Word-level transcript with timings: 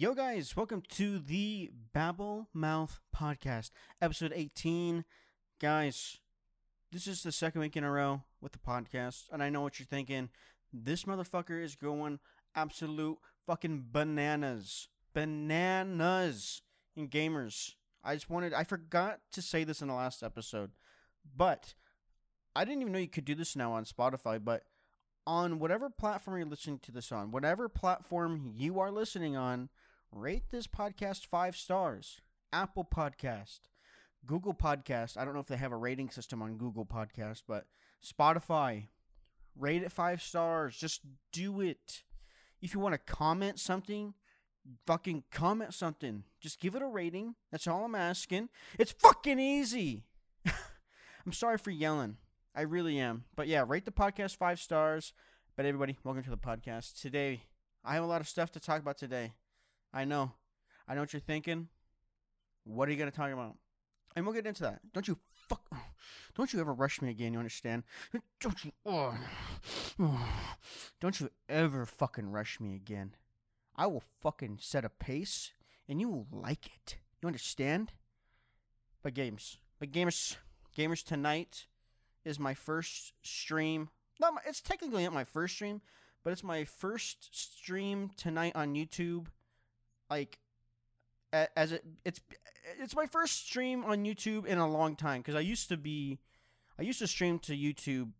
Yo, 0.00 0.14
guys, 0.14 0.56
welcome 0.56 0.82
to 0.88 1.18
the 1.18 1.70
Babble 1.92 2.48
Mouth 2.54 3.00
Podcast, 3.14 3.70
episode 4.00 4.32
18. 4.34 5.04
Guys, 5.60 6.20
this 6.90 7.06
is 7.06 7.22
the 7.22 7.30
second 7.30 7.60
week 7.60 7.76
in 7.76 7.84
a 7.84 7.90
row 7.90 8.22
with 8.40 8.52
the 8.52 8.58
podcast, 8.58 9.24
and 9.30 9.42
I 9.42 9.50
know 9.50 9.60
what 9.60 9.78
you're 9.78 9.84
thinking. 9.84 10.30
This 10.72 11.04
motherfucker 11.04 11.62
is 11.62 11.76
going 11.76 12.18
absolute 12.54 13.18
fucking 13.46 13.88
bananas. 13.92 14.88
Bananas 15.12 16.62
in 16.96 17.10
gamers. 17.10 17.74
I 18.02 18.14
just 18.14 18.30
wanted, 18.30 18.54
I 18.54 18.64
forgot 18.64 19.20
to 19.32 19.42
say 19.42 19.64
this 19.64 19.82
in 19.82 19.88
the 19.88 19.94
last 19.94 20.22
episode, 20.22 20.70
but 21.36 21.74
I 22.56 22.64
didn't 22.64 22.80
even 22.80 22.94
know 22.94 23.00
you 23.00 23.06
could 23.06 23.26
do 23.26 23.34
this 23.34 23.54
now 23.54 23.72
on 23.72 23.84
Spotify, 23.84 24.42
but 24.42 24.62
on 25.26 25.58
whatever 25.58 25.90
platform 25.90 26.38
you're 26.38 26.46
listening 26.46 26.78
to 26.78 26.90
this 26.90 27.12
on, 27.12 27.32
whatever 27.32 27.68
platform 27.68 28.54
you 28.56 28.80
are 28.80 28.90
listening 28.90 29.36
on, 29.36 29.68
rate 30.12 30.50
this 30.50 30.66
podcast 30.66 31.26
five 31.26 31.56
stars. 31.56 32.20
Apple 32.52 32.84
Podcast, 32.84 33.60
Google 34.26 34.54
Podcast. 34.54 35.16
I 35.16 35.24
don't 35.24 35.34
know 35.34 35.40
if 35.40 35.46
they 35.46 35.56
have 35.56 35.72
a 35.72 35.76
rating 35.76 36.10
system 36.10 36.42
on 36.42 36.56
Google 36.56 36.84
Podcast, 36.84 37.42
but 37.46 37.66
Spotify, 38.04 38.88
rate 39.56 39.82
it 39.82 39.92
five 39.92 40.20
stars. 40.20 40.76
Just 40.76 41.02
do 41.32 41.60
it. 41.60 42.02
If 42.60 42.74
you 42.74 42.80
want 42.80 42.94
to 42.94 43.12
comment 43.12 43.60
something, 43.60 44.14
fucking 44.86 45.24
comment 45.30 45.74
something. 45.74 46.24
Just 46.40 46.60
give 46.60 46.74
it 46.74 46.82
a 46.82 46.86
rating. 46.86 47.36
That's 47.52 47.66
all 47.66 47.84
I'm 47.84 47.94
asking. 47.94 48.48
It's 48.78 48.92
fucking 48.92 49.38
easy. 49.38 50.04
I'm 50.46 51.32
sorry 51.32 51.58
for 51.58 51.70
yelling. 51.70 52.16
I 52.54 52.62
really 52.62 52.98
am. 52.98 53.24
But 53.36 53.46
yeah, 53.46 53.64
rate 53.66 53.84
the 53.84 53.92
podcast 53.92 54.36
five 54.36 54.58
stars. 54.58 55.12
But 55.56 55.66
everybody, 55.66 55.98
welcome 56.02 56.24
to 56.24 56.30
the 56.30 56.36
podcast. 56.36 57.00
Today, 57.00 57.42
I 57.84 57.94
have 57.94 58.02
a 58.02 58.08
lot 58.08 58.20
of 58.20 58.28
stuff 58.28 58.50
to 58.52 58.60
talk 58.60 58.80
about 58.80 58.98
today. 58.98 59.34
I 59.92 60.04
know. 60.04 60.32
I 60.86 60.94
know 60.94 61.00
what 61.00 61.12
you're 61.12 61.20
thinking. 61.20 61.68
What 62.64 62.88
are 62.88 62.92
you 62.92 62.98
going 62.98 63.10
to 63.10 63.16
talk 63.16 63.32
about? 63.32 63.56
And 64.16 64.24
we'll 64.24 64.34
get 64.34 64.46
into 64.46 64.62
that. 64.62 64.80
Don't 64.92 65.08
you 65.08 65.18
fuck. 65.48 65.62
Don't 66.36 66.52
you 66.52 66.60
ever 66.60 66.72
rush 66.72 67.02
me 67.02 67.10
again, 67.10 67.32
you 67.32 67.38
understand? 67.38 67.82
Don't 68.40 68.64
you. 68.64 68.72
Oh, 68.86 69.14
don't 71.00 71.20
you 71.20 71.28
ever 71.48 71.84
fucking 71.84 72.30
rush 72.30 72.60
me 72.60 72.74
again. 72.76 73.16
I 73.76 73.86
will 73.86 74.04
fucking 74.20 74.58
set 74.60 74.84
a 74.84 74.88
pace 74.88 75.52
and 75.88 76.00
you 76.00 76.08
will 76.08 76.26
like 76.30 76.66
it. 76.66 76.98
You 77.20 77.26
understand? 77.26 77.92
But 79.02 79.14
games. 79.14 79.58
But 79.80 79.90
gamers. 79.90 80.36
Gamers 80.76 81.04
tonight 81.04 81.66
is 82.24 82.38
my 82.38 82.54
first 82.54 83.12
stream. 83.22 83.88
Not 84.20 84.34
my, 84.34 84.40
it's 84.46 84.60
technically 84.60 85.04
not 85.04 85.12
my 85.12 85.24
first 85.24 85.54
stream, 85.54 85.80
but 86.22 86.32
it's 86.32 86.44
my 86.44 86.64
first 86.64 87.28
stream 87.32 88.10
tonight 88.16 88.52
on 88.54 88.74
YouTube. 88.74 89.26
Like, 90.10 90.38
as 91.32 91.72
it 91.72 91.84
it's 92.04 92.20
it's 92.80 92.96
my 92.96 93.06
first 93.06 93.46
stream 93.46 93.84
on 93.84 94.04
YouTube 94.04 94.44
in 94.46 94.58
a 94.58 94.68
long 94.68 94.96
time 94.96 95.20
because 95.20 95.36
I 95.36 95.40
used 95.40 95.68
to 95.68 95.76
be, 95.76 96.18
I 96.78 96.82
used 96.82 96.98
to 96.98 97.06
stream 97.06 97.38
to 97.40 97.56
YouTube 97.56 98.10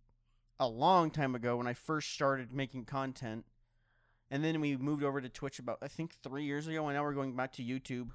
a 0.59 0.69
long 0.69 1.11
time 1.11 1.35
ago 1.35 1.57
when 1.57 1.67
I 1.67 1.75
first 1.75 2.13
started 2.13 2.53
making 2.53 2.85
content, 2.85 3.45
and 4.31 4.45
then 4.45 4.61
we 4.61 4.77
moved 4.77 5.03
over 5.03 5.21
to 5.21 5.29
Twitch 5.29 5.59
about 5.59 5.79
I 5.83 5.89
think 5.89 6.15
three 6.23 6.45
years 6.45 6.69
ago, 6.69 6.87
and 6.87 6.97
now 6.97 7.03
we're 7.03 7.15
going 7.15 7.35
back 7.35 7.53
to 7.55 7.63
YouTube 7.63 8.11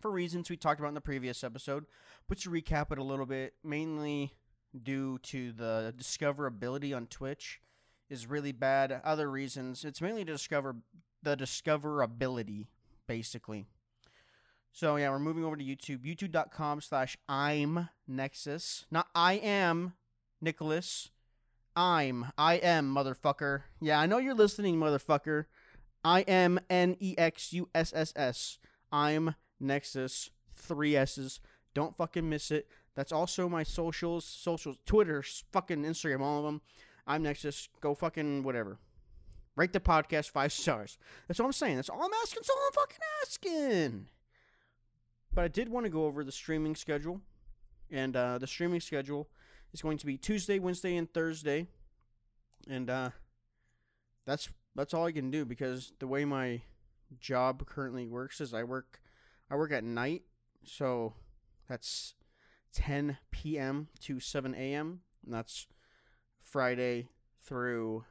for 0.00 0.10
reasons 0.10 0.48
we 0.48 0.56
talked 0.56 0.80
about 0.80 0.88
in 0.88 0.94
the 0.94 1.00
previous 1.00 1.44
episode. 1.44 1.84
But 2.28 2.38
to 2.38 2.50
recap 2.50 2.90
it 2.90 2.98
a 2.98 3.04
little 3.04 3.26
bit, 3.26 3.54
mainly 3.62 4.34
due 4.82 5.18
to 5.18 5.52
the 5.52 5.94
discoverability 5.96 6.96
on 6.96 7.06
Twitch 7.06 7.60
is 8.08 8.26
really 8.26 8.52
bad. 8.52 9.00
Other 9.04 9.30
reasons, 9.30 9.84
it's 9.84 10.00
mainly 10.00 10.24
to 10.24 10.32
discover 10.32 10.76
the 11.22 11.36
discoverability, 11.36 12.66
basically. 13.06 13.66
So 14.72 14.96
yeah, 14.96 15.10
we're 15.10 15.18
moving 15.18 15.44
over 15.44 15.56
to 15.56 15.64
YouTube. 15.64 16.04
YouTube.com 16.04 16.80
slash 16.80 17.16
I'm 17.28 17.88
Nexus. 18.06 18.86
Not 18.90 19.08
I 19.14 19.34
am 19.34 19.94
Nicholas. 20.40 21.10
I'm 21.76 22.26
I 22.38 22.54
am 22.54 22.94
motherfucker. 22.94 23.62
Yeah, 23.80 24.00
I 24.00 24.06
know 24.06 24.18
you're 24.18 24.34
listening, 24.34 24.76
motherfucker. 24.76 25.46
I 26.04 26.20
am 26.22 26.60
N 26.70 26.96
E 27.00 27.14
X 27.18 27.52
U 27.52 27.68
S 27.74 27.92
S 27.94 28.12
S. 28.16 28.58
I'm 28.92 29.34
Nexus. 29.58 30.30
Three 30.54 30.96
S's. 30.96 31.40
Don't 31.74 31.96
fucking 31.96 32.28
miss 32.28 32.50
it. 32.50 32.68
That's 32.94 33.12
also 33.12 33.48
my 33.48 33.62
socials, 33.62 34.24
socials, 34.24 34.76
Twitter, 34.84 35.22
fucking 35.52 35.84
Instagram, 35.84 36.20
all 36.20 36.38
of 36.38 36.44
them. 36.44 36.60
I'm 37.06 37.22
Nexus. 37.22 37.68
Go 37.80 37.94
fucking 37.94 38.42
whatever. 38.42 38.78
Rate 39.56 39.72
the 39.72 39.80
podcast 39.80 40.30
five 40.30 40.52
stars. 40.52 40.98
That's 41.26 41.40
all 41.40 41.46
I'm 41.46 41.52
saying. 41.52 41.76
That's 41.76 41.88
all 41.88 42.02
I'm 42.02 42.10
asking. 42.22 42.40
That's 42.40 42.50
all 42.50 42.66
I'm 42.66 42.72
fucking 42.72 42.98
asking. 43.22 44.08
But 45.32 45.44
I 45.44 45.48
did 45.48 45.68
want 45.68 45.86
to 45.86 45.90
go 45.90 46.04
over 46.04 46.24
the 46.24 46.32
streaming 46.32 46.74
schedule, 46.74 47.20
and 47.90 48.16
uh, 48.16 48.38
the 48.38 48.46
streaming 48.46 48.80
schedule 48.80 49.28
is 49.72 49.82
going 49.82 49.98
to 49.98 50.06
be 50.06 50.16
Tuesday, 50.16 50.58
Wednesday, 50.58 50.96
and 50.96 51.12
Thursday, 51.12 51.66
and 52.68 52.90
uh, 52.90 53.10
that's 54.26 54.48
that's 54.74 54.94
all 54.94 55.06
I 55.06 55.12
can 55.12 55.30
do 55.30 55.44
because 55.44 55.92
the 55.98 56.06
way 56.06 56.24
my 56.24 56.62
job 57.18 57.66
currently 57.66 58.06
works 58.06 58.40
is 58.40 58.54
I 58.54 58.64
work 58.64 59.00
I 59.50 59.56
work 59.56 59.72
at 59.72 59.84
night, 59.84 60.22
so 60.64 61.14
that's 61.68 62.14
10 62.72 63.18
p.m. 63.30 63.88
to 64.00 64.20
7 64.20 64.54
a.m. 64.54 65.00
And 65.24 65.34
that's 65.34 65.66
Friday 66.40 67.08
through 67.44 68.04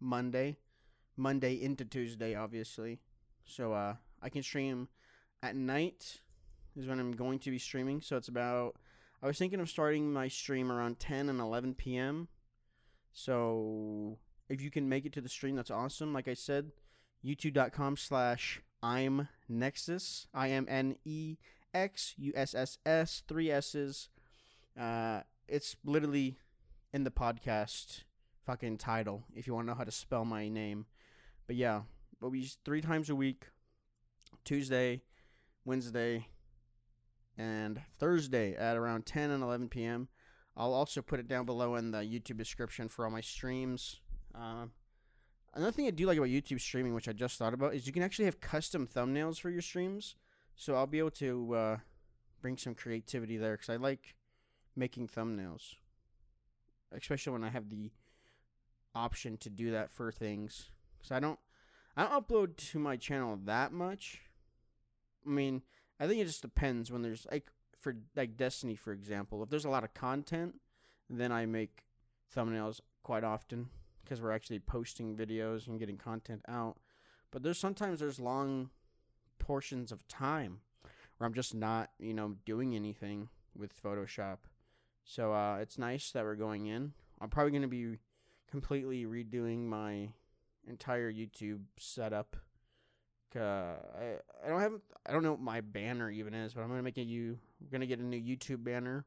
Monday. 0.00 0.56
Monday 1.18 1.60
into 1.60 1.84
Tuesday, 1.84 2.34
obviously. 2.34 3.00
So 3.44 3.72
uh, 3.72 3.94
I 4.22 4.28
can 4.28 4.42
stream 4.42 4.88
at 5.42 5.56
night 5.56 6.20
is 6.76 6.86
when 6.86 7.00
I'm 7.00 7.12
going 7.12 7.38
to 7.40 7.50
be 7.50 7.58
streaming. 7.58 8.00
So 8.00 8.16
it's 8.16 8.28
about. 8.28 8.76
I 9.22 9.26
was 9.26 9.36
thinking 9.36 9.60
of 9.60 9.68
starting 9.68 10.12
my 10.12 10.28
stream 10.28 10.70
around 10.70 11.00
10 11.00 11.28
and 11.28 11.40
11 11.40 11.74
p.m. 11.74 12.28
So 13.12 14.18
if 14.48 14.62
you 14.62 14.70
can 14.70 14.88
make 14.88 15.04
it 15.04 15.12
to 15.14 15.20
the 15.20 15.28
stream, 15.28 15.56
that's 15.56 15.72
awesome. 15.72 16.12
Like 16.12 16.28
I 16.28 16.34
said, 16.34 16.70
youtube.com 17.24 17.96
slash 17.96 18.60
I'm 18.80 19.28
Nexus. 19.48 20.28
I 20.32 20.50
M 20.50 20.66
N 20.68 20.96
E 21.04 21.36
X 21.74 22.14
U 22.16 22.32
S 22.36 22.54
S 22.54 22.78
S, 22.86 23.22
three 23.26 23.50
S's. 23.50 24.08
Uh, 24.78 25.22
it's 25.48 25.76
literally 25.84 26.38
in 26.92 27.02
the 27.04 27.10
podcast 27.10 28.02
fucking 28.48 28.78
title 28.78 29.22
if 29.36 29.46
you 29.46 29.52
want 29.52 29.66
to 29.66 29.70
know 29.70 29.76
how 29.76 29.84
to 29.84 29.90
spell 29.90 30.24
my 30.24 30.48
name. 30.48 30.86
But 31.46 31.56
yeah, 31.56 31.82
but 32.18 32.30
we 32.30 32.50
three 32.64 32.80
times 32.80 33.10
a 33.10 33.14
week 33.14 33.44
Tuesday, 34.46 35.02
Wednesday, 35.66 36.28
and 37.36 37.82
Thursday 37.98 38.56
at 38.56 38.78
around 38.78 39.04
10 39.04 39.30
and 39.30 39.42
11 39.42 39.68
p.m. 39.68 40.08
I'll 40.56 40.72
also 40.72 41.02
put 41.02 41.20
it 41.20 41.28
down 41.28 41.44
below 41.44 41.74
in 41.74 41.90
the 41.90 41.98
YouTube 41.98 42.38
description 42.38 42.88
for 42.88 43.04
all 43.04 43.10
my 43.10 43.20
streams. 43.20 44.00
Um, 44.34 44.72
another 45.52 45.70
thing 45.70 45.86
I 45.86 45.90
do 45.90 46.06
like 46.06 46.16
about 46.16 46.30
YouTube 46.30 46.60
streaming, 46.62 46.94
which 46.94 47.06
I 47.06 47.12
just 47.12 47.36
thought 47.36 47.52
about, 47.52 47.74
is 47.74 47.86
you 47.86 47.92
can 47.92 48.02
actually 48.02 48.24
have 48.24 48.40
custom 48.40 48.86
thumbnails 48.86 49.38
for 49.38 49.50
your 49.50 49.60
streams. 49.60 50.16
So 50.56 50.74
I'll 50.74 50.86
be 50.86 51.00
able 51.00 51.10
to 51.10 51.54
uh, 51.54 51.76
bring 52.40 52.56
some 52.56 52.74
creativity 52.74 53.36
there 53.36 53.52
because 53.52 53.68
I 53.68 53.76
like 53.76 54.14
making 54.74 55.08
thumbnails, 55.08 55.74
especially 56.90 57.34
when 57.34 57.44
I 57.44 57.50
have 57.50 57.68
the 57.68 57.90
option 58.94 59.36
to 59.38 59.50
do 59.50 59.70
that 59.70 59.90
for 59.90 60.10
things. 60.12 60.70
Because 60.98 61.12
I 61.12 61.20
don't, 61.20 61.38
I 61.96 62.04
don't 62.04 62.28
upload 62.28 62.56
to 62.70 62.78
my 62.78 62.96
channel 62.96 63.38
that 63.44 63.72
much. 63.72 64.20
I 65.26 65.30
mean, 65.30 65.62
I 66.00 66.06
think 66.06 66.20
it 66.20 66.26
just 66.26 66.42
depends 66.42 66.90
when 66.90 67.02
there's 67.02 67.26
like 67.30 67.50
for 67.78 67.96
like 68.16 68.36
Destiny, 68.36 68.76
for 68.76 68.92
example. 68.92 69.42
If 69.42 69.50
there's 69.50 69.64
a 69.64 69.70
lot 69.70 69.84
of 69.84 69.94
content, 69.94 70.60
then 71.08 71.32
I 71.32 71.46
make 71.46 71.84
thumbnails 72.34 72.80
quite 73.02 73.24
often 73.24 73.68
because 74.02 74.20
we're 74.20 74.32
actually 74.32 74.58
posting 74.58 75.16
videos 75.16 75.66
and 75.66 75.78
getting 75.78 75.96
content 75.96 76.42
out. 76.48 76.76
But 77.30 77.42
there's 77.42 77.58
sometimes 77.58 78.00
there's 78.00 78.20
long 78.20 78.70
portions 79.38 79.92
of 79.92 80.06
time 80.08 80.60
where 81.16 81.26
I'm 81.26 81.34
just 81.34 81.54
not, 81.54 81.90
you 81.98 82.14
know, 82.14 82.36
doing 82.44 82.74
anything 82.74 83.28
with 83.56 83.80
Photoshop. 83.82 84.38
So 85.04 85.32
uh, 85.32 85.58
it's 85.60 85.78
nice 85.78 86.10
that 86.12 86.24
we're 86.24 86.36
going 86.36 86.66
in. 86.66 86.92
I'm 87.20 87.28
probably 87.28 87.50
going 87.50 87.62
to 87.62 87.68
be 87.68 87.98
completely 88.50 89.04
redoing 89.04 89.66
my 89.66 90.10
entire 90.66 91.12
YouTube 91.12 91.62
setup. 91.78 92.36
Uh, 93.36 93.40
I 93.40 94.16
I 94.44 94.48
don't 94.48 94.60
have 94.60 94.72
I 95.06 95.12
don't 95.12 95.22
know 95.22 95.32
what 95.32 95.40
my 95.40 95.60
banner 95.60 96.10
even 96.10 96.34
is, 96.34 96.54
but 96.54 96.62
I'm 96.62 96.68
gonna 96.68 96.82
make 96.82 96.98
a 96.98 97.02
you 97.02 97.38
gonna 97.70 97.86
get 97.86 97.98
a 97.98 98.04
new 98.04 98.20
YouTube 98.20 98.64
banner. 98.64 99.04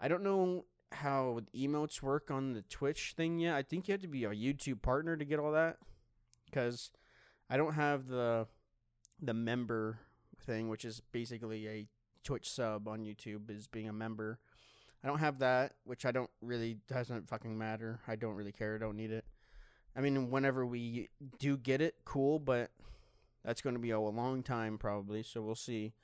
I 0.00 0.08
don't 0.08 0.22
know 0.22 0.64
how 0.92 1.40
emotes 1.56 2.02
work 2.02 2.30
on 2.30 2.52
the 2.52 2.62
Twitch 2.62 3.14
thing 3.16 3.38
yet. 3.38 3.54
I 3.54 3.62
think 3.62 3.88
you 3.88 3.92
have 3.92 4.02
to 4.02 4.08
be 4.08 4.24
a 4.24 4.30
YouTube 4.30 4.82
partner 4.82 5.16
to 5.16 5.24
get 5.24 5.38
all 5.38 5.52
that, 5.52 5.78
because 6.44 6.90
I 7.48 7.56
don't 7.56 7.74
have 7.74 8.08
the 8.08 8.46
the 9.20 9.34
member 9.34 10.00
thing, 10.44 10.68
which 10.68 10.84
is 10.84 11.00
basically 11.12 11.66
a 11.68 11.88
Twitch 12.24 12.50
sub 12.50 12.86
on 12.86 13.04
YouTube, 13.04 13.50
is 13.50 13.66
being 13.66 13.88
a 13.88 13.92
member. 13.92 14.38
I 15.04 15.08
don't 15.08 15.18
have 15.18 15.40
that, 15.40 15.74
which 15.84 16.06
I 16.06 16.12
don't 16.12 16.30
really 16.40 16.78
doesn't 16.88 17.28
fucking 17.28 17.56
matter. 17.56 18.00
I 18.06 18.16
don't 18.16 18.34
really 18.34 18.52
care. 18.52 18.74
I 18.76 18.78
don't 18.78 18.96
need 18.96 19.10
it. 19.10 19.24
I 19.96 20.00
mean, 20.00 20.30
whenever 20.30 20.64
we 20.64 21.08
do 21.38 21.56
get 21.56 21.80
it, 21.80 21.96
cool. 22.04 22.38
But 22.38 22.70
That's 23.44 23.60
going 23.60 23.74
to 23.74 23.80
be 23.80 23.90
a 23.90 24.00
long 24.00 24.42
time 24.42 24.78
probably, 24.78 25.22
so 25.22 25.42
we'll 25.42 25.54
see. 25.56 25.94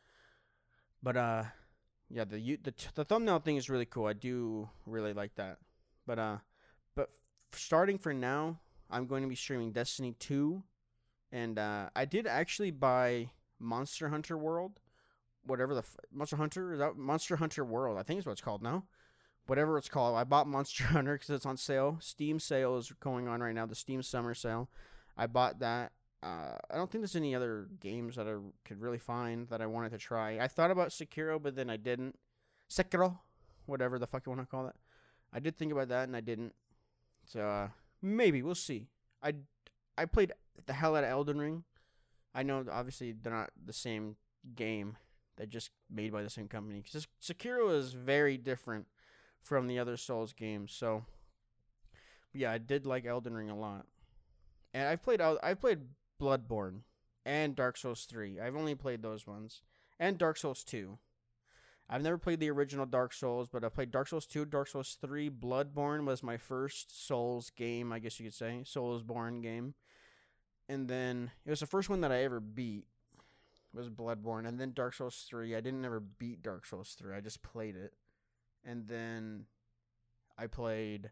But 1.03 1.17
uh, 1.17 1.45
yeah, 2.11 2.25
the 2.25 2.59
the 2.63 2.75
the 2.95 3.05
thumbnail 3.05 3.39
thing 3.41 3.57
is 3.57 3.71
really 3.71 3.87
cool. 3.87 4.07
I 4.07 4.13
do 4.15 4.69
really 4.87 5.13
like 5.13 5.35
that. 5.37 5.59
But 6.07 6.19
uh, 6.19 6.39
but 6.95 7.11
starting 7.53 7.99
for 7.99 8.13
now, 8.13 8.59
I'm 8.91 9.07
going 9.07 9.23
to 9.23 9.29
be 9.29 9.37
streaming 9.37 9.73
Destiny 9.73 10.15
2, 10.19 10.63
and 11.33 11.59
uh, 11.59 11.91
I 11.95 12.05
did 12.05 12.27
actually 12.27 12.71
buy 12.73 13.31
Monster 13.61 14.09
Hunter 14.09 14.37
World, 14.37 14.81
whatever 15.49 15.75
the 15.75 15.83
Monster 16.13 16.37
Hunter 16.37 16.73
is 16.73 16.79
that 16.79 16.97
Monster 16.97 17.37
Hunter 17.37 17.65
World. 17.65 17.99
I 17.99 18.03
think 18.03 18.21
is 18.21 18.27
what 18.27 18.33
it's 18.33 18.41
called 18.41 18.63
now. 18.63 18.85
Whatever 19.47 19.79
it's 19.79 19.89
called, 19.89 20.17
I 20.17 20.25
bought 20.25 20.47
Monster 20.47 20.85
Hunter 20.89 21.15
because 21.15 21.31
it's 21.31 21.47
on 21.47 21.57
sale. 21.57 21.99
Steam 22.01 22.39
sale 22.39 22.77
is 22.77 22.93
going 23.01 23.29
on 23.29 23.41
right 23.41 23.55
now. 23.55 23.67
The 23.67 23.75
Steam 23.75 24.03
Summer 24.03 24.35
Sale. 24.35 24.69
I 25.17 25.27
bought 25.27 25.59
that. 25.61 25.93
Uh, 26.23 26.57
I 26.71 26.77
don't 26.77 26.91
think 26.91 27.03
there's 27.03 27.17
any 27.17 27.35
other 27.35 27.69
games 27.81 28.17
that 28.17 28.27
I 28.27 28.35
could 28.65 28.81
really 28.81 28.99
find 28.99 29.49
that 29.49 29.63
I 29.63 29.67
wanted 29.67 29.91
to 29.93 29.99
try. 29.99 30.39
I 30.39 30.49
thought 30.49 30.71
about 30.71 30.91
Sekiro, 30.91 31.41
but 31.41 31.57
then 31.57 31.71
I 31.71 31.77
didn't. 31.77 32.17
Sekiro, 32.69 33.19
whatever 33.67 33.99
the 33.99 34.07
fuck 34.07 34.27
you 34.27 34.31
want 34.31 34.43
to 34.43 34.47
call 34.47 34.67
it. 34.67 34.75
I 35.33 35.41
did 35.41 35.57
think 35.57 35.73
about 35.73 35.89
that, 35.89 36.09
and 36.09 36.17
I 36.17 36.21
didn't. 36.21 36.55
So 37.25 37.41
uh, 37.41 37.69
maybe 38.03 38.43
we'll 38.43 38.55
see. 38.55 38.89
I 39.23 39.35
I 39.97 40.05
played 40.05 40.33
the 40.67 40.73
hell 40.73 40.97
out 40.97 41.05
of 41.05 41.11
Elden 41.11 41.39
Ring. 41.39 41.65
I 42.35 42.43
know 42.43 42.65
obviously 42.71 43.13
they're 43.13 43.33
not 43.33 43.51
the 43.65 43.73
same 43.73 44.17
game. 44.55 44.97
They're 45.39 45.47
just 45.47 45.71
made 45.89 46.13
by 46.13 46.23
the 46.23 46.31
same 46.31 46.49
company. 46.49 46.83
Because 46.83 47.07
Sekiro 47.23 47.75
is 47.75 47.93
very 47.95 48.37
different 48.37 48.87
from 49.41 49.69
the 49.69 49.79
other 49.79 49.97
Souls 49.97 50.33
games. 50.33 50.73
So 50.73 51.05
yeah, 52.35 52.53
I 52.53 52.59
did 52.59 52.85
like 52.85 53.07
Elden 53.07 53.35
Ring 53.35 53.49
a 53.49 53.59
lot. 53.59 53.87
And 54.75 54.87
I've 54.87 55.03
played 55.03 55.21
I've 55.21 55.61
played 55.61 55.81
Bloodborne 56.21 56.81
and 57.25 57.57
Dark 57.57 57.77
Souls 57.77 58.05
3. 58.05 58.41
I've 58.41 58.57
only 58.57 58.75
played 58.75 59.03
those 59.03 59.27
ones. 59.27 59.63
And 59.99 60.19
Dark 60.19 60.37
Souls 60.37 60.65
2. 60.65 60.99
I've 61.91 62.03
never 62.03 62.19
played 62.19 62.41
the 62.41 62.51
original 62.51 62.85
Dark 62.85 63.15
Souls, 63.15 63.49
but 63.51 63.65
I 63.65 63.71
played 63.71 63.91
Dark 63.91 64.09
Souls 64.09 64.27
2, 64.27 64.45
Dark 64.45 64.69
Souls 64.69 64.99
3. 65.01 65.31
Bloodborne 65.31 66.05
was 66.05 66.23
my 66.23 66.37
first 66.37 67.07
Souls 67.07 67.51
game, 67.51 67.93
I 67.93 67.99
guess 67.99 68.21
you 68.21 68.27
could 68.27 68.35
say. 68.35 68.61
Soulsborne 68.65 69.43
game. 69.43 69.75
And 70.69 70.87
then 70.87 71.31
it 71.47 71.51
was 71.51 71.61
the 71.61 71.67
first 71.67 71.89
one 71.89 72.03
that 72.03 72.13
I 72.13 72.25
ever 72.25 72.41
beat 72.41 72.85
was 73.75 73.89
Bloodborne. 73.89 74.47
And 74.47 74.59
then 74.59 74.73
Dark 74.73 74.95
Souls 74.95 75.27
3. 75.29 75.55
I 75.55 75.61
didn't 75.61 75.85
ever 75.85 76.01
beat 76.01 76.43
Dark 76.43 76.67
Souls 76.67 76.97
3. 76.99 77.15
I 77.15 77.21
just 77.21 77.43
played 77.43 77.77
it. 77.77 77.95
And 78.65 78.89
then 78.89 79.45
I 80.37 80.47
played 80.47 81.11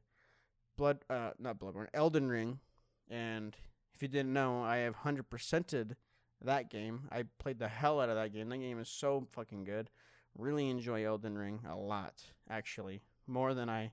Blood 0.76 0.98
uh 1.08 1.30
not 1.38 1.58
Bloodborne, 1.58 1.88
Elden 1.94 2.28
Ring. 2.28 2.60
And 3.08 3.56
if 3.94 4.02
you 4.02 4.08
didn't 4.08 4.32
know, 4.32 4.62
I 4.62 4.78
have 4.78 4.96
100%ed 4.96 5.96
that 6.44 6.70
game. 6.70 7.08
I 7.10 7.24
played 7.38 7.58
the 7.58 7.68
hell 7.68 8.00
out 8.00 8.08
of 8.08 8.16
that 8.16 8.32
game. 8.32 8.48
That 8.48 8.58
game 8.58 8.78
is 8.78 8.88
so 8.88 9.26
fucking 9.32 9.64
good. 9.64 9.90
Really 10.36 10.68
enjoy 10.68 11.06
Elden 11.06 11.38
Ring 11.38 11.60
a 11.68 11.76
lot, 11.76 12.24
actually. 12.50 13.00
More 13.26 13.54
than 13.54 13.70
I 13.70 13.92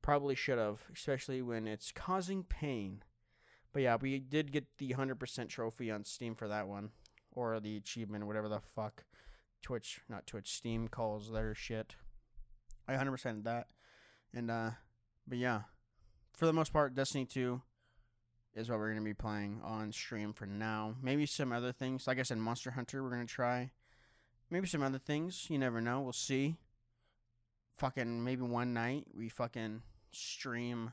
probably 0.00 0.34
should 0.34 0.58
have, 0.58 0.84
especially 0.92 1.42
when 1.42 1.66
it's 1.66 1.92
causing 1.92 2.44
pain. 2.44 3.02
But 3.72 3.82
yeah, 3.82 3.96
we 4.00 4.18
did 4.18 4.52
get 4.52 4.66
the 4.78 4.90
100% 4.90 5.48
trophy 5.48 5.90
on 5.90 6.04
Steam 6.04 6.34
for 6.34 6.48
that 6.48 6.68
one. 6.68 6.90
Or 7.32 7.58
the 7.60 7.76
achievement, 7.76 8.26
whatever 8.26 8.48
the 8.48 8.60
fuck 8.60 9.04
Twitch, 9.62 10.00
not 10.08 10.26
Twitch, 10.26 10.52
Steam 10.54 10.88
calls 10.88 11.30
their 11.30 11.54
shit. 11.54 11.94
I 12.86 12.94
100% 12.94 13.44
that. 13.44 13.68
And, 14.34 14.50
uh, 14.50 14.70
but 15.26 15.38
yeah, 15.38 15.62
for 16.36 16.46
the 16.46 16.52
most 16.52 16.72
part, 16.72 16.94
Destiny 16.94 17.24
2 17.24 17.60
is 18.54 18.68
what 18.68 18.78
we're 18.78 18.88
going 18.92 18.98
to 18.98 19.04
be 19.04 19.14
playing 19.14 19.60
on 19.64 19.92
stream 19.92 20.32
for 20.32 20.46
now. 20.46 20.94
Maybe 21.02 21.24
some 21.26 21.52
other 21.52 21.72
things. 21.72 22.06
Like 22.06 22.18
I 22.18 22.22
said, 22.22 22.38
Monster 22.38 22.72
Hunter, 22.72 23.02
we're 23.02 23.10
going 23.10 23.26
to 23.26 23.32
try. 23.32 23.70
Maybe 24.50 24.66
some 24.66 24.82
other 24.82 24.98
things. 24.98 25.46
You 25.48 25.58
never 25.58 25.80
know. 25.80 26.00
We'll 26.02 26.12
see. 26.12 26.56
Fucking 27.78 28.22
maybe 28.22 28.42
one 28.42 28.74
night 28.74 29.06
we 29.16 29.30
fucking 29.30 29.82
stream 30.10 30.92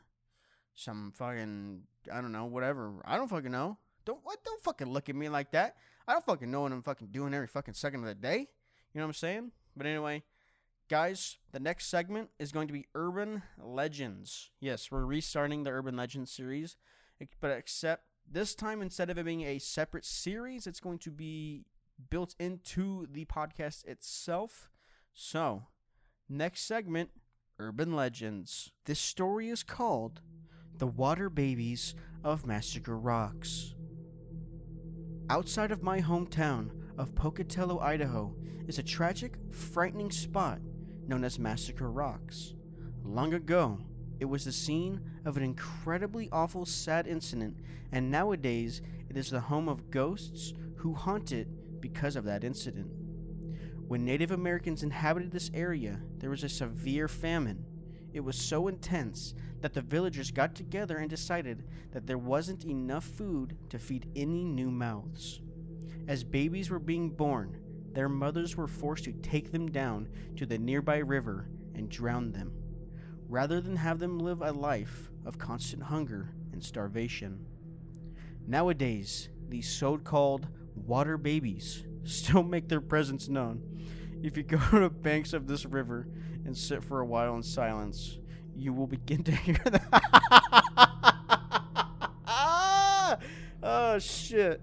some 0.75 1.11
fucking 1.13 1.81
I 2.11 2.21
don't 2.21 2.31
know, 2.31 2.45
whatever. 2.45 2.93
I 3.03 3.17
don't 3.17 3.27
fucking 3.27 3.51
know. 3.51 3.77
Don't 4.09 4.19
what 4.23 4.43
don't 4.43 4.63
fucking 4.63 4.91
look 4.91 5.09
at 5.09 5.15
me 5.15 5.29
like 5.29 5.51
that. 5.51 5.75
I 6.07 6.13
don't 6.13 6.25
fucking 6.25 6.49
know 6.49 6.61
what 6.61 6.71
I'm 6.71 6.81
fucking 6.81 7.09
doing 7.11 7.33
every 7.33 7.47
fucking 7.47 7.75
second 7.75 7.99
of 7.99 8.07
the 8.07 8.15
day. 8.15 8.47
You 8.93 8.99
know 8.99 9.03
what 9.03 9.09
I'm 9.09 9.13
saying? 9.13 9.51
But 9.77 9.85
anyway, 9.85 10.23
guys, 10.89 11.37
the 11.51 11.59
next 11.59 11.87
segment 11.87 12.29
is 12.39 12.51
going 12.51 12.67
to 12.67 12.73
be 12.73 12.87
urban 12.95 13.43
legends. 13.61 14.49
Yes, 14.59 14.89
we're 14.89 15.05
restarting 15.05 15.63
the 15.63 15.69
urban 15.69 15.95
legends 15.95 16.31
series 16.31 16.75
but 17.39 17.51
except 17.51 18.05
this 18.29 18.55
time 18.55 18.81
instead 18.81 19.09
of 19.09 19.17
it 19.17 19.25
being 19.25 19.41
a 19.41 19.59
separate 19.59 20.05
series, 20.05 20.67
it's 20.67 20.79
going 20.79 20.99
to 20.99 21.11
be 21.11 21.65
built 22.09 22.35
into 22.39 23.07
the 23.11 23.25
podcast 23.25 23.85
itself. 23.85 24.69
So, 25.13 25.67
next 26.29 26.61
segment 26.61 27.09
Urban 27.57 27.93
Legends. 27.93 28.71
This 28.85 28.99
story 28.99 29.49
is 29.49 29.63
called 29.63 30.21
The 30.77 30.87
Water 30.87 31.29
Babies 31.29 31.95
of 32.23 32.45
Massacre 32.45 32.97
Rocks. 32.97 33.75
Outside 35.31 35.71
of 35.71 35.83
my 35.83 36.01
hometown 36.01 36.71
of 36.97 37.13
Pocatello, 37.13 37.77
Idaho, 37.77 38.33
is 38.67 38.79
a 38.79 38.83
tragic, 38.83 39.35
frightening 39.51 40.09
spot 40.09 40.59
known 41.07 41.23
as 41.23 41.37
Massacre 41.37 41.91
Rocks. 41.91 42.55
Long 43.03 43.35
ago, 43.35 43.77
it 44.19 44.25
was 44.25 44.45
the 44.45 44.51
scene 44.51 44.99
of 45.25 45.37
an 45.37 45.43
incredibly 45.43 46.29
awful, 46.31 46.65
sad 46.65 47.05
incident, 47.05 47.57
and 47.91 48.09
nowadays 48.09 48.81
it 49.07 49.17
is 49.17 49.29
the 49.29 49.39
home 49.39 49.69
of 49.69 49.91
ghosts 49.91 50.53
who 50.77 50.95
haunt 50.95 51.31
it 51.31 51.47
because 51.79 52.15
of 52.15 52.25
that 52.25 52.43
incident. 52.43 52.89
When 53.87 54.05
Native 54.05 54.31
Americans 54.31 54.81
inhabited 54.81 55.31
this 55.31 55.51
area, 55.53 56.01
there 56.17 56.31
was 56.31 56.43
a 56.43 56.49
severe 56.49 57.07
famine. 57.07 57.63
It 58.13 58.21
was 58.21 58.35
so 58.35 58.67
intense 58.67 59.35
that 59.61 59.73
the 59.73 59.81
villagers 59.81 60.31
got 60.31 60.55
together 60.55 60.97
and 60.97 61.09
decided 61.09 61.63
that 61.91 62.07
there 62.07 62.17
wasn't 62.17 62.65
enough 62.65 63.05
food 63.05 63.57
to 63.69 63.79
feed 63.79 64.09
any 64.15 64.43
new 64.43 64.71
mouths. 64.71 65.41
As 66.07 66.23
babies 66.23 66.69
were 66.69 66.79
being 66.79 67.09
born, 67.09 67.57
their 67.93 68.09
mothers 68.09 68.55
were 68.55 68.67
forced 68.67 69.05
to 69.05 69.11
take 69.11 69.51
them 69.51 69.69
down 69.69 70.07
to 70.37 70.45
the 70.45 70.57
nearby 70.57 70.97
river 70.97 71.49
and 71.75 71.89
drown 71.89 72.31
them 72.31 72.53
rather 73.29 73.61
than 73.61 73.75
have 73.75 73.99
them 73.99 74.19
live 74.19 74.41
a 74.41 74.51
life 74.51 75.11
of 75.23 75.37
constant 75.37 75.83
hunger 75.83 76.33
and 76.51 76.63
starvation. 76.63 77.45
Nowadays, 78.47 79.29
these 79.47 79.69
so 79.69 79.97
called 79.97 80.47
water 80.75 81.17
babies 81.17 81.83
still 82.03 82.43
make 82.43 82.67
their 82.67 82.81
presence 82.81 83.29
known. 83.29 83.61
If 84.23 84.35
you 84.35 84.43
go 84.43 84.57
to 84.71 84.79
the 84.79 84.89
banks 84.89 85.33
of 85.33 85.47
this 85.47 85.65
river 85.65 86.07
and 86.43 86.57
sit 86.57 86.83
for 86.83 86.99
a 86.99 87.05
while 87.05 87.35
in 87.35 87.43
silence, 87.43 88.17
you 88.59 88.73
will 88.73 88.87
begin 88.87 89.23
to 89.23 89.31
hear 89.35 89.59
that. 89.65 89.87
Ah! 92.25 93.17
oh, 93.63 93.99
shit. 93.99 94.61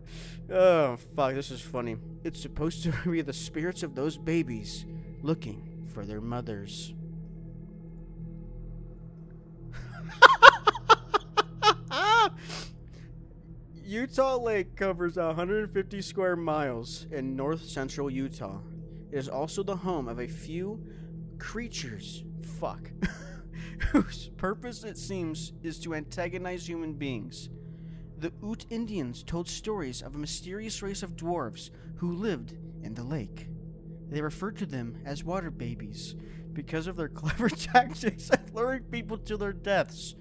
Oh, 0.50 0.96
fuck, 1.16 1.34
this 1.34 1.50
is 1.50 1.60
funny. 1.60 1.96
It's 2.22 2.40
supposed 2.40 2.82
to 2.84 2.92
be 3.10 3.22
the 3.22 3.32
spirits 3.32 3.82
of 3.82 3.94
those 3.94 4.16
babies 4.16 4.84
looking 5.22 5.88
for 5.92 6.04
their 6.04 6.20
mothers. 6.20 6.94
Utah 13.84 14.36
Lake 14.36 14.76
covers 14.76 15.16
150 15.16 16.02
square 16.02 16.36
miles 16.36 17.06
in 17.10 17.34
north 17.34 17.64
central 17.64 18.10
Utah. 18.10 18.60
It 19.10 19.18
is 19.18 19.28
also 19.28 19.62
the 19.62 19.76
home 19.76 20.08
of 20.08 20.18
a 20.18 20.28
few 20.28 20.84
creatures, 21.38 22.24
fuck, 22.60 22.90
whose 23.90 24.28
purpose, 24.36 24.84
it 24.84 24.98
seems, 24.98 25.52
is 25.62 25.78
to 25.80 25.94
antagonize 25.94 26.68
human 26.68 26.94
beings. 26.94 27.48
The 28.18 28.32
Ute 28.42 28.66
Indians 28.70 29.22
told 29.22 29.48
stories 29.48 30.02
of 30.02 30.14
a 30.14 30.18
mysterious 30.18 30.82
race 30.82 31.02
of 31.02 31.16
dwarves 31.16 31.70
who 31.96 32.12
lived 32.12 32.56
in 32.82 32.94
the 32.94 33.04
lake. 33.04 33.48
They 34.08 34.22
referred 34.22 34.56
to 34.58 34.66
them 34.66 34.98
as 35.04 35.24
water 35.24 35.50
babies 35.50 36.14
because 36.52 36.86
of 36.86 36.96
their 36.96 37.08
clever 37.20 37.48
tactics 37.48 38.30
at 38.30 38.54
luring 38.54 38.84
people 38.84 39.18
to 39.18 39.36
their 39.36 39.52
deaths. 39.52 40.14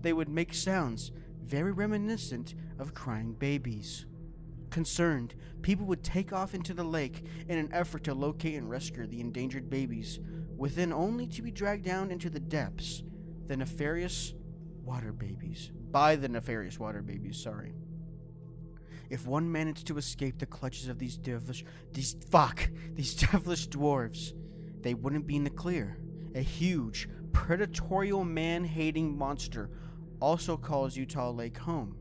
They 0.00 0.12
would 0.12 0.28
make 0.28 0.54
sounds 0.54 1.12
very 1.44 1.72
reminiscent 1.72 2.54
of 2.78 2.94
crying 2.94 3.32
babies. 3.34 4.06
Concerned, 4.70 5.34
people 5.60 5.84
would 5.84 6.02
take 6.02 6.32
off 6.32 6.54
into 6.54 6.72
the 6.72 6.84
lake 6.84 7.26
in 7.46 7.58
an 7.58 7.68
effort 7.72 8.04
to 8.04 8.14
locate 8.14 8.54
and 8.54 8.70
rescue 8.70 9.06
the 9.06 9.20
endangered 9.20 9.68
babies, 9.68 10.18
within 10.62 10.92
only 10.92 11.26
to 11.26 11.42
be 11.42 11.50
dragged 11.50 11.84
down 11.84 12.12
into 12.12 12.30
the 12.30 12.38
depths. 12.38 13.02
The 13.48 13.56
nefarious 13.56 14.32
water 14.84 15.12
babies. 15.12 15.72
By 15.90 16.14
the 16.14 16.28
nefarious 16.28 16.78
water 16.78 17.02
babies, 17.02 17.42
sorry. 17.42 17.74
If 19.10 19.26
one 19.26 19.50
managed 19.50 19.88
to 19.88 19.98
escape 19.98 20.38
the 20.38 20.46
clutches 20.46 20.86
of 20.86 21.00
these 21.00 21.16
devilish, 21.16 21.64
these 21.92 22.14
fuck, 22.30 22.70
these 22.94 23.12
devilish 23.32 23.70
dwarves, 23.70 24.34
they 24.82 24.94
wouldn't 24.94 25.26
be 25.26 25.34
in 25.34 25.42
the 25.42 25.50
clear. 25.50 25.98
A 26.36 26.42
huge, 26.42 27.08
predatorial 27.32 28.24
man-hating 28.24 29.18
monster 29.18 29.68
also 30.20 30.56
calls 30.56 30.96
Utah 30.96 31.32
Lake 31.32 31.58
home. 31.58 31.96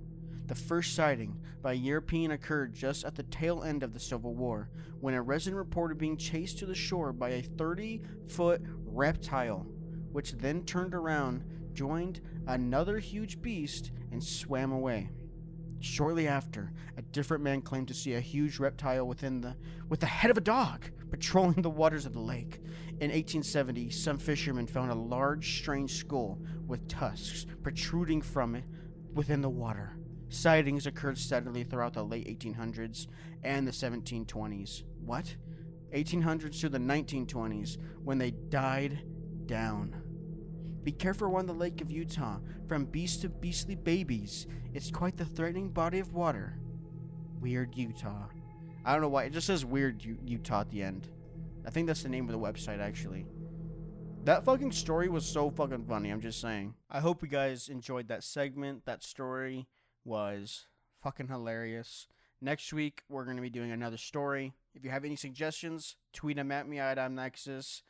The 0.52 0.56
first 0.56 0.96
sighting 0.96 1.40
by 1.62 1.72
a 1.72 1.76
European 1.76 2.32
occurred 2.32 2.74
just 2.74 3.06
at 3.06 3.16
the 3.16 3.24
tail 3.24 3.64
end 3.64 3.84
of 3.84 3.94
the 3.94 4.02
Civil 4.02 4.36
War, 4.36 4.70
when 5.00 5.14
a 5.14 5.22
resident 5.22 5.56
reported 5.56 5.98
being 5.98 6.18
chased 6.18 6.58
to 6.58 6.66
the 6.66 6.76
shore 6.76 7.14
by 7.14 7.30
a 7.30 7.42
30 7.42 8.02
foot 8.28 8.62
reptile, 8.84 9.66
which 10.12 10.34
then 10.34 10.66
turned 10.66 10.94
around, 10.94 11.46
joined 11.72 12.20
another 12.48 13.00
huge 13.00 13.42
beast, 13.42 13.92
and 14.12 14.22
swam 14.22 14.74
away. 14.74 15.10
Shortly 15.80 16.28
after, 16.28 16.74
a 16.98 17.02
different 17.02 17.46
man 17.46 17.62
claimed 17.62 17.88
to 17.88 17.94
see 17.94 18.16
a 18.16 18.20
huge 18.20 18.60
reptile 18.60 19.08
within 19.08 19.40
the 19.40 19.56
with 19.88 20.02
the 20.02 20.06
head 20.06 20.32
of 20.32 20.38
a 20.38 20.42
dog 20.42 20.84
patrolling 21.10 21.62
the 21.62 21.70
waters 21.70 22.06
of 22.06 22.12
the 22.12 22.20
lake. 22.20 22.60
In 23.00 23.10
1870, 23.10 23.90
some 23.92 24.18
fishermen 24.18 24.68
found 24.68 24.92
a 24.92 24.96
large, 24.96 25.60
strange 25.60 25.94
skull 25.94 26.42
with 26.68 26.90
tusks 26.90 27.46
protruding 27.64 28.22
from 28.22 28.56
it 28.56 28.66
within 29.14 29.40
the 29.40 29.50
water. 29.50 29.96
Sightings 30.32 30.88
occurred 30.88 31.18
steadily 31.18 31.66
throughout 31.66 31.94
the 31.94 32.06
late 32.06 32.26
1800s 32.26 33.08
and 33.44 33.68
the 33.68 33.72
1720s. 33.72 34.84
What? 35.06 35.36
1800s 35.94 36.62
to 36.62 36.70
the 36.70 36.78
1920s, 36.78 37.78
when 38.02 38.18
they 38.18 38.32
died 38.32 39.04
down. 39.46 40.02
Be 40.84 40.94
careful 40.94 41.28
around 41.28 41.48
the 41.48 41.54
Lake 41.54 41.82
of 41.82 41.92
Utah, 41.92 42.38
from 42.66 42.86
beast 42.86 43.24
to 43.24 43.30
beastly 43.30 43.76
babies. 43.76 44.48
It's 44.74 44.90
quite 44.90 45.18
the 45.18 45.26
threatening 45.26 45.70
body 45.70 46.00
of 46.00 46.14
water. 46.14 46.58
Weird 47.42 47.76
Utah. 47.76 48.28
I 48.86 48.94
don't 48.94 49.02
know 49.02 49.10
why, 49.10 49.26
it 49.26 49.34
just 49.34 49.48
says 49.48 49.66
Weird 49.66 50.02
U- 50.02 50.18
Utah 50.26 50.62
at 50.62 50.70
the 50.70 50.82
end. 50.82 51.10
I 51.68 51.72
think 51.72 51.88
that's 51.88 52.04
the 52.04 52.10
name 52.10 52.30
of 52.30 52.32
the 52.32 52.40
website, 52.40 52.80
actually. 52.80 53.26
That 54.24 54.46
fucking 54.46 54.72
story 54.72 55.10
was 55.10 55.26
so 55.26 55.50
fucking 55.52 55.88
funny, 55.88 56.10
I'm 56.10 56.22
just 56.22 56.40
saying. 56.40 56.76
I 56.90 57.02
hope 57.02 57.22
you 57.22 57.28
guys 57.28 57.68
enjoyed 57.68 58.08
that 58.08 58.24
segment. 58.24 58.86
That 58.86 59.04
story 59.04 59.68
was 60.04 60.66
fucking 61.02 61.28
hilarious. 61.28 62.08
Next 62.42 62.74
week, 62.74 63.04
we're 63.08 63.26
going 63.26 63.38
to 63.38 63.42
be 63.42 63.50
doing 63.50 63.72
another 63.72 63.98
story. 63.98 64.54
If 64.74 64.84
you 64.84 64.90
have 64.90 65.06
any 65.06 65.16
suggestions, 65.16 65.96
tweet 66.14 66.38
them 66.38 66.52
at 66.52 66.68
me 66.68 66.80
at 66.80 67.12
Nexus. 67.12 67.84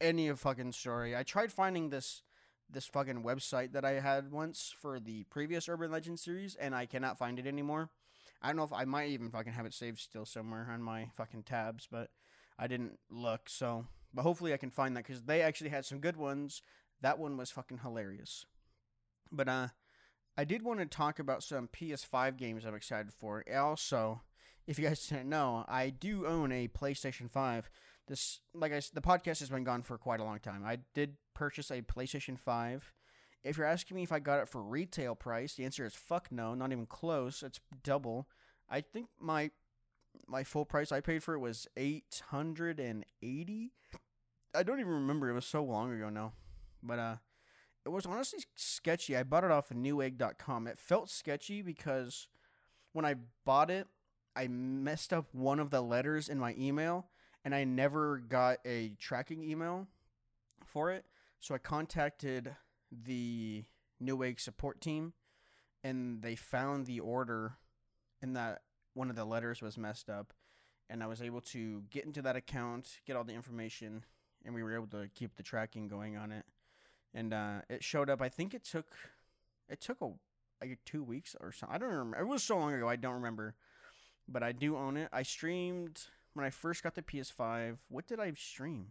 Any 0.00 0.30
fucking 0.30 0.72
story. 0.72 1.16
I 1.16 1.22
tried 1.22 1.52
finding 1.52 1.90
this 1.90 2.22
this 2.70 2.86
fucking 2.86 3.22
website 3.22 3.72
that 3.72 3.84
I 3.84 3.92
had 3.92 4.30
once 4.30 4.74
for 4.78 5.00
the 5.00 5.24
previous 5.24 5.68
Urban 5.68 5.90
Legend 5.90 6.20
series, 6.20 6.54
and 6.54 6.74
I 6.74 6.84
cannot 6.84 7.18
find 7.18 7.38
it 7.38 7.46
anymore. 7.46 7.88
I 8.42 8.48
don't 8.48 8.56
know 8.56 8.64
if 8.64 8.72
I 8.72 8.84
might 8.84 9.08
even 9.08 9.30
fucking 9.30 9.54
have 9.54 9.66
it 9.66 9.74
saved 9.74 9.98
still 9.98 10.26
somewhere 10.26 10.68
on 10.70 10.82
my 10.82 11.08
fucking 11.16 11.44
tabs, 11.44 11.88
but 11.90 12.10
I 12.58 12.66
didn't 12.66 12.98
look. 13.10 13.48
So, 13.48 13.86
but 14.12 14.22
hopefully 14.22 14.52
I 14.52 14.58
can 14.58 14.70
find 14.70 14.96
that 14.96 15.06
because 15.06 15.22
they 15.22 15.42
actually 15.42 15.70
had 15.70 15.84
some 15.84 16.00
good 16.00 16.16
ones. 16.16 16.62
That 17.00 17.18
one 17.18 17.36
was 17.36 17.50
fucking 17.50 17.78
hilarious. 17.78 18.44
But 19.32 19.48
uh, 19.48 19.68
I 20.38 20.44
did 20.44 20.62
want 20.62 20.78
to 20.78 20.86
talk 20.86 21.18
about 21.18 21.42
some 21.42 21.66
PS5 21.66 22.36
games 22.36 22.64
I'm 22.64 22.76
excited 22.76 23.12
for. 23.12 23.44
Also, 23.52 24.22
if 24.68 24.78
you 24.78 24.86
guys 24.86 25.04
didn't 25.08 25.28
know, 25.28 25.64
I 25.66 25.90
do 25.90 26.26
own 26.26 26.52
a 26.52 26.68
PlayStation 26.68 27.28
5. 27.28 27.68
This, 28.06 28.38
like 28.54 28.72
I, 28.72 28.80
the 28.94 29.00
podcast 29.00 29.40
has 29.40 29.50
been 29.50 29.64
gone 29.64 29.82
for 29.82 29.98
quite 29.98 30.20
a 30.20 30.24
long 30.24 30.38
time. 30.38 30.62
I 30.64 30.78
did 30.94 31.16
purchase 31.34 31.72
a 31.72 31.82
PlayStation 31.82 32.38
5. 32.38 32.92
If 33.42 33.58
you're 33.58 33.66
asking 33.66 33.96
me 33.96 34.04
if 34.04 34.12
I 34.12 34.20
got 34.20 34.38
it 34.38 34.48
for 34.48 34.62
retail 34.62 35.16
price, 35.16 35.54
the 35.54 35.64
answer 35.64 35.84
is 35.84 35.94
fuck 35.94 36.30
no, 36.30 36.54
not 36.54 36.70
even 36.70 36.86
close. 36.86 37.42
It's 37.42 37.60
double. 37.82 38.28
I 38.70 38.80
think 38.80 39.08
my 39.20 39.50
my 40.26 40.44
full 40.44 40.64
price 40.64 40.92
I 40.92 41.00
paid 41.00 41.22
for 41.22 41.34
it 41.34 41.38
was 41.38 41.66
880. 41.76 43.72
I 44.54 44.62
don't 44.62 44.80
even 44.80 44.92
remember. 44.92 45.30
It 45.30 45.34
was 45.34 45.46
so 45.46 45.62
long 45.64 45.92
ago 45.92 46.08
now. 46.10 46.32
But 46.82 46.98
uh 46.98 47.16
it 47.88 47.92
was 47.92 48.06
honestly 48.06 48.40
sketchy. 48.54 49.16
I 49.16 49.22
bought 49.22 49.44
it 49.44 49.50
off 49.50 49.70
of 49.70 49.76
newegg.com. 49.76 50.66
It 50.66 50.78
felt 50.78 51.10
sketchy 51.10 51.62
because 51.62 52.28
when 52.92 53.04
I 53.04 53.16
bought 53.44 53.70
it, 53.70 53.86
I 54.36 54.46
messed 54.48 55.12
up 55.12 55.26
one 55.32 55.58
of 55.58 55.70
the 55.70 55.80
letters 55.80 56.28
in 56.28 56.38
my 56.38 56.54
email 56.58 57.06
and 57.44 57.54
I 57.54 57.64
never 57.64 58.18
got 58.18 58.58
a 58.64 58.90
tracking 58.98 59.42
email 59.42 59.88
for 60.64 60.90
it. 60.90 61.04
So 61.40 61.54
I 61.54 61.58
contacted 61.58 62.54
the 62.92 63.64
Newegg 64.02 64.38
support 64.38 64.80
team 64.80 65.14
and 65.82 66.22
they 66.22 66.36
found 66.36 66.86
the 66.86 67.00
order 67.00 67.56
and 68.20 68.36
that 68.36 68.62
one 68.94 69.10
of 69.10 69.16
the 69.16 69.24
letters 69.24 69.62
was 69.62 69.78
messed 69.78 70.10
up 70.10 70.32
and 70.90 71.02
I 71.02 71.06
was 71.06 71.22
able 71.22 71.40
to 71.42 71.82
get 71.90 72.04
into 72.04 72.22
that 72.22 72.36
account, 72.36 73.00
get 73.06 73.16
all 73.16 73.24
the 73.24 73.34
information, 73.34 74.04
and 74.44 74.54
we 74.54 74.62
were 74.62 74.74
able 74.74 74.86
to 74.88 75.08
keep 75.14 75.36
the 75.36 75.42
tracking 75.42 75.88
going 75.88 76.16
on 76.16 76.32
it. 76.32 76.44
And 77.14 77.32
uh, 77.32 77.60
it 77.68 77.82
showed 77.82 78.10
up. 78.10 78.20
I 78.20 78.28
think 78.28 78.54
it 78.54 78.64
took 78.64 78.86
it 79.68 79.80
took 79.80 80.00
a 80.00 80.10
like 80.60 80.78
two 80.84 81.02
weeks 81.02 81.36
or 81.40 81.52
so. 81.52 81.66
I 81.70 81.78
don't 81.78 81.90
remember. 81.90 82.18
It 82.18 82.26
was 82.26 82.42
so 82.42 82.58
long 82.58 82.74
ago. 82.74 82.88
I 82.88 82.96
don't 82.96 83.14
remember. 83.14 83.54
But 84.28 84.42
I 84.42 84.52
do 84.52 84.76
own 84.76 84.96
it. 84.96 85.08
I 85.12 85.22
streamed 85.22 86.02
when 86.34 86.44
I 86.44 86.50
first 86.50 86.82
got 86.82 86.94
the 86.94 87.02
PS5. 87.02 87.78
What 87.88 88.06
did 88.06 88.20
I 88.20 88.32
stream? 88.32 88.88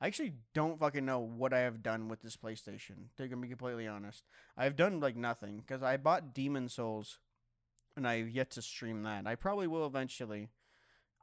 I 0.00 0.06
actually 0.06 0.34
don't 0.52 0.78
fucking 0.78 1.04
know 1.04 1.20
what 1.20 1.54
I 1.54 1.60
have 1.60 1.82
done 1.82 2.08
with 2.08 2.20
this 2.20 2.36
PlayStation. 2.36 3.06
To 3.16 3.36
be 3.36 3.48
completely 3.48 3.86
honest, 3.86 4.24
I've 4.56 4.76
done 4.76 5.00
like 5.00 5.16
nothing 5.16 5.58
because 5.58 5.82
I 5.82 5.96
bought 5.96 6.34
Demon 6.34 6.68
Souls, 6.68 7.20
and 7.96 8.06
I've 8.06 8.28
yet 8.28 8.50
to 8.52 8.62
stream 8.62 9.02
that. 9.04 9.26
I 9.26 9.34
probably 9.34 9.66
will 9.66 9.86
eventually. 9.86 10.48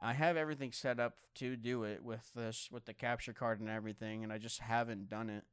I 0.00 0.14
have 0.14 0.36
everything 0.36 0.72
set 0.72 0.98
up 0.98 1.18
to 1.36 1.54
do 1.54 1.84
it 1.84 2.02
with 2.02 2.28
this 2.34 2.70
with 2.72 2.86
the 2.86 2.94
capture 2.94 3.32
card 3.32 3.60
and 3.60 3.68
everything, 3.68 4.24
and 4.24 4.32
I 4.32 4.38
just 4.38 4.58
haven't 4.58 5.08
done 5.08 5.30
it. 5.30 5.44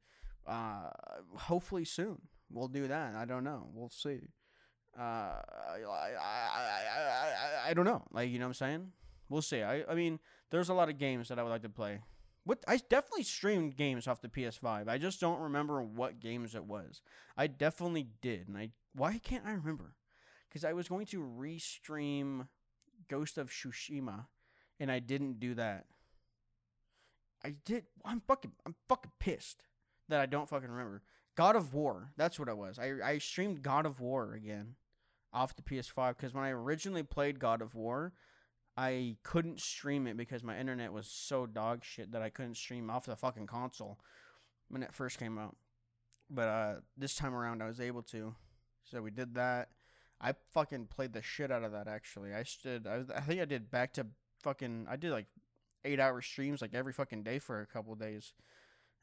Uh, 0.46 0.90
hopefully 1.36 1.84
soon 1.84 2.18
we'll 2.52 2.68
do 2.68 2.88
that. 2.88 3.14
I 3.14 3.24
don't 3.24 3.44
know. 3.44 3.68
We'll 3.72 3.90
see. 3.90 4.20
Uh, 4.98 5.02
I, 5.02 5.78
I, 5.88 6.10
I, 6.18 7.64
I, 7.66 7.70
I 7.70 7.74
don't 7.74 7.84
know. 7.84 8.02
Like 8.10 8.30
you 8.30 8.38
know 8.38 8.46
what 8.46 8.50
I'm 8.50 8.54
saying. 8.54 8.92
We'll 9.28 9.42
see. 9.42 9.62
I, 9.62 9.84
I 9.88 9.94
mean, 9.94 10.18
there's 10.50 10.68
a 10.68 10.74
lot 10.74 10.88
of 10.88 10.98
games 10.98 11.28
that 11.28 11.38
I 11.38 11.42
would 11.42 11.50
like 11.50 11.62
to 11.62 11.68
play. 11.68 12.00
What 12.44 12.64
I 12.66 12.78
definitely 12.78 13.22
streamed 13.22 13.76
games 13.76 14.08
off 14.08 14.22
the 14.22 14.28
PS5. 14.28 14.88
I 14.88 14.98
just 14.98 15.20
don't 15.20 15.40
remember 15.40 15.82
what 15.82 16.20
games 16.20 16.54
it 16.54 16.64
was. 16.64 17.02
I 17.36 17.46
definitely 17.46 18.08
did, 18.20 18.48
and 18.48 18.56
I 18.56 18.70
why 18.94 19.18
can't 19.18 19.46
I 19.46 19.52
remember? 19.52 19.94
Because 20.48 20.64
I 20.64 20.72
was 20.72 20.88
going 20.88 21.06
to 21.06 21.22
restream 21.22 22.48
Ghost 23.08 23.38
of 23.38 23.50
Tsushima, 23.50 24.26
and 24.80 24.90
I 24.90 24.98
didn't 24.98 25.38
do 25.38 25.54
that. 25.54 25.84
I 27.44 27.54
did. 27.64 27.84
I'm 28.04 28.20
fucking. 28.26 28.52
I'm 28.66 28.74
fucking 28.88 29.12
pissed 29.20 29.62
that 30.10 30.20
I 30.20 30.26
don't 30.26 30.48
fucking 30.48 30.70
remember. 30.70 31.02
God 31.36 31.56
of 31.56 31.74
War. 31.74 32.12
That's 32.16 32.38
what 32.38 32.48
it 32.48 32.56
was. 32.56 32.78
I 32.78 32.94
I 33.04 33.18
streamed 33.18 33.62
God 33.62 33.86
of 33.86 34.00
War 34.00 34.34
again 34.34 34.76
off 35.32 35.56
the 35.56 35.62
PS5 35.62 36.16
because 36.16 36.34
when 36.34 36.44
I 36.44 36.50
originally 36.50 37.02
played 37.02 37.38
God 37.38 37.62
of 37.62 37.74
War, 37.74 38.12
I 38.76 39.16
couldn't 39.22 39.60
stream 39.60 40.06
it 40.06 40.16
because 40.16 40.42
my 40.42 40.58
internet 40.58 40.92
was 40.92 41.06
so 41.06 41.46
dog 41.46 41.84
shit 41.84 42.12
that 42.12 42.22
I 42.22 42.30
couldn't 42.30 42.56
stream 42.56 42.90
off 42.90 43.06
the 43.06 43.16
fucking 43.16 43.46
console 43.46 43.98
when 44.68 44.82
it 44.82 44.92
first 44.92 45.18
came 45.18 45.38
out. 45.38 45.56
But 46.28 46.48
uh, 46.48 46.74
this 46.96 47.16
time 47.16 47.34
around, 47.34 47.62
I 47.62 47.66
was 47.66 47.80
able 47.80 48.02
to. 48.04 48.34
So 48.84 49.02
we 49.02 49.10
did 49.10 49.34
that. 49.34 49.68
I 50.20 50.34
fucking 50.52 50.86
played 50.86 51.12
the 51.12 51.22
shit 51.22 51.50
out 51.50 51.64
of 51.64 51.72
that. 51.72 51.88
Actually, 51.88 52.34
I 52.34 52.42
stood. 52.42 52.86
I, 52.86 53.02
I 53.14 53.20
think 53.20 53.40
I 53.40 53.44
did 53.44 53.70
back 53.70 53.92
to 53.94 54.06
fucking. 54.42 54.86
I 54.88 54.96
did 54.96 55.10
like 55.10 55.26
eight 55.84 55.98
hour 55.98 56.20
streams 56.20 56.60
like 56.60 56.74
every 56.74 56.92
fucking 56.92 57.22
day 57.22 57.38
for 57.38 57.60
a 57.60 57.66
couple 57.66 57.94
days. 57.94 58.34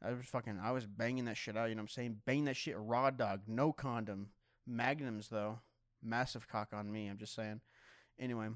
I 0.04 0.12
was 0.12 0.26
fucking. 0.26 0.60
I 0.62 0.72
was 0.72 0.86
banging 0.86 1.26
that 1.26 1.38
shit 1.38 1.58
out. 1.58 1.70
You 1.70 1.76
know 1.76 1.82
what 1.82 1.86
I'm 1.86 1.90
saying? 1.90 2.18
Banging 2.26 2.46
that 2.46 2.58
shit 2.58 2.76
raw 2.78 3.10
dog, 3.10 3.42
no 3.48 3.72
condom. 3.72 4.30
Magnums 4.66 5.30
though, 5.30 5.60
massive 6.04 6.48
cock 6.48 6.70
on 6.74 6.92
me. 6.92 7.08
I'm 7.08 7.18
just 7.18 7.34
saying. 7.34 7.62
Anyway, 8.20 8.50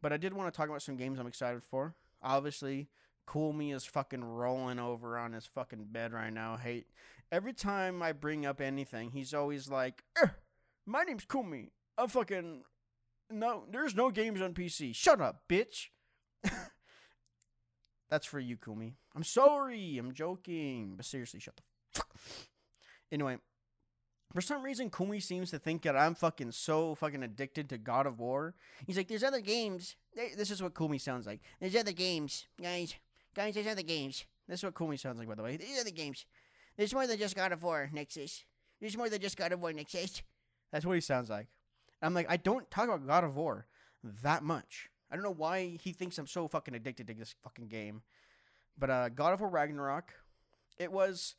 but 0.00 0.12
I 0.12 0.16
did 0.16 0.32
want 0.32 0.52
to 0.52 0.56
talk 0.56 0.68
about 0.68 0.82
some 0.82 0.96
games 0.96 1.18
I'm 1.18 1.26
excited 1.26 1.62
for. 1.62 1.94
Obviously, 2.22 2.88
Kumi 3.30 3.72
is 3.72 3.84
fucking 3.84 4.24
rolling 4.24 4.78
over 4.78 5.18
on 5.18 5.32
his 5.32 5.46
fucking 5.46 5.88
bed 5.90 6.12
right 6.12 6.32
now. 6.32 6.56
Hate 6.56 6.86
every 7.30 7.52
time 7.52 8.02
I 8.02 8.12
bring 8.12 8.44
up 8.46 8.60
anything, 8.60 9.10
he's 9.10 9.34
always 9.34 9.68
like, 9.68 10.04
"Er, 10.18 10.36
"My 10.86 11.04
name's 11.04 11.24
Kumi. 11.24 11.72
I'm 11.96 12.08
fucking 12.08 12.64
no. 13.30 13.66
There's 13.70 13.94
no 13.94 14.10
games 14.10 14.40
on 14.40 14.54
PC. 14.54 14.92
Shut 14.94 15.20
up, 15.20 15.46
bitch." 15.48 15.90
That's 18.10 18.26
for 18.26 18.40
you, 18.40 18.56
Kumi. 18.56 18.96
I'm 19.14 19.24
sorry. 19.24 19.96
I'm 19.98 20.12
joking. 20.12 20.94
But 20.96 21.06
seriously, 21.06 21.40
shut 21.40 21.56
the 21.56 21.62
fuck. 21.92 22.08
Anyway, 23.12 23.38
for 24.34 24.40
some 24.40 24.62
reason, 24.62 24.90
Kumi 24.90 25.20
seems 25.20 25.50
to 25.50 25.58
think 25.58 25.82
that 25.82 25.96
I'm 25.96 26.14
fucking 26.14 26.52
so 26.52 26.94
fucking 26.94 27.22
addicted 27.22 27.68
to 27.70 27.78
God 27.78 28.06
of 28.06 28.18
War. 28.18 28.54
He's 28.86 28.96
like, 28.96 29.08
there's 29.08 29.24
other 29.24 29.40
games. 29.40 29.96
This 30.14 30.50
is 30.50 30.62
what 30.62 30.76
Kumi 30.76 30.98
sounds 30.98 31.26
like. 31.26 31.40
There's 31.60 31.76
other 31.76 31.92
games, 31.92 32.46
guys. 32.60 32.94
Guys, 33.34 33.54
there's 33.54 33.66
other 33.66 33.82
games. 33.82 34.24
This 34.48 34.60
is 34.60 34.64
what 34.64 34.76
Kumi 34.76 34.96
sounds 34.96 35.18
like, 35.18 35.28
by 35.28 35.36
the 35.36 35.42
way. 35.42 35.56
There's 35.56 35.80
other 35.80 35.90
games. 35.90 36.26
There's 36.76 36.92
more 36.92 37.06
than 37.06 37.18
just 37.18 37.36
God 37.36 37.52
of 37.52 37.62
War, 37.62 37.88
Nexus. 37.92 38.44
There's 38.80 38.96
more 38.96 39.08
than 39.08 39.20
just 39.20 39.36
God 39.36 39.52
of 39.52 39.60
War, 39.60 39.72
Nexus. 39.72 40.22
That's 40.72 40.84
what 40.84 40.94
he 40.94 41.00
sounds 41.00 41.30
like. 41.30 41.46
I'm 42.02 42.14
like, 42.14 42.26
I 42.28 42.36
don't 42.36 42.68
talk 42.70 42.88
about 42.88 43.06
God 43.06 43.24
of 43.24 43.36
War 43.36 43.66
that 44.22 44.42
much. 44.42 44.89
I 45.10 45.16
don't 45.16 45.24
know 45.24 45.30
why 45.32 45.76
he 45.82 45.92
thinks 45.92 46.18
I'm 46.18 46.26
so 46.26 46.48
fucking 46.48 46.74
addicted 46.74 47.06
to 47.08 47.14
this 47.14 47.34
fucking 47.42 47.68
game. 47.68 48.02
But 48.78 48.90
uh, 48.90 49.08
God 49.10 49.32
of 49.34 49.40
War 49.40 49.48
Ragnarok, 49.50 50.12
it 50.78 50.92
was 50.92 51.34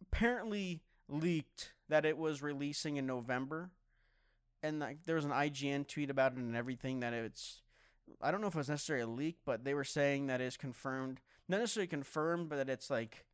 apparently 0.00 0.82
leaked 1.08 1.72
that 1.88 2.04
it 2.04 2.16
was 2.18 2.42
releasing 2.42 2.96
in 2.96 3.06
November. 3.06 3.70
and 4.62 4.80
like 4.80 5.04
there 5.04 5.16
was 5.16 5.24
an 5.24 5.30
IGN 5.30 5.86
tweet 5.86 6.10
about 6.10 6.32
it 6.32 6.38
and 6.38 6.56
everything 6.56 7.00
that 7.00 7.12
it's. 7.12 7.62
I 8.22 8.30
don't 8.30 8.40
know 8.40 8.46
if 8.46 8.54
it 8.54 8.58
was 8.58 8.70
necessarily 8.70 9.04
a 9.04 9.06
leak, 9.06 9.36
but 9.44 9.64
they 9.64 9.74
were 9.74 9.84
saying 9.84 10.28
that 10.28 10.40
it's 10.40 10.56
confirmed, 10.56 11.20
not 11.48 11.60
necessarily 11.60 11.88
confirmed, 11.88 12.48
but 12.48 12.56
that 12.56 12.70
it's 12.70 12.90
like 12.90 13.26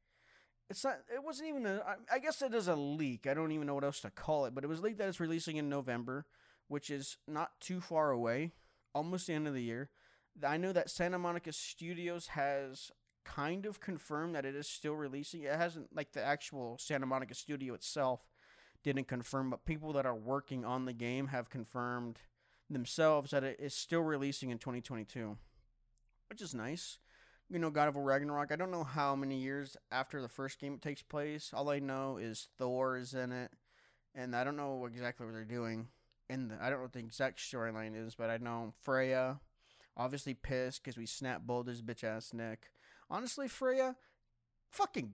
it's 0.71 0.85
not 0.85 0.99
it 1.13 1.23
wasn't 1.23 1.49
even 1.49 1.67
a 1.67 1.83
I, 1.87 2.17
I 2.17 2.19
guess 2.19 2.43
it 2.43 2.55
is 2.55 2.69
a 2.69 2.75
leak 2.77 3.27
i 3.27 3.35
don't 3.35 3.53
even 3.53 3.67
know 3.67 3.75
what 3.75 3.85
else 3.85 4.01
to 4.01 4.11
call 4.11 4.47
it 4.47 4.55
but 4.55 4.65
it 4.65 4.69
was 4.69 4.81
leaked 4.81 4.99
that 4.99 5.09
it's 5.09 5.21
releasing 5.21 5.57
in 5.57 5.69
november 5.69 6.27
which 6.69 6.91
is 6.91 7.19
not 7.29 7.61
too 7.61 7.81
far 7.81 8.11
away 8.11 8.53
almost 8.95 9.27
the 9.27 9.33
end 9.33 9.47
of 9.47 9.55
the 9.55 9.63
year 9.63 9.91
i 10.47 10.57
know 10.57 10.73
that 10.73 10.91
santa 10.91 11.19
monica 11.19 11.53
studios 11.53 12.29
has 12.29 12.91
kind 13.25 13.65
of 13.65 13.81
confirmed 13.81 14.35
that 14.35 14.45
it 14.45 14.55
is 14.55 14.69
still 14.69 14.95
releasing 14.95 15.43
it 15.43 15.55
hasn't 15.55 15.95
like 15.95 16.13
the 16.13 16.23
actual 16.23 16.77
santa 16.79 17.07
monica 17.07 17.35
studio 17.35 17.75
itself 17.75 18.21
didn't 18.83 19.09
confirm 19.09 19.51
but 19.51 19.65
people 19.65 19.93
that 19.93 20.05
are 20.05 20.15
working 20.15 20.65
on 20.65 20.85
the 20.85 20.93
game 20.93 21.29
have 21.29 21.49
confirmed 21.49 22.19
themselves 22.69 23.31
that 23.31 23.45
it 23.45 23.59
is 23.59 23.75
still 23.75 24.03
releasing 24.03 24.51
in 24.51 24.59
2022 24.59 25.37
which 26.29 26.43
is 26.43 26.55
nice 26.55 26.99
you 27.51 27.59
know, 27.59 27.71
God 27.71 27.89
of 27.89 27.97
War 27.97 28.05
Ragnarok. 28.05 28.53
I 28.53 28.57
don't 28.57 28.71
know 28.71 28.85
how 28.85 29.15
many 29.15 29.37
years 29.37 29.77
after 29.93 30.23
the 30.23 30.29
first 30.29 30.59
game 30.59 30.75
it 30.75 30.83
takes 30.83 31.03
place. 31.03 31.53
All 31.55 31.69
I 31.71 31.79
know 31.79 32.17
is 32.17 32.49
Thor 32.59 32.97
is 32.97 33.15
in 33.15 33.33
it, 33.33 33.51
and 34.15 34.35
I 34.35 34.45
don't 34.45 34.57
know 34.57 34.87
exactly 34.87 35.27
what 35.27 35.33
they're 35.35 35.45
doing. 35.45 35.89
And 36.31 36.53
I 36.61 36.71
don't 36.71 36.79
know 36.79 36.85
what 36.85 36.93
the 36.93 37.01
exact 37.01 37.39
storyline 37.39 37.95
is, 37.95 38.15
but 38.15 38.31
I 38.31 38.39
know 38.39 38.73
Freya, 38.81 39.41
obviously 39.97 40.35
pissed 40.35 40.83
because 40.83 40.97
we 40.97 41.07
snap 41.07 41.43
his 41.67 41.83
bitch 41.83 42.03
ass 42.03 42.33
neck. 42.33 42.71
Honestly, 43.11 43.49
Freya, 43.49 43.97
fucking 44.71 45.13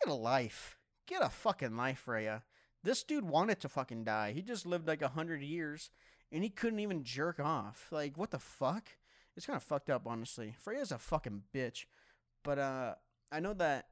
get 0.00 0.12
a 0.12 0.14
life. 0.14 0.78
Get 1.06 1.22
a 1.22 1.30
fucking 1.30 1.76
life, 1.76 2.00
Freya. 2.00 2.42
This 2.84 3.02
dude 3.02 3.24
wanted 3.24 3.60
to 3.60 3.68
fucking 3.68 4.04
die. 4.04 4.32
He 4.32 4.42
just 4.42 4.66
lived 4.66 4.86
like 4.86 5.02
a 5.02 5.08
hundred 5.08 5.42
years, 5.42 5.90
and 6.30 6.42
he 6.42 6.50
couldn't 6.50 6.80
even 6.80 7.04
jerk 7.04 7.40
off. 7.40 7.88
Like, 7.90 8.18
what 8.18 8.30
the 8.30 8.38
fuck? 8.38 8.88
it's 9.36 9.46
kind 9.46 9.56
of 9.56 9.62
fucked 9.62 9.90
up, 9.90 10.02
honestly. 10.06 10.54
Freya's 10.58 10.92
a 10.92 10.98
fucking 10.98 11.42
bitch, 11.54 11.86
but 12.42 12.58
uh, 12.58 12.94
I 13.30 13.40
know 13.40 13.54
that 13.54 13.86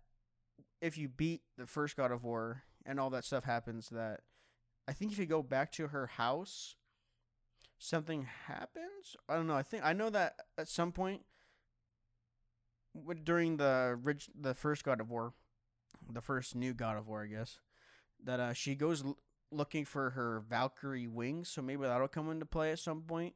if 0.80 0.98
you 0.98 1.08
beat 1.08 1.42
the 1.56 1.66
first 1.66 1.96
God 1.96 2.12
of 2.12 2.24
War 2.24 2.62
and 2.84 3.00
all 3.00 3.10
that 3.10 3.24
stuff 3.24 3.44
happens, 3.44 3.88
that 3.90 4.20
I 4.90 4.92
think 4.92 5.12
if 5.12 5.18
you 5.18 5.26
go 5.26 5.40
back 5.40 5.70
to 5.72 5.86
her 5.86 6.08
house, 6.08 6.74
something 7.78 8.26
happens. 8.48 9.16
I 9.28 9.36
don't 9.36 9.46
know. 9.46 9.54
I 9.54 9.62
think 9.62 9.84
I 9.84 9.92
know 9.92 10.10
that 10.10 10.34
at 10.58 10.66
some 10.66 10.90
point 10.90 11.22
during 13.22 13.56
the 13.56 14.18
the 14.38 14.52
first 14.52 14.82
God 14.82 15.00
of 15.00 15.08
War, 15.08 15.32
the 16.12 16.20
first 16.20 16.56
new 16.56 16.74
God 16.74 16.96
of 16.96 17.06
War, 17.06 17.22
I 17.22 17.26
guess, 17.26 17.60
that 18.24 18.40
uh, 18.40 18.52
she 18.52 18.74
goes 18.74 19.04
l- 19.04 19.16
looking 19.52 19.84
for 19.84 20.10
her 20.10 20.42
Valkyrie 20.48 21.06
wings. 21.06 21.48
So 21.48 21.62
maybe 21.62 21.82
that'll 21.82 22.08
come 22.08 22.28
into 22.28 22.46
play 22.46 22.72
at 22.72 22.80
some 22.80 23.02
point. 23.02 23.34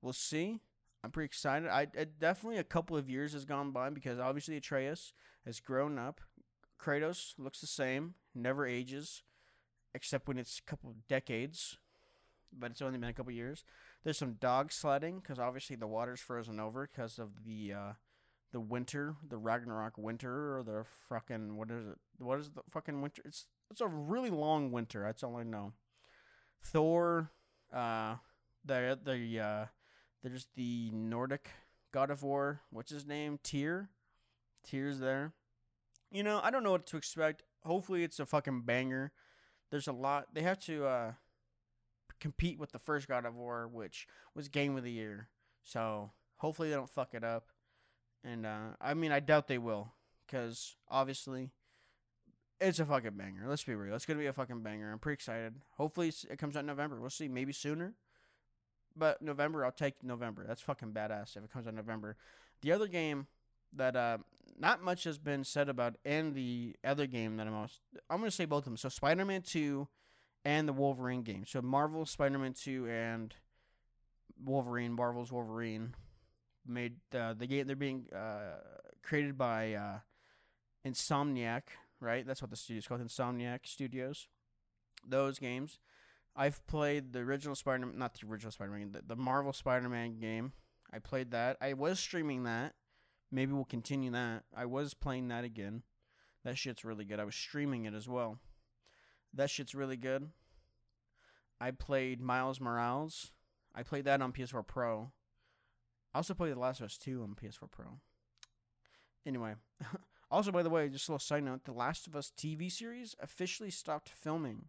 We'll 0.00 0.14
see. 0.14 0.60
I'm 1.04 1.10
pretty 1.10 1.26
excited. 1.26 1.68
I, 1.68 1.88
I 1.98 2.06
definitely 2.18 2.58
a 2.58 2.64
couple 2.64 2.96
of 2.96 3.10
years 3.10 3.34
has 3.34 3.44
gone 3.44 3.70
by 3.70 3.90
because 3.90 4.18
obviously 4.18 4.56
Atreus 4.56 5.12
has 5.44 5.60
grown 5.60 5.98
up. 5.98 6.22
Kratos 6.80 7.34
looks 7.36 7.60
the 7.60 7.66
same, 7.66 8.14
never 8.34 8.66
ages, 8.66 9.22
except 9.94 10.28
when 10.28 10.38
it's 10.38 10.58
a 10.58 10.70
couple 10.70 10.90
of 10.90 11.06
decades, 11.08 11.78
but 12.52 12.70
it's 12.70 12.82
only 12.82 12.98
been 12.98 13.08
a 13.08 13.14
couple 13.14 13.32
years. 13.32 13.64
There's 14.04 14.18
some 14.18 14.34
dog 14.34 14.72
sledding 14.72 15.20
because 15.20 15.38
obviously 15.38 15.76
the 15.76 15.86
water's 15.86 16.20
frozen 16.20 16.60
over 16.60 16.88
because 16.90 17.18
of 17.18 17.44
the 17.44 17.72
uh, 17.72 17.92
the 18.52 18.60
winter, 18.60 19.16
the 19.28 19.36
Ragnarok 19.36 19.98
winter, 19.98 20.58
or 20.58 20.62
the 20.62 20.84
fucking 21.08 21.56
what 21.56 21.70
is 21.70 21.86
it? 21.86 21.98
What 22.18 22.38
is 22.38 22.50
the 22.50 22.62
fucking 22.70 23.00
winter? 23.02 23.22
It's 23.24 23.46
it's 23.70 23.80
a 23.80 23.88
really 23.88 24.30
long 24.30 24.70
winter. 24.70 25.02
That's 25.02 25.22
all 25.22 25.36
I 25.36 25.42
know. 25.42 25.72
Thor, 26.62 27.30
uh, 27.72 28.16
the 28.64 28.98
the 29.02 29.40
uh, 29.40 29.66
there's 30.22 30.46
the 30.56 30.90
Nordic 30.92 31.50
God 31.92 32.10
of 32.10 32.22
War. 32.22 32.62
What's 32.70 32.90
his 32.90 33.06
name? 33.06 33.38
Tyr. 33.42 33.90
Tyr's 34.68 34.98
there. 34.98 35.32
You 36.10 36.22
know, 36.22 36.40
I 36.42 36.50
don't 36.50 36.62
know 36.62 36.72
what 36.72 36.86
to 36.86 36.96
expect. 36.96 37.42
Hopefully, 37.64 38.04
it's 38.04 38.20
a 38.20 38.26
fucking 38.26 38.62
banger. 38.62 39.12
There's 39.70 39.88
a 39.88 39.92
lot. 39.92 40.28
They 40.32 40.42
have 40.42 40.58
to 40.60 40.86
uh, 40.86 41.12
compete 42.20 42.58
with 42.58 42.72
the 42.72 42.78
first 42.78 43.08
God 43.08 43.24
of 43.24 43.34
War, 43.34 43.68
which 43.68 44.06
was 44.34 44.48
Game 44.48 44.76
of 44.76 44.84
the 44.84 44.92
Year. 44.92 45.28
So 45.64 46.12
hopefully, 46.36 46.70
they 46.70 46.76
don't 46.76 46.90
fuck 46.90 47.14
it 47.14 47.24
up. 47.24 47.46
And 48.24 48.46
uh, 48.46 48.74
I 48.80 48.94
mean, 48.94 49.12
I 49.12 49.20
doubt 49.20 49.48
they 49.48 49.58
will, 49.58 49.92
because 50.26 50.76
obviously, 50.88 51.50
it's 52.60 52.78
a 52.78 52.84
fucking 52.84 53.16
banger. 53.16 53.44
Let's 53.46 53.64
be 53.64 53.74
real. 53.74 53.94
It's 53.94 54.06
gonna 54.06 54.18
be 54.18 54.26
a 54.26 54.32
fucking 54.32 54.62
banger. 54.62 54.90
I'm 54.90 54.98
pretty 54.98 55.14
excited. 55.14 55.54
Hopefully, 55.76 56.12
it 56.30 56.38
comes 56.38 56.56
out 56.56 56.60
in 56.60 56.66
November. 56.66 57.00
We'll 57.00 57.10
see. 57.10 57.28
Maybe 57.28 57.52
sooner. 57.52 57.94
But 58.96 59.20
November, 59.20 59.64
I'll 59.64 59.72
take 59.72 60.02
November. 60.02 60.44
That's 60.46 60.62
fucking 60.62 60.92
badass 60.92 61.36
if 61.36 61.44
it 61.44 61.52
comes 61.52 61.66
out 61.66 61.74
November. 61.74 62.16
The 62.62 62.72
other 62.72 62.86
game 62.86 63.26
that 63.74 63.94
uh, 63.94 64.18
not 64.58 64.82
much 64.82 65.04
has 65.04 65.18
been 65.18 65.44
said 65.44 65.68
about, 65.68 65.96
and 66.04 66.34
the 66.34 66.76
other 66.84 67.06
game 67.06 67.36
that 67.36 67.46
I'm 67.46 67.52
most, 67.52 67.80
I'm 68.08 68.18
gonna 68.18 68.30
say 68.30 68.44
both 68.44 68.60
of 68.60 68.64
them. 68.64 68.76
So 68.76 68.88
Spider-Man 68.88 69.42
Two, 69.42 69.88
and 70.44 70.68
the 70.68 70.72
Wolverine 70.72 71.22
game. 71.22 71.44
So 71.46 71.60
Marvel 71.60 72.06
Spider-Man 72.06 72.54
Two 72.54 72.86
and 72.88 73.34
Wolverine, 74.42 74.92
Marvel's 74.92 75.32
Wolverine, 75.32 75.94
made 76.66 76.96
uh, 77.14 77.34
the 77.34 77.46
game. 77.46 77.66
They're 77.66 77.76
being 77.76 78.06
uh, 78.14 78.60
created 79.02 79.36
by 79.36 79.74
uh, 79.74 79.98
Insomniac, 80.86 81.62
right? 82.00 82.26
That's 82.26 82.42
what 82.42 82.50
the 82.50 82.56
studio's 82.56 82.86
called, 82.86 83.00
Insomniac 83.00 83.66
Studios. 83.66 84.28
Those 85.08 85.38
games 85.38 85.78
I've 86.36 86.64
played 86.66 87.12
the 87.12 87.20
original 87.20 87.54
Spider 87.54 87.86
Man 87.86 87.98
not 87.98 88.14
the 88.14 88.26
original 88.28 88.52
Spider 88.52 88.72
Man, 88.72 88.92
the, 88.92 89.02
the 89.06 89.16
Marvel 89.16 89.52
Spider 89.52 89.88
Man 89.88 90.18
game. 90.18 90.52
I 90.92 90.98
played 90.98 91.30
that. 91.32 91.56
I 91.60 91.72
was 91.72 91.98
streaming 91.98 92.44
that. 92.44 92.74
Maybe 93.30 93.52
we'll 93.52 93.64
continue 93.64 94.10
that. 94.12 94.44
I 94.56 94.66
was 94.66 94.94
playing 94.94 95.28
that 95.28 95.44
again. 95.44 95.82
That 96.44 96.56
shit's 96.56 96.84
really 96.84 97.04
good. 97.04 97.18
I 97.18 97.24
was 97.24 97.34
streaming 97.34 97.84
it 97.84 97.94
as 97.94 98.08
well. 98.08 98.38
That 99.34 99.50
shit's 99.50 99.74
really 99.74 99.96
good. 99.96 100.30
I 101.60 101.70
played 101.72 102.20
Miles 102.20 102.60
Morales. 102.60 103.32
I 103.74 103.82
played 103.82 104.04
that 104.04 104.22
on 104.22 104.32
PS4 104.32 104.66
Pro. 104.66 105.10
I 106.14 106.18
also 106.18 106.34
played 106.34 106.54
The 106.54 106.60
Last 106.60 106.80
of 106.80 106.86
Us 106.86 106.96
2 106.98 107.22
on 107.22 107.34
PS4 107.34 107.70
Pro. 107.70 107.98
Anyway, 109.26 109.54
also 110.30 110.52
by 110.52 110.62
the 110.62 110.70
way, 110.70 110.88
just 110.88 111.08
a 111.08 111.12
little 111.12 111.18
side 111.18 111.44
note: 111.44 111.64
The 111.64 111.72
Last 111.72 112.06
of 112.06 112.14
Us 112.14 112.32
TV 112.36 112.70
series 112.70 113.16
officially 113.20 113.70
stopped 113.70 114.08
filming. 114.08 114.66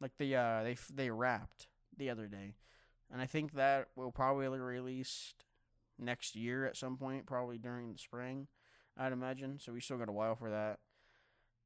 Like 0.00 0.12
they 0.18 0.34
uh, 0.34 0.62
they 0.62 0.76
they 0.92 1.10
wrapped 1.10 1.68
the 1.96 2.08
other 2.10 2.26
day, 2.26 2.54
and 3.12 3.20
I 3.20 3.26
think 3.26 3.52
that 3.52 3.88
will 3.94 4.10
probably 4.10 4.48
released 4.48 5.44
next 6.00 6.34
year 6.34 6.66
at 6.66 6.76
some 6.76 6.96
point, 6.96 7.26
probably 7.26 7.58
during 7.58 7.92
the 7.92 7.98
spring, 7.98 8.48
I'd 8.96 9.12
imagine. 9.12 9.58
So 9.60 9.72
we 9.72 9.80
still 9.80 9.98
got 9.98 10.08
a 10.08 10.12
while 10.12 10.34
for 10.34 10.50
that. 10.50 10.78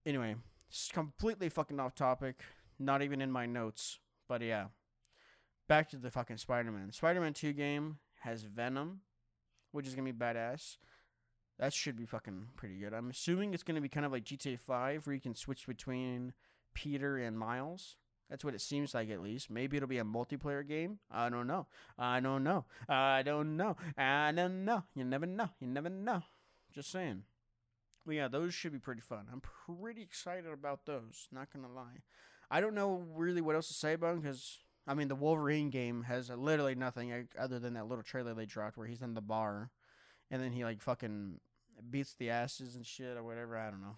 Anyway, 0.04 0.36
it's 0.68 0.90
completely 0.92 1.48
fucking 1.48 1.80
off 1.80 1.94
topic. 1.94 2.42
Not 2.78 3.02
even 3.02 3.20
in 3.20 3.30
my 3.30 3.46
notes, 3.46 3.98
but 4.28 4.42
yeah. 4.42 4.66
Back 5.68 5.88
to 5.90 5.96
the 5.96 6.10
fucking 6.10 6.36
Spider-Man. 6.36 6.92
Spider-Man 6.92 7.32
2 7.32 7.52
game 7.52 7.98
has 8.20 8.42
Venom, 8.42 9.00
which 9.72 9.86
is 9.86 9.94
gonna 9.94 10.12
be 10.12 10.18
badass. 10.18 10.76
That 11.58 11.72
should 11.72 11.96
be 11.96 12.04
fucking 12.04 12.48
pretty 12.56 12.78
good. 12.78 12.92
I'm 12.92 13.10
assuming 13.10 13.54
it's 13.54 13.62
gonna 13.62 13.80
be 13.80 13.88
kind 13.88 14.04
of 14.04 14.12
like 14.12 14.24
GTA 14.24 14.58
5, 14.58 15.06
where 15.06 15.14
you 15.14 15.20
can 15.20 15.34
switch 15.34 15.66
between 15.66 16.32
Peter 16.74 17.16
and 17.16 17.38
Miles. 17.38 17.96
That's 18.30 18.44
what 18.44 18.54
it 18.54 18.60
seems 18.60 18.94
like, 18.94 19.10
at 19.10 19.22
least. 19.22 19.50
Maybe 19.50 19.76
it'll 19.76 19.88
be 19.88 19.98
a 19.98 20.04
multiplayer 20.04 20.66
game. 20.66 20.98
I 21.10 21.28
don't 21.28 21.46
know. 21.46 21.66
I 21.98 22.20
don't 22.20 22.42
know. 22.42 22.64
I 22.88 23.22
don't 23.22 23.56
know. 23.56 23.76
I 23.98 24.32
don't 24.34 24.64
know. 24.64 24.84
You 24.94 25.04
never 25.04 25.26
know. 25.26 25.50
You 25.60 25.66
never 25.66 25.90
know. 25.90 26.22
Just 26.72 26.90
saying. 26.90 27.24
But 28.06 28.16
yeah, 28.16 28.28
those 28.28 28.52
should 28.52 28.72
be 28.72 28.78
pretty 28.78 29.00
fun. 29.00 29.26
I'm 29.32 29.40
pretty 29.40 30.02
excited 30.02 30.52
about 30.52 30.84
those. 30.84 31.28
Not 31.32 31.52
gonna 31.52 31.72
lie. 31.72 32.02
I 32.50 32.60
don't 32.60 32.74
know 32.74 33.04
really 33.14 33.40
what 33.40 33.54
else 33.54 33.68
to 33.68 33.74
say 33.74 33.94
about 33.94 34.14
them 34.14 34.20
because 34.20 34.58
I 34.86 34.94
mean 34.94 35.08
the 35.08 35.14
Wolverine 35.14 35.70
game 35.70 36.02
has 36.02 36.28
literally 36.30 36.74
nothing 36.74 37.28
other 37.38 37.58
than 37.58 37.74
that 37.74 37.88
little 37.88 38.04
trailer 38.04 38.34
they 38.34 38.46
dropped 38.46 38.76
where 38.76 38.86
he's 38.86 39.02
in 39.02 39.14
the 39.14 39.22
bar, 39.22 39.70
and 40.30 40.42
then 40.42 40.52
he 40.52 40.64
like 40.64 40.82
fucking 40.82 41.40
beats 41.90 42.14
the 42.18 42.30
asses 42.30 42.76
and 42.76 42.84
shit 42.84 43.16
or 43.16 43.22
whatever. 43.22 43.56
I 43.56 43.70
don't 43.70 43.80
know. 43.82 43.96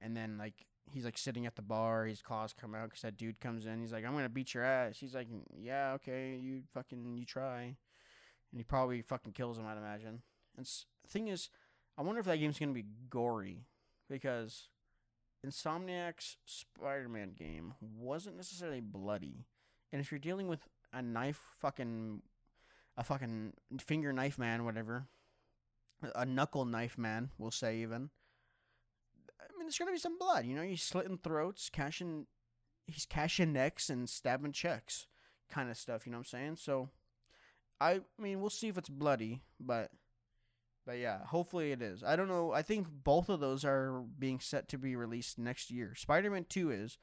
And 0.00 0.16
then 0.16 0.38
like 0.38 0.66
he's 0.92 1.04
like 1.04 1.18
sitting 1.18 1.46
at 1.46 1.56
the 1.56 1.62
bar. 1.62 2.06
His 2.06 2.22
claws 2.22 2.52
come 2.52 2.74
out 2.74 2.90
because 2.90 3.02
that 3.02 3.16
dude 3.16 3.40
comes 3.40 3.66
in. 3.66 3.80
He's 3.80 3.92
like, 3.92 4.04
"I'm 4.04 4.12
gonna 4.14 4.28
beat 4.28 4.54
your 4.54 4.64
ass." 4.64 4.98
He's 4.98 5.14
like, 5.14 5.28
"Yeah, 5.56 5.92
okay, 5.94 6.36
you 6.36 6.62
fucking 6.74 7.16
you 7.16 7.24
try," 7.24 7.62
and 7.62 8.58
he 8.58 8.62
probably 8.64 9.02
fucking 9.02 9.32
kills 9.32 9.58
him. 9.58 9.66
I'd 9.66 9.78
imagine. 9.78 10.22
And 10.56 10.66
s- 10.66 10.86
thing 11.06 11.28
is, 11.28 11.50
I 11.96 12.02
wonder 12.02 12.20
if 12.20 12.26
that 12.26 12.36
game's 12.38 12.58
gonna 12.58 12.72
be 12.72 12.86
gory 13.08 13.66
because 14.08 14.68
Insomniac's 15.46 16.36
Spider-Man 16.44 17.32
game 17.32 17.74
wasn't 17.80 18.36
necessarily 18.36 18.80
bloody, 18.80 19.46
and 19.92 20.00
if 20.00 20.10
you're 20.10 20.18
dealing 20.18 20.48
with 20.48 20.68
a 20.92 21.00
knife, 21.02 21.40
fucking 21.58 22.22
a 22.96 23.04
fucking 23.04 23.54
finger 23.80 24.12
knife 24.12 24.38
man, 24.38 24.64
whatever, 24.64 25.06
a 26.14 26.26
knuckle 26.26 26.64
knife 26.64 26.98
man, 26.98 27.30
we'll 27.38 27.50
say 27.50 27.78
even 27.78 28.10
there's 29.70 29.78
gonna 29.78 29.92
be 29.92 29.98
some 29.98 30.18
blood. 30.18 30.44
You 30.46 30.56
know, 30.56 30.62
he's 30.62 30.82
slitting 30.82 31.18
throats, 31.18 31.70
cashing, 31.70 32.26
he's 32.86 33.06
cashing 33.06 33.52
necks 33.52 33.88
and 33.88 34.08
stabbing 34.08 34.52
checks. 34.52 35.06
kind 35.48 35.70
of 35.70 35.76
stuff. 35.76 36.06
You 36.06 36.12
know 36.12 36.18
what 36.18 36.32
I'm 36.32 36.38
saying? 36.38 36.56
So, 36.56 36.90
I 37.80 38.00
mean, 38.18 38.40
we'll 38.40 38.50
see 38.50 38.68
if 38.68 38.78
it's 38.78 38.88
bloody, 38.88 39.42
but 39.58 39.90
but 40.86 40.98
yeah, 40.98 41.24
hopefully 41.26 41.72
it 41.72 41.82
is. 41.82 42.02
I 42.02 42.16
don't 42.16 42.28
know. 42.28 42.52
I 42.52 42.62
think 42.62 42.88
both 42.90 43.28
of 43.28 43.38
those 43.40 43.64
are 43.64 44.02
being 44.18 44.40
set 44.40 44.68
to 44.68 44.78
be 44.78 44.96
released 44.96 45.38
next 45.38 45.70
year. 45.70 45.94
Spider-Man 45.94 46.46
2 46.48 46.70
is. 46.70 46.98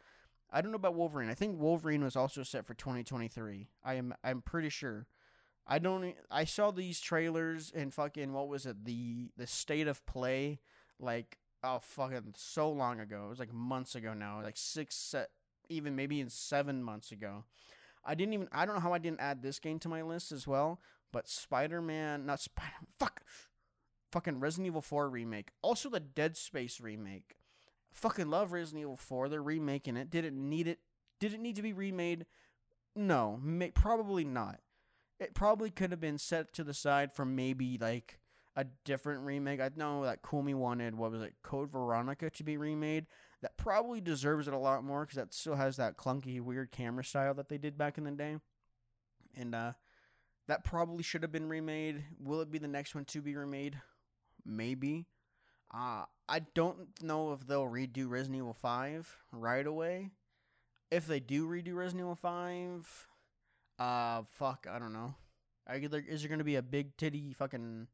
I 0.51 0.61
don't 0.61 0.71
know 0.71 0.77
about 0.77 0.95
Wolverine. 0.95 1.29
I 1.29 1.33
think 1.35 1.59
Wolverine 1.59 2.03
was 2.03 2.15
also 2.15 2.43
set 2.43 2.65
for 2.65 2.73
2023. 2.73 3.69
I 3.83 3.93
am 3.95 4.13
I'm 4.23 4.41
pretty 4.41 4.69
sure. 4.69 5.07
I 5.65 5.79
don't 5.79 6.15
I 6.31 6.45
saw 6.45 6.71
these 6.71 6.99
trailers 7.01 7.71
and 7.75 7.93
fucking 7.93 8.31
what 8.33 8.47
was 8.47 8.65
it? 8.65 8.85
The 8.85 9.31
the 9.37 9.47
state 9.47 9.87
of 9.87 10.05
play 10.05 10.59
like 10.99 11.37
oh 11.63 11.79
fucking 11.81 12.33
so 12.35 12.71
long 12.71 12.99
ago. 12.99 13.25
It 13.25 13.29
was 13.29 13.39
like 13.39 13.53
months 13.53 13.95
ago 13.95 14.13
now. 14.13 14.41
Like 14.41 14.57
6 14.57 14.95
set 14.95 15.29
even 15.69 15.95
maybe 15.95 16.19
in 16.19 16.29
7 16.29 16.83
months 16.83 17.11
ago. 17.11 17.43
I 18.05 18.15
didn't 18.15 18.33
even 18.33 18.47
I 18.51 18.65
don't 18.65 18.75
know 18.75 18.81
how 18.81 18.93
I 18.93 18.99
didn't 18.99 19.21
add 19.21 19.41
this 19.41 19.59
game 19.59 19.79
to 19.79 19.89
my 19.89 20.01
list 20.01 20.31
as 20.31 20.47
well, 20.47 20.79
but 21.11 21.27
Spider-Man, 21.27 22.25
not 22.25 22.39
Spider 22.39 22.73
fuck 22.99 23.21
fucking 24.11 24.39
Resident 24.39 24.67
Evil 24.67 24.81
4 24.81 25.09
remake. 25.09 25.51
Also 25.61 25.89
the 25.89 25.99
Dead 25.99 26.37
Space 26.37 26.79
remake. 26.79 27.37
Fucking 27.91 28.29
love 28.29 28.51
Resident 28.51 28.81
Evil 28.81 28.95
4. 28.95 29.29
They're 29.29 29.41
remaking 29.41 29.97
it. 29.97 30.09
Did 30.09 30.25
it 30.25 30.33
need 30.33 30.67
it? 30.67 30.79
Did 31.19 31.33
it 31.33 31.39
need 31.39 31.55
to 31.55 31.61
be 31.61 31.73
remade? 31.73 32.25
No, 32.95 33.39
may, 33.41 33.71
probably 33.71 34.23
not. 34.23 34.59
It 35.19 35.33
probably 35.33 35.71
could 35.71 35.91
have 35.91 35.99
been 35.99 36.19
set 36.19 36.53
to 36.53 36.63
the 36.63 36.73
side 36.73 37.13
for 37.13 37.25
maybe 37.25 37.77
like 37.79 38.19
a 38.57 38.65
different 38.83 39.21
remake. 39.21 39.61
I 39.61 39.69
know 39.77 40.03
that 40.03 40.19
Kumi 40.27 40.53
wanted 40.53 40.95
what 40.95 41.11
was 41.11 41.21
it, 41.21 41.35
Code 41.43 41.71
Veronica 41.71 42.29
to 42.29 42.43
be 42.43 42.57
remade. 42.57 43.05
That 43.41 43.55
probably 43.55 44.01
deserves 44.01 44.49
it 44.49 44.53
a 44.53 44.57
lot 44.57 44.83
more 44.83 45.05
because 45.05 45.15
that 45.15 45.33
still 45.33 45.55
has 45.55 45.77
that 45.77 45.95
clunky, 45.95 46.41
weird 46.41 46.71
camera 46.71 47.05
style 47.05 47.33
that 47.35 47.47
they 47.47 47.57
did 47.57 47.77
back 47.77 47.97
in 47.97 48.03
the 48.03 48.11
day. 48.11 48.37
And 49.35 49.55
uh, 49.55 49.73
that 50.49 50.65
probably 50.65 51.03
should 51.03 51.21
have 51.21 51.31
been 51.31 51.47
remade. 51.47 52.03
Will 52.19 52.41
it 52.41 52.51
be 52.51 52.57
the 52.57 52.67
next 52.67 52.93
one 52.93 53.05
to 53.05 53.21
be 53.21 53.35
remade? 53.35 53.79
maybe. 54.47 55.05
Uh, 55.73 56.05
I 56.29 56.39
don't 56.55 56.87
know 57.01 57.33
if 57.33 57.45
they'll 57.45 57.65
redo 57.65 58.09
Resident 58.09 58.37
Evil 58.37 58.53
5 58.53 59.17
right 59.31 59.67
away. 59.67 60.11
If 60.89 61.05
they 61.05 61.19
do 61.19 61.47
redo 61.47 61.75
Resident 61.75 62.05
Evil 62.05 62.15
5, 62.15 63.07
uh, 63.79 64.21
fuck, 64.31 64.65
I 64.71 64.79
don't 64.79 64.93
know. 64.93 65.15
Is 65.69 66.21
there 66.21 66.29
going 66.29 66.39
to 66.39 66.45
be 66.45 66.55
a 66.55 66.61
big 66.61 66.95
titty 66.95 67.33
fucking 67.33 67.87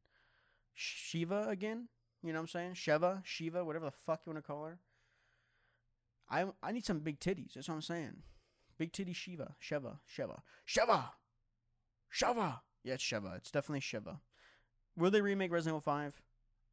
Shiva 0.74 1.48
again? 1.50 1.88
You 2.24 2.32
know 2.32 2.40
what 2.40 2.44
I'm 2.44 2.48
saying? 2.48 2.74
Sheva, 2.74 3.22
Shiva, 3.26 3.66
whatever 3.66 3.86
the 3.86 3.92
fuck 3.92 4.22
you 4.26 4.32
want 4.32 4.44
to 4.44 4.48
call 4.48 4.66
her. 4.66 4.80
I 6.30 6.46
I 6.62 6.72
need 6.72 6.86
some 6.86 7.00
big 7.00 7.20
titties. 7.20 7.54
That's 7.54 7.68
what 7.68 7.76
I'm 7.76 7.82
saying. 7.82 8.24
Big 8.78 8.92
titty 8.92 9.14
Shiva, 9.14 9.56
Sheva, 9.62 10.00
Sheva, 10.10 10.42
Sheva, 10.68 11.10
Sheva. 12.14 12.60
Yeah, 12.84 12.96
it's 12.96 13.04
Sheva. 13.04 13.38
It's 13.38 13.52
definitely 13.52 13.82
Shiva. 13.82 14.20
Will 14.98 15.12
they 15.12 15.22
remake 15.22 15.52
Resident 15.52 15.74
Evil 15.74 15.82
5? 15.82 16.22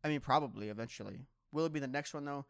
I 0.04 0.08
mean, 0.08 0.20
probably 0.20 0.68
eventually. 0.68 1.26
Will 1.52 1.66
it 1.66 1.72
be 1.72 1.80
the 1.80 1.86
next 1.86 2.14
one 2.14 2.24
though? 2.24 2.46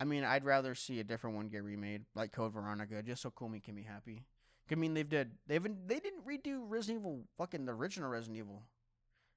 I 0.00 0.04
mean, 0.04 0.24
I'd 0.24 0.44
rather 0.44 0.74
see 0.74 0.98
a 0.98 1.04
different 1.04 1.36
one 1.36 1.48
get 1.48 1.62
remade, 1.62 2.04
like 2.14 2.32
Code 2.32 2.54
Veronica, 2.54 3.02
just 3.02 3.22
so 3.22 3.30
Kumi 3.30 3.60
can 3.60 3.74
be 3.74 3.82
happy. 3.82 4.24
I 4.70 4.76
mean, 4.76 4.94
they've 4.94 5.08
did 5.08 5.32
they 5.46 5.54
haven't 5.54 5.88
they 5.88 5.98
didn't 5.98 6.26
redo 6.26 6.60
Resident 6.62 7.02
Evil, 7.02 7.24
fucking 7.36 7.66
the 7.66 7.72
original 7.72 8.08
Resident 8.08 8.38
Evil. 8.38 8.62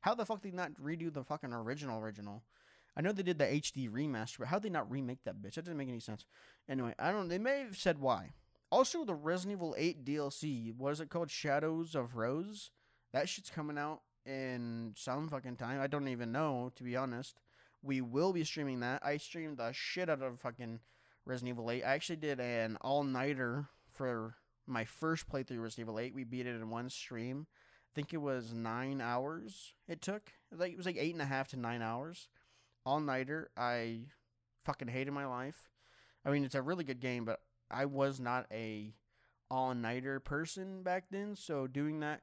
How 0.04 0.14
the 0.14 0.26
fuck 0.26 0.42
did 0.42 0.52
they 0.52 0.56
not 0.56 0.74
redo 0.74 1.12
the 1.12 1.24
fucking 1.24 1.54
original 1.54 2.00
original? 2.00 2.44
I 2.96 3.02
know 3.02 3.14
they 3.14 3.24
did 3.24 3.40
the 3.40 3.46
HD 3.46 3.90
remaster, 3.90 4.40
but 4.40 4.50
how 4.50 4.60
did 4.60 4.64
they 4.64 4.74
not 4.74 4.92
remake 4.92 5.24
that 5.24 5.42
bitch? 5.42 5.56
That 5.56 5.64
doesn't 5.66 5.78
make 5.78 5.88
any 5.88 6.02
sense. 6.02 6.26
Anyway, 6.68 6.94
I 7.00 7.12
don't. 7.12 7.30
They 7.30 7.38
may 7.38 7.60
have 7.60 7.78
said 7.78 8.00
why. 8.00 8.32
Also, 8.70 9.06
the 9.06 9.16
Resident 9.16 9.58
Evil 9.58 9.76
8 9.78 10.04
DLC, 10.04 10.76
what 10.76 10.92
is 10.92 11.00
it 11.00 11.10
called? 11.10 11.32
Shadows 11.32 11.96
of 11.96 12.18
Rose. 12.18 12.72
That 13.14 13.30
shit's 13.30 13.50
coming 13.50 13.78
out 13.78 14.02
in 14.26 14.94
some 14.98 15.30
fucking 15.30 15.56
time. 15.56 15.80
I 15.80 15.88
don't 15.88 16.10
even 16.10 16.34
know, 16.34 16.72
to 16.76 16.84
be 16.84 16.98
honest. 16.98 17.40
We 17.82 18.02
will 18.02 18.34
be 18.34 18.44
streaming 18.44 18.82
that. 18.82 19.06
I 19.06 19.18
streamed 19.18 19.58
the 19.58 19.72
shit 19.72 20.10
out 20.10 20.22
of 20.22 20.42
fucking 20.42 20.82
Resident 21.26 21.56
Evil 21.56 21.72
8. 21.72 21.82
I 21.82 21.94
actually 21.94 22.18
did 22.18 22.42
an 22.42 22.78
all 22.82 23.04
nighter 23.04 23.70
for 23.94 24.36
my 24.68 24.84
first 24.84 25.30
playthrough 25.30 25.62
Resident 25.62 25.88
Evil 25.88 26.00
8. 26.00 26.14
We 26.14 26.26
beat 26.26 26.46
it 26.46 26.56
in 26.56 26.70
one 26.70 26.90
stream. 26.90 27.48
Think 27.96 28.14
it 28.14 28.18
was 28.18 28.54
nine 28.54 29.02
hours 29.02 29.74
it 29.88 30.02
took. 30.02 30.32
Like 30.52 30.72
it 30.72 30.78
was 30.78 30.86
like 30.86 30.98
eight 30.98 31.14
and 31.14 31.22
a 31.22 31.26
half 31.26 31.50
to 31.50 31.60
nine 31.60 31.82
hours. 31.82 32.28
All 32.86 33.00
nighter. 33.00 33.52
I 33.56 34.02
fucking 34.66 34.88
hated 34.88 35.12
my 35.12 35.26
life. 35.26 35.70
I 36.26 36.32
mean, 36.32 36.44
it's 36.44 36.56
a 36.56 36.62
really 36.62 36.84
good 36.84 37.00
game, 37.00 37.26
but 37.26 37.40
I 37.70 37.86
was 37.86 38.20
not 38.20 38.48
a 38.52 38.94
all 39.52 39.74
nighter 39.76 40.20
person 40.20 40.82
back 40.84 41.06
then. 41.12 41.36
So 41.36 41.68
doing 41.68 42.00
that 42.00 42.22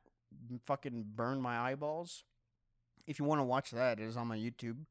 fucking 0.66 1.06
burned 1.14 1.42
my 1.42 1.58
eyeballs. 1.58 2.24
If 3.06 3.18
you 3.18 3.24
want 3.24 3.40
to 3.40 3.44
watch 3.44 3.70
that, 3.70 4.00
it 4.00 4.04
is 4.04 4.16
on 4.16 4.28
my 4.28 4.36
YouTube 4.36 4.86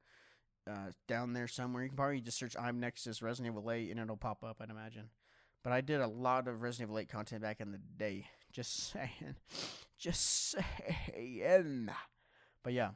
uh, 0.70 0.92
down 1.08 1.34
there 1.34 1.48
somewhere. 1.48 1.84
You 1.84 1.90
can 1.90 1.98
probably 1.98 2.22
just 2.22 2.38
search 2.38 2.56
I'm 2.58 2.80
Nexus 2.80 3.22
Resident 3.22 3.54
Evil 3.54 3.72
8 3.72 3.92
and 3.92 4.00
it'll 4.00 4.18
pop 4.18 4.44
up, 4.44 4.58
I'd 4.62 4.70
imagine. 4.70 5.10
But 5.64 5.74
I 5.74 5.82
did 5.82 6.02
a 6.02 6.08
lot 6.08 6.48
of 6.48 6.62
Resident 6.62 6.90
Evil 6.90 7.00
8 7.00 7.10
content 7.10 7.42
back 7.42 7.62
in 7.62 7.72
the 7.72 7.80
day. 7.98 8.26
Just 8.52 8.92
saying. 8.94 9.36
Just 10.00 10.56
saying. 11.14 11.90
But 12.64 12.74
yeah. 12.74 12.92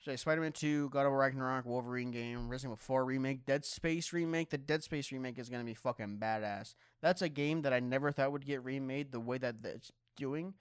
So 0.00 0.14
Spider 0.16 0.40
Man 0.40 0.50
2, 0.50 0.90
God 0.90 1.06
of 1.06 1.12
War 1.12 1.20
Ragnarok, 1.20 1.64
Wolverine 1.64 2.10
game, 2.10 2.48
Resident 2.48 2.72
Evil 2.72 2.84
4 2.84 3.04
remake, 3.04 3.46
Dead 3.46 3.64
Space 3.64 4.12
remake. 4.12 4.50
The 4.50 4.58
Dead 4.58 4.82
Space 4.82 5.12
remake 5.12 5.38
is 5.38 5.48
to 5.48 5.62
be 5.62 5.74
fucking 5.74 6.18
badass. 6.20 6.74
That's 7.00 7.22
a 7.22 7.28
game 7.28 7.62
that 7.62 7.72
I 7.72 7.78
never 7.78 8.10
thought 8.10 8.32
would 8.32 8.44
get 8.44 8.64
remade 8.64 9.12
the 9.12 9.20
way 9.20 9.38
that 9.38 9.56
it's 9.62 9.92
doing. 10.16 10.54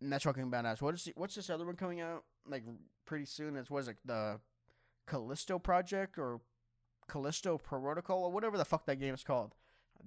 And 0.00 0.12
that's 0.12 0.24
fucking 0.24 0.50
badass. 0.50 0.82
What 0.82 0.94
is 0.94 1.04
the, 1.04 1.12
what's 1.14 1.36
this 1.36 1.48
other 1.48 1.64
one 1.64 1.76
coming 1.76 2.00
out 2.00 2.24
like 2.44 2.64
pretty 3.06 3.26
soon? 3.26 3.54
It's 3.56 3.70
was 3.70 3.86
it 3.86 3.98
the 4.04 4.40
Callisto 5.06 5.60
Project 5.60 6.18
or 6.18 6.40
Callisto 7.08 7.58
Protocol 7.58 8.24
or 8.24 8.32
whatever 8.32 8.58
the 8.58 8.64
fuck 8.64 8.86
that 8.86 8.98
game 8.98 9.14
is 9.14 9.22
called. 9.22 9.54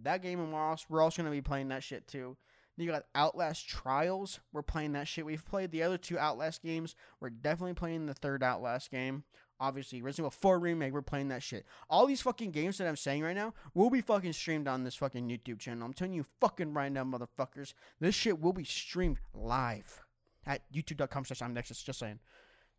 That 0.04 0.22
game 0.22 0.42
and 0.42 0.52
we're 0.52 0.60
also, 0.60 0.86
we're 0.90 1.02
also 1.02 1.24
to 1.24 1.32
be 1.32 1.42
playing 1.42 1.70
that 1.70 1.84
shit 1.84 2.08
too. 2.10 2.36
You 2.78 2.92
got 2.92 3.06
Outlast 3.16 3.68
Trials. 3.68 4.40
We're 4.52 4.62
playing 4.62 4.94
that 4.94 5.08
shit. 5.08 5.26
We've 5.26 5.46
played 5.46 5.72
the 5.72 5.84
other 5.84 5.98
two 5.98 6.20
Outlast 6.20 6.62
games. 6.62 6.96
We're 7.20 7.30
definitely 7.30 7.74
playing 7.74 8.06
the 8.06 8.14
third 8.14 8.44
Outlast 8.44 8.92
game. 8.92 9.24
Obviously, 9.60 10.02
Resident 10.02 10.26
Evil 10.26 10.32
4 10.32 10.60
Remake, 10.60 10.92
we're 10.92 11.02
playing 11.02 11.30
that 11.30 11.42
shit. 11.42 11.66
All 11.90 12.06
these 12.06 12.22
fucking 12.22 12.52
games 12.52 12.78
that 12.78 12.88
I'm 12.88 12.98
saying 12.98 13.24
right 13.24 13.36
now 13.36 13.54
will 13.74 13.90
be 13.90 14.02
fucking 14.02 14.34
streamed 14.34 14.68
on 14.68 14.84
this 14.84 14.96
fucking 14.96 15.30
YouTube 15.30 15.60
channel. 15.60 15.86
I'm 15.86 15.94
telling 15.94 16.14
you 16.14 16.26
fucking 16.42 16.74
right 16.74 16.92
now, 16.92 17.06
motherfuckers. 17.06 17.74
This 18.02 18.16
shit 18.16 18.42
will 18.42 18.52
be 18.52 18.66
streamed 18.66 19.20
live 19.34 20.02
at 20.46 20.62
youtube.com 20.74 21.24
slash 21.24 21.42
I'm 21.42 21.54
Nexus. 21.54 21.82
Just 21.82 22.00
saying. 22.00 22.20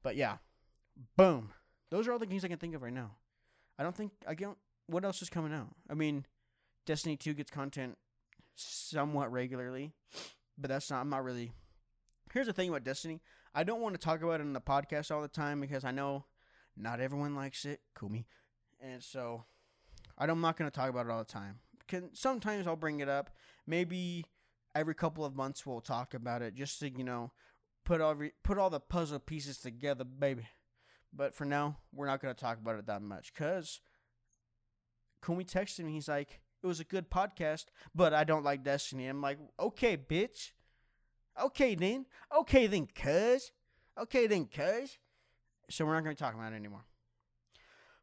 But 0.03 0.17
yeah. 0.17 0.37
Boom. 1.17 1.53
Those 1.91 2.07
are 2.07 2.13
all 2.13 2.19
the 2.19 2.27
games 2.27 2.45
I 2.45 2.49
can 2.49 2.59
think 2.59 2.75
of 2.75 2.83
right 2.83 2.93
now. 2.93 3.13
I 3.79 3.83
don't 3.83 3.97
think 3.97 4.13
I 4.27 4.35
don't. 4.35 4.59
What 4.87 5.05
else 5.05 5.23
is 5.23 5.31
coming 5.31 5.53
out? 5.53 5.75
I 5.91 5.95
mean, 5.95 6.27
Destiny 6.85 7.17
Two 7.17 7.35
gets 7.35 7.51
content 7.51 7.97
somewhat 8.57 9.31
regularly, 9.33 9.93
but 10.59 10.69
that's 10.69 10.91
not. 10.91 11.01
I'm 11.01 11.11
not 11.11 11.25
really. 11.25 11.53
Here's 12.33 12.47
the 12.47 12.53
thing 12.53 12.69
about 12.69 12.85
Destiny. 12.85 13.21
I 13.55 13.65
don't 13.65 13.81
want 13.81 13.95
to 13.95 14.01
talk 14.01 14.23
about 14.23 14.41
it 14.41 14.45
in 14.45 14.53
the 14.53 14.61
podcast 14.61 15.11
all 15.11 15.23
the 15.23 15.29
time 15.29 15.61
because 15.61 15.85
I 15.85 15.91
know 15.91 16.25
not 16.77 17.01
everyone 17.01 17.35
likes 17.35 17.65
it. 17.65 17.81
Kumi, 17.99 18.27
and 18.81 19.03
so 19.03 19.45
I'm 20.19 20.41
not 20.41 20.57
going 20.57 20.71
to 20.71 20.75
talk 20.75 20.91
about 20.91 21.07
it 21.07 21.13
all 21.13 21.19
the 21.19 21.25
time. 21.25 21.61
Can 21.89 22.15
sometimes 22.15 22.67
I'll 22.67 22.77
bring 22.77 23.01
it 23.01 23.09
up. 23.09 23.31
Maybe 23.67 24.27
every 24.75 24.95
couple 24.95 25.25
of 25.25 25.35
months 25.35 25.65
we'll 25.65 25.81
talk 25.81 26.13
about 26.13 26.43
it 26.43 26.55
just 26.55 26.79
to 26.81 26.91
you 26.91 27.05
know 27.05 27.33
put 27.85 28.01
all 28.01 28.17
put 28.43 28.59
all 28.59 28.71
the 28.71 28.81
puzzle 28.81 29.19
pieces 29.19 29.59
together, 29.59 30.05
baby. 30.05 30.47
But 31.13 31.35
for 31.35 31.47
now, 31.47 31.79
we're 31.93 32.07
not 32.07 32.21
going 32.21 32.35
to 32.35 32.41
talk 32.41 32.59
about 32.59 32.79
it 32.79 32.87
that 32.87 33.01
much 33.01 33.33
because 33.33 33.81
Kumi 35.25 35.45
texted 35.45 35.85
me. 35.85 35.93
He's 35.93 36.09
like, 36.09 36.41
it 36.67 36.69
was 36.69 36.81
a 36.81 36.85
good 36.85 37.11
podcast, 37.11 37.67
but 37.95 38.13
I 38.13 38.25
don't 38.25 38.45
like 38.45 38.65
Destiny. 38.65 39.07
I'm 39.07 39.21
like, 39.21 39.39
okay, 39.59 39.97
bitch. 39.97 40.51
Okay, 41.41 41.75
then. 41.75 42.07
Okay, 42.37 42.67
then, 42.67 42.87
cuz. 42.87 43.53
Okay, 43.99 44.27
then, 44.27 44.47
cuz. 44.47 44.99
So 45.71 45.85
we're 45.85 45.95
not 45.95 46.05
going 46.05 46.17
to 46.17 46.23
talk 46.23 46.35
about 46.35 46.53
it 46.53 46.57
anymore. 46.57 46.85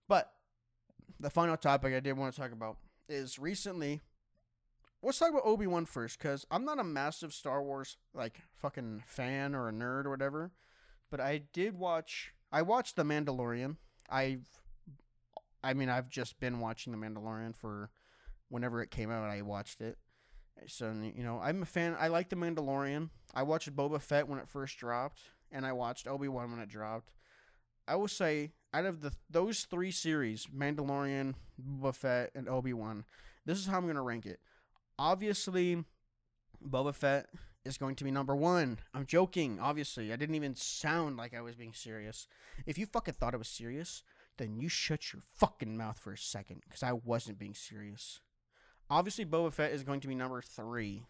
But 0.08 0.32
the 1.20 1.30
final 1.30 1.58
topic 1.58 1.94
I 1.94 2.00
did 2.00 2.18
want 2.18 2.34
to 2.34 2.40
talk 2.40 2.52
about 2.52 2.78
is 3.10 3.38
recently. 3.38 4.02
Let's 5.02 5.20
talk 5.20 5.32
about 5.32 5.46
Obi 5.46 5.68
Wan 5.68 5.86
first, 5.86 6.18
because 6.18 6.46
I'm 6.50 6.64
not 6.64 6.80
a 6.80 6.84
massive 6.84 7.34
Star 7.34 7.62
Wars 7.62 7.98
like 8.14 8.40
fucking 8.56 9.04
fan 9.06 9.54
or 9.54 9.68
a 9.68 9.74
nerd 9.74 10.06
or 10.06 10.10
whatever, 10.10 10.52
but 11.12 11.20
I 11.20 11.42
did 11.52 11.78
watch 11.78 12.34
I 12.54 12.62
watched 12.62 12.96
The 12.96 13.04
Mandalorian. 13.04 13.78
I've, 14.10 14.48
I 15.64 15.74
mean, 15.74 15.90
I've 15.90 16.08
just 16.08 16.40
been 16.40 16.60
watching 16.60 16.94
The 16.94 17.00
Mandalorian 17.00 17.56
for 17.56 17.90
whenever 18.54 18.84
it 18.84 18.92
came 18.92 19.10
out. 19.10 19.28
I 19.28 19.42
watched 19.42 19.82
it. 19.82 19.98
So 20.68 20.94
you 21.16 21.24
know, 21.24 21.40
I'm 21.44 21.64
a 21.64 21.66
fan. 21.66 21.98
I 22.00 22.08
like 22.08 22.30
The 22.30 22.36
Mandalorian. 22.36 23.10
I 23.34 23.42
watched 23.42 23.76
Boba 23.76 24.00
Fett 24.00 24.28
when 24.28 24.38
it 24.38 24.48
first 24.48 24.78
dropped, 24.78 25.22
and 25.52 25.66
I 25.66 25.72
watched 25.72 26.08
Obi 26.08 26.28
Wan 26.28 26.52
when 26.52 26.60
it 26.60 26.70
dropped. 26.70 27.12
I 27.88 27.96
will 27.96 28.08
say, 28.08 28.52
out 28.74 28.86
of 28.86 29.02
the 29.02 29.12
those 29.30 29.64
three 29.64 29.92
series, 29.92 30.46
Mandalorian, 30.46 31.34
Boba 31.60 31.96
Fett, 31.96 32.32
and 32.36 32.48
Obi 32.48 32.74
Wan, 32.74 33.06
this 33.46 33.58
is 33.58 33.66
how 33.66 33.78
I'm 33.78 33.88
gonna 33.88 34.04
rank 34.04 34.28
it. 34.28 34.40
Obviously, 35.00 35.84
Boba 36.64 36.94
Fett 36.94 37.26
is 37.66 37.80
going 37.80 37.96
to 37.96 38.04
be 38.04 38.12
number 38.12 38.36
one. 38.36 38.78
I'm 38.94 39.08
joking, 39.08 39.60
obviously. 39.60 40.14
I 40.14 40.16
didn't 40.16 40.36
even 40.36 40.56
sound 40.56 41.18
like 41.18 41.34
I 41.34 41.42
was 41.42 41.56
being 41.56 41.74
serious. 41.74 42.28
If 42.68 42.78
you 42.78 42.86
fucking 42.86 43.16
thought 43.16 43.34
I 43.34 43.38
was 43.38 43.48
serious, 43.48 44.04
then 44.38 44.60
you 44.60 44.70
shut 44.70 45.12
your 45.12 45.24
fucking 45.34 45.76
mouth 45.76 45.98
for 45.98 46.14
a 46.14 46.18
second, 46.18 46.62
because 46.68 46.84
I 46.84 46.94
wasn't 46.94 47.40
being 47.40 47.56
serious. 47.56 48.20
Obviously, 48.90 49.26
Boba 49.26 49.52
Fett 49.52 49.72
is 49.72 49.84
going 49.84 50.00
to 50.02 50.08
be 50.08 50.16
number 50.16 50.42
three 50.42 51.04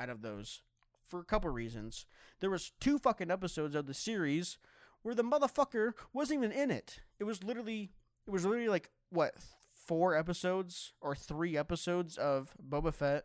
out 0.00 0.10
of 0.10 0.22
those 0.22 0.62
for 1.04 1.20
a 1.20 1.24
couple 1.24 1.50
reasons. 1.50 2.06
There 2.40 2.50
was 2.50 2.72
two 2.80 2.98
fucking 2.98 3.30
episodes 3.30 3.74
of 3.74 3.86
the 3.86 3.94
series 3.94 4.58
where 5.02 5.14
the 5.14 5.22
motherfucker 5.22 5.92
wasn't 6.12 6.44
even 6.44 6.52
in 6.52 6.70
it. 6.70 7.00
It 7.18 7.24
was 7.24 7.42
literally, 7.42 7.92
it 8.26 8.30
was 8.30 8.44
literally 8.44 8.68
like 8.68 8.90
what 9.10 9.34
four 9.72 10.14
episodes 10.14 10.92
or 11.00 11.14
three 11.14 11.56
episodes 11.56 12.16
of 12.18 12.54
Boba 12.62 12.92
Fett, 12.92 13.24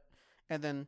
and 0.50 0.64
then 0.64 0.88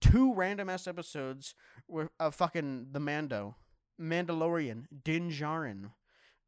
two 0.00 0.32
random 0.34 0.68
ass 0.68 0.86
episodes 0.86 1.54
were 1.88 2.10
of 2.20 2.34
fucking 2.34 2.88
the 2.92 3.00
Mando, 3.00 3.56
Mandalorian, 4.00 4.84
Din 5.04 5.30
Djarin. 5.30 5.90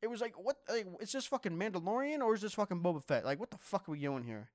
It 0.01 0.09
was 0.09 0.21
like 0.21 0.35
what? 0.39 0.59
Like, 0.69 0.87
is 1.01 1.13
this 1.13 1.27
fucking 1.27 1.59
Mandalorian 1.59 2.21
or 2.21 2.35
is 2.35 2.41
this 2.41 2.55
fucking 2.55 2.83
Boba 2.83 3.03
Fett? 3.03 3.25
Like, 3.25 3.41
what 3.41 3.51
the 3.51 3.59
fuck 3.59 3.89
are 3.89 3.93
we 3.93 4.01
doing 4.01 4.25
here? 4.25 4.51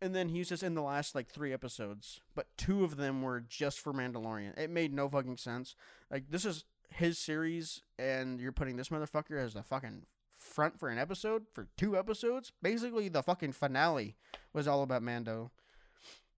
And 0.00 0.14
then 0.14 0.28
he 0.28 0.44
just 0.44 0.62
in 0.62 0.74
the 0.74 0.82
last 0.82 1.14
like 1.14 1.28
three 1.28 1.52
episodes, 1.52 2.20
but 2.34 2.48
two 2.58 2.84
of 2.84 2.96
them 2.96 3.22
were 3.22 3.40
just 3.40 3.80
for 3.80 3.92
Mandalorian. 3.92 4.58
It 4.58 4.70
made 4.70 4.92
no 4.92 5.08
fucking 5.08 5.38
sense. 5.38 5.74
Like 6.10 6.30
this 6.30 6.44
is 6.44 6.64
his 6.90 7.18
series, 7.18 7.82
and 7.98 8.40
you're 8.40 8.52
putting 8.52 8.76
this 8.76 8.90
motherfucker 8.90 9.42
as 9.42 9.54
the 9.54 9.62
fucking 9.62 10.02
front 10.36 10.78
for 10.78 10.88
an 10.88 10.98
episode 10.98 11.46
for 11.52 11.68
two 11.76 11.96
episodes. 11.96 12.52
Basically, 12.62 13.08
the 13.08 13.22
fucking 13.22 13.52
finale 13.52 14.16
was 14.52 14.68
all 14.68 14.82
about 14.82 15.02
Mando. 15.02 15.50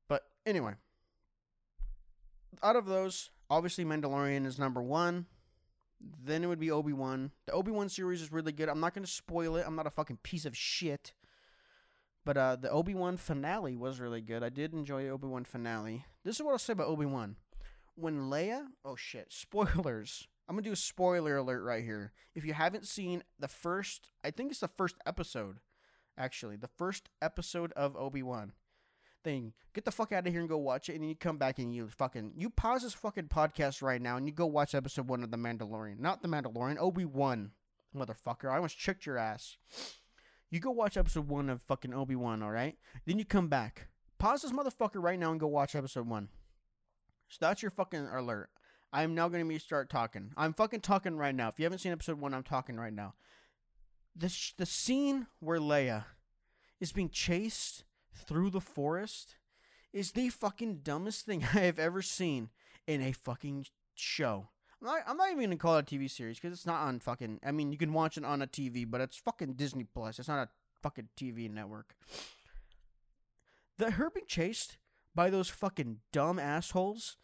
But 0.09 0.23
anyway, 0.47 0.75
out 2.63 2.77
of 2.77 2.87
those, 2.87 3.31
obviously 3.51 3.85
Mandalorian 3.85 4.47
is 4.47 4.59
number 4.59 4.83
one. 4.83 5.27
Then 6.01 6.45
it 6.45 6.47
would 6.47 6.61
be 6.61 6.71
Obi 6.71 6.93
Wan. 6.93 7.33
The 7.47 7.53
Obi 7.53 7.73
Wan 7.73 7.89
series 7.89 8.23
is 8.23 8.31
really 8.31 8.53
good. 8.53 8.69
I'm 8.69 8.81
not 8.81 8.95
going 8.95 9.05
to 9.05 9.11
spoil 9.11 9.57
it. 9.57 9.65
I'm 9.67 9.75
not 9.75 9.87
a 9.87 9.91
fucking 9.91 10.19
piece 10.23 10.45
of 10.45 10.57
shit. 10.57 11.13
But 12.29 12.37
uh, 12.37 12.57
the 12.57 12.71
Obi 12.71 12.95
Wan 12.95 13.17
finale 13.17 13.75
was 13.75 14.01
really 14.01 14.21
good. 14.21 14.43
I 14.43 14.51
did 14.51 14.75
enjoy 14.75 15.09
Obi 15.09 15.27
Wan 15.27 15.45
finale. 15.45 16.05
This 16.25 16.37
is 16.37 16.43
what 16.43 16.53
I'll 16.53 16.59
say 16.59 16.75
about 16.75 16.89
Obi 16.89 17.07
Wan. 17.07 17.37
When 17.95 18.29
Leia, 18.29 18.67
oh 18.85 18.97
shit, 18.97 19.29
spoilers. 19.31 20.29
I'm 20.47 20.55
gonna 20.55 20.67
do 20.67 20.73
a 20.73 20.77
spoiler 20.77 21.39
alert 21.39 21.63
right 21.63 21.83
here. 21.83 22.13
If 22.35 22.45
you 22.45 22.53
haven't 22.53 22.87
seen 22.87 23.23
the 23.39 23.49
first, 23.49 24.11
I 24.23 24.31
think 24.31 24.51
it's 24.51 24.61
the 24.61 24.69
first 24.69 24.97
episode, 25.07 25.61
actually, 26.19 26.57
the 26.57 26.69
first 26.77 27.09
episode 27.23 27.73
of 27.73 27.97
Obi 27.97 28.23
Wan 28.23 28.53
thing. 29.25 29.55
Get 29.73 29.87
the 29.87 29.91
fuck 29.91 30.13
out 30.13 30.27
of 30.27 30.31
here 30.31 30.41
and 30.41 30.51
go 30.51 30.59
watch 30.59 30.91
it, 30.91 30.97
and 30.97 31.03
then 31.05 31.09
you 31.09 31.17
come 31.17 31.39
back 31.39 31.59
and 31.59 31.75
you 31.75 31.89
fucking 31.89 32.35
you 32.37 32.51
pause 32.51 32.83
this 32.83 32.93
fucking 32.93 33.29
podcast 33.29 33.81
right 33.81 34.03
now 34.03 34.19
and 34.19 34.27
you 34.27 34.35
go 34.35 34.45
watch 34.45 34.75
episode 34.75 35.09
one 35.09 35.25
of 35.25 35.31
The 35.31 35.39
Mandalorian, 35.39 35.99
not 35.99 36.21
The 36.21 36.29
Mandalorian, 36.29 36.77
Obi 36.79 37.07
Wan, 37.07 37.53
motherfucker. 37.97 38.51
I 38.53 38.57
almost 38.57 38.79
tricked 38.79 39.07
your 39.07 39.17
ass. 39.17 39.57
You 40.51 40.61
go 40.61 40.71
watch 40.71 40.97
episode 40.97 41.29
one 41.29 41.51
of 41.51 41.61
fucking 41.63 41.93
Obi 41.93 42.17
Wan, 42.17 42.43
all 42.43 42.51
right? 42.51 42.77
Then 43.07 43.19
you 43.19 43.25
come 43.25 43.49
back. 43.49 43.89
Pause 44.19 44.43
this 44.43 44.53
motherfucker 44.53 45.03
right 45.03 45.19
now 45.19 45.31
and 45.31 45.39
go 45.39 45.47
watch 45.47 45.75
episode 45.75 46.09
one. 46.09 46.29
So 47.29 47.37
that's 47.41 47.63
your 47.63 47.71
fucking 47.71 48.07
alert. 48.07 48.49
I 48.93 49.03
am 49.03 49.15
now 49.15 49.29
going 49.29 49.45
to 49.45 49.49
be 49.49 49.59
start 49.59 49.91
talking. 49.91 50.33
I'm 50.37 50.55
fucking 50.55 50.81
talking 50.81 51.17
right 51.17 51.35
now. 51.35 51.49
If 51.49 51.59
you 51.59 51.65
haven't 51.65 51.81
seen 51.81 51.93
episode 51.93 52.19
one, 52.19 52.33
I'm 52.33 52.43
talking 52.43 52.77
right 52.77 52.93
now. 52.93 53.15
The 54.17 54.31
sh- 54.31 54.55
the 54.57 54.65
scene 54.67 55.27
where 55.41 55.59
Leia 55.61 56.05
is 56.81 56.93
being 56.93 57.11
chased 57.11 57.85
through 58.15 58.51
the 58.51 58.61
forest 58.61 59.37
is 59.93 60.13
the 60.13 60.31
fucking 60.31 60.81
dumbest 60.83 61.27
thing 61.27 61.45
I 61.55 61.61
have 61.61 61.79
ever 61.79 62.01
seen 62.01 62.49
in 62.87 63.03
a 63.03 63.13
fucking 63.13 63.67
show. 63.95 64.49
I'm 64.81 64.87
not, 64.87 65.01
I'm 65.07 65.17
not 65.17 65.31
even 65.31 65.45
gonna 65.45 65.57
call 65.57 65.77
it 65.77 65.93
a 65.93 65.97
TV 65.97 66.11
series 66.11 66.39
because 66.39 66.57
it's 66.57 66.67
not 66.67 66.83
on 66.83 67.01
fucking. 67.01 67.41
I 67.45 67.53
mean, 67.53 67.73
you 67.73 67.79
can 67.79 67.93
watch 67.93 68.17
it 68.17 68.25
on 68.25 68.43
a 68.43 68.47
TV, 68.47 68.89
but 68.89 69.01
it's 69.01 69.17
fucking 69.17 69.55
Disney 69.55 69.85
Plus. 69.85 70.19
It's 70.19 70.29
not 70.29 70.47
a 70.47 70.49
fucking 70.83 71.09
TV 71.17 71.51
network. 71.51 71.97
The 73.79 73.93
her 73.93 74.11
being 74.11 74.27
chased 74.27 74.79
by 75.15 75.31
those 75.31 75.49
fucking 75.49 75.99
dumb 76.13 76.39
assholes 76.39 77.17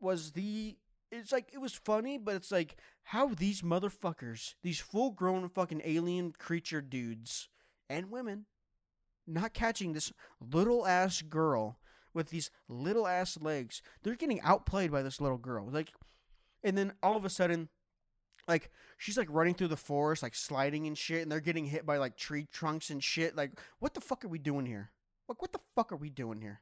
was 0.00 0.32
the. 0.32 0.76
It's 1.12 1.30
like 1.30 1.50
it 1.52 1.60
was 1.60 1.74
funny, 1.74 2.18
but 2.18 2.34
it's 2.34 2.50
like 2.50 2.76
how 3.04 3.28
these 3.28 3.62
motherfuckers, 3.62 4.54
these 4.62 4.80
full 4.80 5.10
grown 5.10 5.48
fucking 5.48 5.82
alien 5.84 6.32
creature 6.32 6.80
dudes 6.80 7.48
and 7.88 8.10
women, 8.10 8.46
not 9.26 9.54
catching 9.54 9.92
this 9.92 10.12
little 10.40 10.86
ass 10.86 11.22
girl 11.22 11.78
with 12.12 12.30
these 12.30 12.50
little 12.68 13.06
ass 13.06 13.38
legs. 13.40 13.82
They're 14.02 14.16
getting 14.16 14.40
outplayed 14.40 14.90
by 14.90 15.02
this 15.02 15.20
little 15.20 15.38
girl. 15.38 15.68
Like, 15.70 15.92
and 16.64 16.76
then 16.76 16.92
all 17.02 17.16
of 17.16 17.24
a 17.24 17.30
sudden, 17.30 17.68
like 18.48 18.70
she's 18.98 19.18
like 19.18 19.28
running 19.30 19.54
through 19.54 19.68
the 19.68 19.76
forest, 19.76 20.22
like 20.22 20.34
sliding 20.34 20.86
and 20.86 20.98
shit, 20.98 21.22
and 21.22 21.30
they're 21.30 21.40
getting 21.40 21.66
hit 21.66 21.86
by 21.86 21.98
like 21.98 22.16
tree 22.16 22.48
trunks 22.52 22.90
and 22.90 23.04
shit. 23.04 23.36
Like, 23.36 23.52
what 23.78 23.94
the 23.94 24.00
fuck 24.00 24.24
are 24.24 24.28
we 24.28 24.38
doing 24.38 24.66
here? 24.66 24.90
Like, 25.28 25.40
what 25.40 25.52
the 25.52 25.60
fuck 25.76 25.92
are 25.92 25.96
we 25.96 26.10
doing 26.10 26.40
here? 26.40 26.60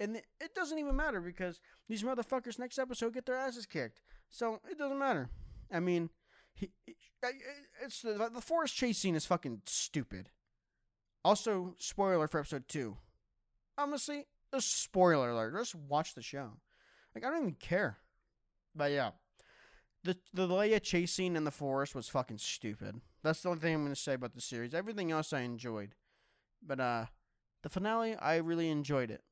And 0.00 0.16
it 0.16 0.54
doesn't 0.54 0.78
even 0.78 0.96
matter 0.96 1.20
because 1.20 1.60
these 1.88 2.02
motherfuckers 2.02 2.58
next 2.58 2.78
episode 2.78 3.14
get 3.14 3.26
their 3.26 3.36
asses 3.36 3.64
kicked. 3.64 4.02
So 4.28 4.60
it 4.68 4.76
doesn't 4.76 4.98
matter. 4.98 5.30
I 5.72 5.80
mean, 5.80 6.10
he, 6.52 6.70
it's 7.82 8.02
the, 8.02 8.30
the 8.32 8.40
forest 8.40 8.74
chase 8.74 8.98
scene 8.98 9.14
is 9.14 9.24
fucking 9.24 9.62
stupid. 9.66 10.30
Also, 11.24 11.74
spoiler 11.78 12.28
for 12.28 12.40
episode 12.40 12.68
two. 12.68 12.96
Honestly, 13.78 14.26
a 14.52 14.60
spoiler 14.60 15.30
alert. 15.30 15.56
Just 15.56 15.74
watch 15.74 16.14
the 16.14 16.22
show. 16.22 16.50
Like 17.14 17.24
I 17.24 17.30
don't 17.30 17.40
even 17.40 17.54
care. 17.54 17.98
But 18.74 18.90
yeah, 18.92 19.10
the 20.04 20.16
the 20.32 20.46
Leia 20.46 20.82
chasing 20.82 21.36
in 21.36 21.44
the 21.44 21.50
forest 21.50 21.94
was 21.94 22.08
fucking 22.08 22.38
stupid. 22.38 23.00
That's 23.22 23.42
the 23.42 23.48
only 23.50 23.60
thing 23.60 23.74
I'm 23.74 23.82
gonna 23.82 23.96
say 23.96 24.14
about 24.14 24.34
the 24.34 24.40
series. 24.40 24.74
Everything 24.74 25.10
else 25.10 25.32
I 25.32 25.40
enjoyed, 25.40 25.94
but 26.62 26.80
uh, 26.80 27.06
the 27.62 27.68
finale 27.68 28.16
I 28.16 28.36
really 28.36 28.70
enjoyed 28.70 29.10
it. 29.10 29.22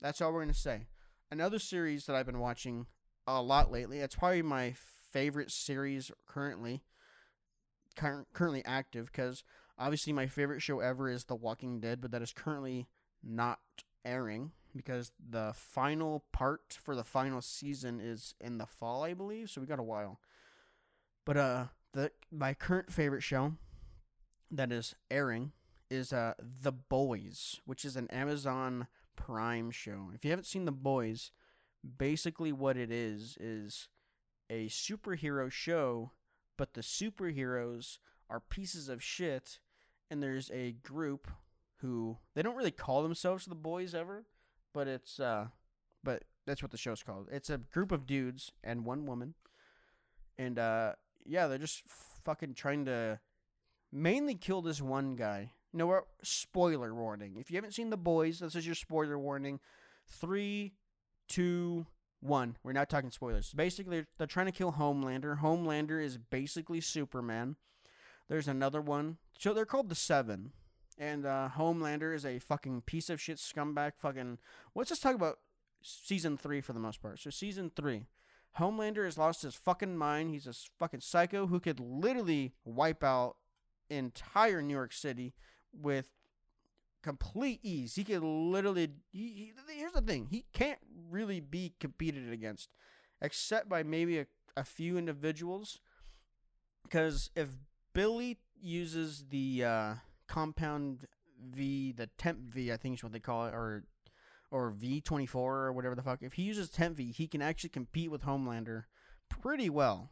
That's 0.00 0.20
all 0.20 0.32
we're 0.32 0.42
gonna 0.42 0.54
say. 0.54 0.88
Another 1.30 1.58
series 1.58 2.06
that 2.06 2.16
I've 2.16 2.26
been 2.26 2.40
watching 2.40 2.86
a 3.26 3.42
lot 3.42 3.70
lately. 3.70 3.98
It's 4.00 4.14
probably 4.14 4.42
my 4.42 4.74
favorite 5.12 5.50
series 5.50 6.10
currently. 6.26 6.82
currently 7.96 8.64
active 8.64 9.06
because 9.06 9.42
Obviously, 9.80 10.12
my 10.12 10.26
favorite 10.26 10.60
show 10.60 10.80
ever 10.80 11.08
is 11.08 11.24
The 11.24 11.36
Walking 11.36 11.78
Dead, 11.78 12.00
but 12.00 12.10
that 12.10 12.20
is 12.20 12.32
currently 12.32 12.88
not 13.22 13.60
airing 14.04 14.50
because 14.76 15.12
the 15.30 15.52
final 15.54 16.24
part 16.32 16.78
for 16.82 16.94
the 16.94 17.04
final 17.04 17.40
season 17.40 18.00
is 18.00 18.34
in 18.40 18.58
the 18.58 18.66
fall, 18.66 19.04
I 19.04 19.14
believe. 19.14 19.50
So 19.50 19.60
we 19.60 19.66
got 19.66 19.78
a 19.78 19.84
while. 19.84 20.20
But 21.24 21.36
uh, 21.36 21.64
the 21.92 22.12
my 22.30 22.54
current 22.54 22.92
favorite 22.92 23.22
show 23.22 23.54
that 24.50 24.72
is 24.72 24.94
airing 25.10 25.52
is 25.90 26.12
uh 26.12 26.34
The 26.62 26.72
Boys, 26.72 27.60
which 27.64 27.84
is 27.84 27.96
an 27.96 28.08
Amazon 28.08 28.86
Prime 29.16 29.70
show. 29.70 30.10
If 30.14 30.24
you 30.24 30.30
haven't 30.30 30.44
seen 30.44 30.64
The 30.64 30.72
Boys, 30.72 31.32
basically 31.98 32.52
what 32.52 32.76
it 32.76 32.90
is 32.90 33.36
is 33.40 33.88
a 34.50 34.66
superhero 34.68 35.50
show, 35.50 36.12
but 36.56 36.74
the 36.74 36.80
superheroes 36.80 37.98
are 38.30 38.40
pieces 38.40 38.88
of 38.88 39.02
shit 39.02 39.58
and 40.10 40.22
there's 40.22 40.50
a 40.50 40.72
group 40.72 41.28
who 41.76 42.18
they 42.34 42.42
don't 42.42 42.56
really 42.56 42.70
call 42.70 43.02
themselves 43.02 43.46
the 43.46 43.54
boys 43.54 43.94
ever, 43.94 44.24
but 44.72 44.88
it's 44.88 45.20
uh 45.20 45.46
but 46.04 46.24
that's 46.46 46.62
what 46.62 46.70
the 46.70 46.78
show's 46.78 47.02
called. 47.02 47.28
It's 47.30 47.50
a 47.50 47.58
group 47.58 47.92
of 47.92 48.06
dudes 48.06 48.52
and 48.62 48.84
one 48.84 49.06
woman. 49.06 49.34
And 50.38 50.58
uh 50.58 50.92
yeah, 51.24 51.46
they're 51.46 51.58
just 51.58 51.82
fucking 52.24 52.54
trying 52.54 52.84
to 52.86 53.20
mainly 53.92 54.34
kill 54.34 54.62
this 54.62 54.80
one 54.80 55.16
guy. 55.16 55.52
No? 55.72 56.02
Spoiler 56.22 56.94
warning. 56.94 57.36
If 57.38 57.50
you 57.50 57.56
haven't 57.56 57.74
seen 57.74 57.90
The 57.90 57.96
Boys, 57.96 58.38
this 58.38 58.54
is 58.54 58.66
your 58.66 58.74
spoiler 58.74 59.18
warning. 59.18 59.60
Three, 60.06 60.72
two, 61.28 61.86
one. 62.20 62.56
We're 62.62 62.72
not 62.72 62.88
talking 62.88 63.10
spoilers. 63.10 63.52
Basically, 63.52 64.04
they're 64.16 64.26
trying 64.26 64.46
to 64.46 64.52
kill 64.52 64.72
Homelander. 64.72 65.40
Homelander 65.40 66.02
is 66.02 66.18
basically 66.18 66.80
Superman. 66.80 67.56
There's 68.28 68.48
another 68.48 68.80
one. 68.80 69.18
So 69.38 69.54
they're 69.54 69.66
called 69.66 69.88
the 69.88 69.94
Seven. 69.94 70.52
And 70.98 71.24
uh, 71.24 71.50
Homelander 71.56 72.14
is 72.14 72.26
a 72.26 72.40
fucking 72.40 72.82
piece 72.82 73.08
of 73.08 73.20
shit 73.20 73.38
scumbag. 73.38 73.92
Fucking. 73.98 74.38
Let's 74.74 74.90
just 74.90 75.02
talk 75.02 75.14
about 75.14 75.38
season 75.80 76.36
three 76.36 76.60
for 76.60 76.72
the 76.72 76.80
most 76.80 77.00
part. 77.00 77.20
So 77.20 77.30
season 77.30 77.70
three, 77.74 78.06
Homelander 78.58 79.04
has 79.04 79.16
lost 79.16 79.42
his 79.42 79.54
fucking 79.54 79.96
mind. 79.96 80.30
He's 80.30 80.46
a 80.46 80.54
fucking 80.78 81.00
psycho 81.00 81.46
who 81.46 81.60
could 81.60 81.78
literally 81.78 82.54
wipe 82.64 83.04
out 83.04 83.36
entire 83.88 84.60
New 84.60 84.74
York 84.74 84.92
City 84.92 85.34
with 85.72 86.10
complete 87.02 87.60
ease. 87.62 87.94
He 87.94 88.04
could 88.04 88.22
literally. 88.22 88.90
He, 89.12 89.52
he, 89.68 89.74
here's 89.76 89.92
the 89.92 90.00
thing: 90.00 90.26
he 90.30 90.46
can't 90.52 90.80
really 91.10 91.40
be 91.40 91.74
competed 91.78 92.32
against, 92.32 92.70
except 93.22 93.68
by 93.68 93.84
maybe 93.84 94.18
a, 94.18 94.26
a 94.56 94.64
few 94.64 94.98
individuals. 94.98 95.78
Because 96.82 97.30
if 97.36 97.50
Billy 97.92 98.38
uses 98.60 99.26
the 99.30 99.64
uh, 99.64 99.94
compound 100.28 101.06
V, 101.42 101.92
the 101.92 102.08
temp 102.18 102.40
V, 102.40 102.72
I 102.72 102.76
think 102.76 102.98
is 102.98 103.02
what 103.02 103.12
they 103.12 103.20
call 103.20 103.46
it, 103.46 103.54
or 103.54 103.84
or 104.50 104.72
V24 104.72 105.34
or 105.34 105.72
whatever 105.72 105.94
the 105.94 106.02
fuck, 106.02 106.22
if 106.22 106.34
he 106.34 106.42
uses 106.42 106.70
Temp 106.70 106.96
V, 106.96 107.12
he 107.12 107.26
can 107.26 107.42
actually 107.42 107.70
compete 107.70 108.10
with 108.10 108.22
Homelander 108.22 108.84
pretty 109.28 109.68
well. 109.68 110.10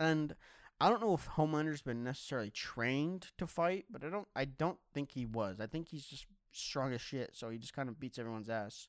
And 0.00 0.34
I 0.80 0.88
don't 0.88 1.00
know 1.00 1.14
if 1.14 1.28
Homelander's 1.28 1.82
been 1.82 2.04
necessarily 2.04 2.50
trained 2.50 3.28
to 3.38 3.46
fight, 3.46 3.86
but 3.90 4.04
I 4.04 4.10
don't 4.10 4.28
I 4.34 4.44
don't 4.44 4.78
think 4.92 5.12
he 5.12 5.24
was. 5.24 5.60
I 5.60 5.66
think 5.66 5.88
he's 5.88 6.06
just 6.06 6.26
strong 6.52 6.92
as 6.92 7.00
shit, 7.00 7.30
so 7.34 7.50
he 7.50 7.58
just 7.58 7.74
kind 7.74 7.88
of 7.88 8.00
beats 8.00 8.18
everyone's 8.18 8.50
ass. 8.50 8.88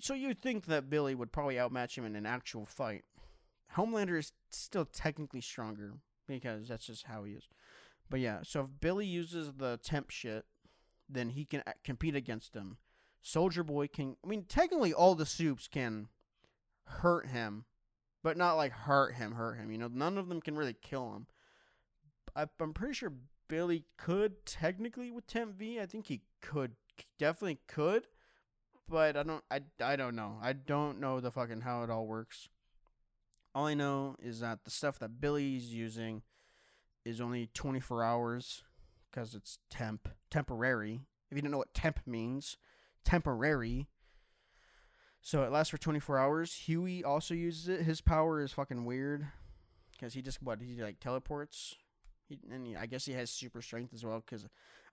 So 0.00 0.14
you'd 0.14 0.40
think 0.40 0.66
that 0.66 0.90
Billy 0.90 1.14
would 1.14 1.32
probably 1.32 1.58
outmatch 1.58 1.96
him 1.96 2.04
in 2.04 2.16
an 2.16 2.26
actual 2.26 2.66
fight. 2.66 3.04
Homelander 3.76 4.18
is 4.18 4.32
still 4.50 4.84
technically 4.84 5.40
stronger 5.40 5.94
because 6.26 6.68
that's 6.68 6.86
just 6.86 7.06
how 7.06 7.24
he 7.24 7.32
is. 7.32 7.48
But 8.14 8.20
yeah, 8.20 8.42
so 8.44 8.60
if 8.60 8.66
Billy 8.80 9.06
uses 9.06 9.54
the 9.54 9.76
temp 9.82 10.08
shit, 10.08 10.44
then 11.08 11.30
he 11.30 11.44
can 11.44 11.64
compete 11.82 12.14
against 12.14 12.54
him. 12.54 12.76
Soldier 13.20 13.64
Boy 13.64 13.88
can. 13.88 14.14
I 14.24 14.28
mean, 14.28 14.44
technically, 14.44 14.94
all 14.94 15.16
the 15.16 15.26
supes 15.26 15.66
can 15.66 16.06
hurt 16.84 17.26
him, 17.30 17.64
but 18.22 18.36
not 18.36 18.54
like 18.54 18.70
hurt 18.70 19.16
him, 19.16 19.32
hurt 19.32 19.56
him. 19.56 19.72
You 19.72 19.78
know, 19.78 19.90
none 19.92 20.16
of 20.16 20.28
them 20.28 20.40
can 20.40 20.54
really 20.54 20.76
kill 20.80 21.12
him. 21.12 21.26
I, 22.36 22.46
I'm 22.60 22.72
pretty 22.72 22.94
sure 22.94 23.14
Billy 23.48 23.82
could 23.98 24.46
technically 24.46 25.10
with 25.10 25.26
Temp 25.26 25.56
V. 25.56 25.80
I 25.80 25.86
think 25.86 26.06
he 26.06 26.22
could, 26.40 26.76
definitely 27.18 27.58
could, 27.66 28.06
but 28.88 29.16
I 29.16 29.24
don't. 29.24 29.42
I, 29.50 29.62
I 29.80 29.96
don't 29.96 30.14
know. 30.14 30.38
I 30.40 30.52
don't 30.52 31.00
know 31.00 31.18
the 31.18 31.32
fucking 31.32 31.62
how 31.62 31.82
it 31.82 31.90
all 31.90 32.06
works. 32.06 32.48
All 33.56 33.66
I 33.66 33.74
know 33.74 34.14
is 34.22 34.38
that 34.38 34.62
the 34.62 34.70
stuff 34.70 35.00
that 35.00 35.20
Billy's 35.20 35.74
using 35.74 36.22
is 37.04 37.20
only 37.20 37.50
24 37.54 38.02
hours 38.02 38.62
because 39.10 39.34
it's 39.34 39.58
temp, 39.70 40.08
temporary. 40.30 41.00
If 41.30 41.36
you 41.36 41.42
don't 41.42 41.50
know 41.50 41.58
what 41.58 41.74
temp 41.74 42.00
means, 42.06 42.56
temporary. 43.04 43.88
So 45.20 45.42
it 45.42 45.52
lasts 45.52 45.70
for 45.70 45.78
24 45.78 46.18
hours. 46.18 46.54
Hughie 46.54 47.04
also 47.04 47.34
uses 47.34 47.68
it. 47.68 47.82
His 47.82 48.00
power 48.00 48.40
is 48.40 48.52
fucking 48.52 48.84
weird 48.84 49.26
because 49.92 50.14
he 50.14 50.22
just 50.22 50.42
what 50.42 50.60
he 50.60 50.82
like 50.82 51.00
teleports. 51.00 51.76
He, 52.28 52.38
and 52.50 52.66
he, 52.66 52.76
I 52.76 52.86
guess 52.86 53.04
he 53.04 53.12
has 53.12 53.30
super 53.30 53.62
strength 53.62 53.92
as 53.94 54.04
well 54.04 54.22
because 54.24 54.46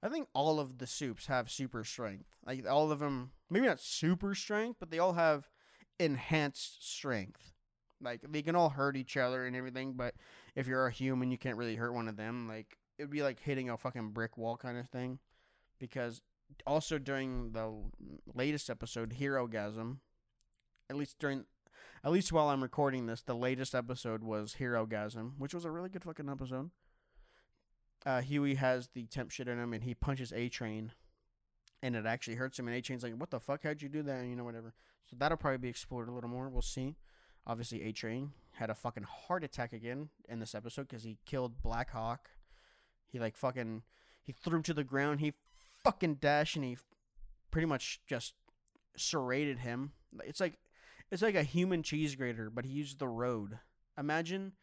I 0.04 0.10
think 0.10 0.28
all 0.34 0.60
of 0.60 0.78
the 0.78 0.88
supes 0.88 1.28
have 1.28 1.52
super 1.52 1.84
strength. 1.84 2.26
Like 2.45 2.67
all 2.69 2.91
of 2.91 3.00
them, 3.00 3.32
maybe 3.50 3.67
not 3.67 3.80
super 3.80 4.36
strength, 4.36 4.78
but 4.80 4.91
they 4.91 5.00
all 5.00 5.13
have 5.13 5.50
enhanced 6.00 6.88
strength. 6.88 7.54
Like 8.02 8.21
they 8.28 8.41
can 8.41 8.56
all 8.56 8.69
hurt 8.69 8.97
each 8.97 9.17
other 9.17 9.45
and 9.45 9.56
everything, 9.56 9.93
but 9.93 10.15
if 10.55 10.67
you're 10.67 10.87
a 10.87 10.91
human, 10.91 11.31
you 11.31 11.37
can't 11.37 11.57
really 11.57 11.75
hurt 11.75 11.93
one 11.93 12.07
of 12.07 12.17
them. 12.17 12.47
Like 12.47 12.77
it 12.97 13.03
would 13.03 13.11
be 13.11 13.23
like 13.23 13.39
hitting 13.39 13.69
a 13.69 13.77
fucking 13.77 14.09
brick 14.09 14.37
wall 14.37 14.57
kind 14.57 14.77
of 14.77 14.89
thing. 14.89 15.19
Because 15.79 16.21
also 16.67 16.97
during 16.97 17.53
the 17.53 17.71
latest 18.33 18.69
episode, 18.69 19.15
Herogasm, 19.19 19.97
at 20.89 20.95
least 20.95 21.17
during, 21.19 21.45
at 22.03 22.11
least 22.11 22.31
while 22.31 22.49
I'm 22.49 22.61
recording 22.61 23.05
this, 23.05 23.21
the 23.21 23.33
latest 23.33 23.73
episode 23.73 24.23
was 24.23 24.57
Herogasm, 24.59 25.33
which 25.37 25.53
was 25.53 25.65
a 25.65 25.71
really 25.71 25.89
good 25.89 26.03
fucking 26.03 26.29
episode. 26.29 26.69
Uh, 28.05 28.21
Hughie 28.21 28.55
has 28.55 28.89
the 28.93 29.05
temp 29.05 29.31
shit 29.31 29.47
in 29.47 29.59
him, 29.59 29.73
and 29.73 29.83
he 29.83 29.93
punches 29.93 30.33
A 30.33 30.49
Train, 30.49 30.91
and 31.83 31.95
it 31.95 32.05
actually 32.05 32.35
hurts 32.35 32.57
him. 32.57 32.67
And 32.67 32.75
A 32.75 32.81
Train's 32.81 33.03
like, 33.03 33.13
"What 33.13 33.29
the 33.29 33.39
fuck? 33.39 33.63
How'd 33.63 33.81
you 33.81 33.89
do 33.89 34.01
that?" 34.03 34.21
And 34.21 34.29
you 34.29 34.35
know, 34.35 34.43
whatever. 34.43 34.73
So 35.07 35.15
that'll 35.19 35.37
probably 35.37 35.59
be 35.59 35.69
explored 35.69 36.09
a 36.09 36.11
little 36.11 36.29
more. 36.29 36.49
We'll 36.49 36.63
see. 36.63 36.95
Obviously, 37.45 37.84
A 37.84 37.91
Train 37.91 38.32
had 38.54 38.69
a 38.69 38.75
fucking 38.75 39.04
heart 39.04 39.43
attack 39.43 39.73
again 39.73 40.10
in 40.30 40.39
this 40.39 40.54
episode 40.54 40.88
because 40.88 41.04
he 41.04 41.17
killed 41.25 41.62
Black 41.62 41.91
Hawk. 41.91 42.30
He 43.08 43.19
like 43.19 43.36
fucking 43.36 43.84
he 44.23 44.32
threw 44.32 44.58
him 44.58 44.63
to 44.63 44.73
the 44.73 44.84
ground. 44.84 45.19
He 45.19 45.34
fucking 45.84 46.15
dashed 46.15 46.56
and 46.56 46.65
he 46.65 46.77
pretty 47.49 47.65
much 47.65 48.01
just 48.08 48.34
serrated 48.95 49.60
him. 49.60 49.93
It's 50.23 50.39
like 50.39 50.60
it's 51.12 51.21
like 51.21 51.36
a 51.36 51.43
human 51.43 51.84
cheese 51.84 52.15
grater, 52.15 52.49
but 52.49 52.65
he 52.65 52.71
used 52.71 52.99
the 52.99 53.08
road. 53.08 53.60
Imagine 53.97 54.54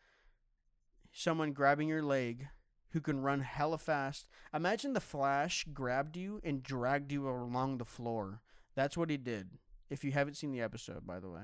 someone 1.13 1.53
grabbing 1.53 1.89
your 1.89 2.03
leg 2.03 2.49
who 2.93 3.01
can 3.01 3.21
run 3.21 3.41
hella 3.41 3.79
fast. 3.79 4.29
Imagine 4.55 4.95
the 4.95 5.01
Flash 5.01 5.67
grabbed 5.75 6.17
you 6.17 6.41
and 6.43 6.63
dragged 6.63 7.13
you 7.13 7.29
along 7.29 7.77
the 7.77 7.85
floor. 7.85 8.41
That's 8.75 8.97
what 8.97 9.11
he 9.11 9.17
did. 9.17 9.51
If 9.91 10.05
you 10.05 10.13
haven't 10.13 10.37
seen 10.37 10.53
the 10.53 10.63
episode, 10.63 11.07
by 11.07 11.21
the 11.21 11.29
way 11.29 11.43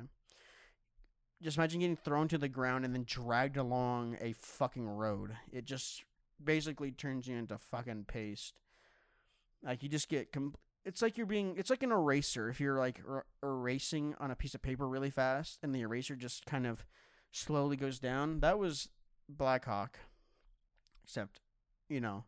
just 1.45 1.59
imagine 1.59 1.81
getting 1.81 1.97
thrown 1.97 2.27
to 2.29 2.39
the 2.39 2.49
ground 2.49 2.85
and 2.85 2.95
then 2.95 3.05
dragged 3.07 3.59
along 3.59 4.17
a 4.21 4.33
fucking 4.33 4.89
road. 4.89 5.37
It 5.53 5.67
just 5.67 6.03
basically 6.43 6.91
turns 6.91 7.29
you 7.29 7.37
into 7.37 7.59
fucking 7.59 8.07
paste. 8.09 8.55
Like 9.63 9.83
you 9.83 9.91
just 9.91 10.09
get 10.09 10.33
com- 10.33 10.55
it's 10.87 11.03
like 11.03 11.19
you're 11.19 11.27
being 11.27 11.55
it's 11.59 11.71
like 11.71 11.83
an 11.83 11.93
eraser 11.93 12.49
if 12.49 12.61
you're 12.61 12.79
like 12.79 13.01
er- 13.07 13.27
erasing 13.43 14.15
on 14.19 14.31
a 14.31 14.37
piece 14.37 14.55
of 14.55 14.63
paper 14.63 14.89
really 14.89 15.11
fast 15.11 15.59
and 15.63 15.75
the 15.75 15.83
eraser 15.83 16.17
just 16.17 16.47
kind 16.47 16.67
of 16.67 16.87
slowly 17.31 17.77
goes 17.77 17.99
down. 17.99 18.41
That 18.41 18.59
was 18.59 18.89
Blackhawk. 19.29 19.99
Except, 21.05 21.41
you 21.91 22.01
know, 22.01 22.25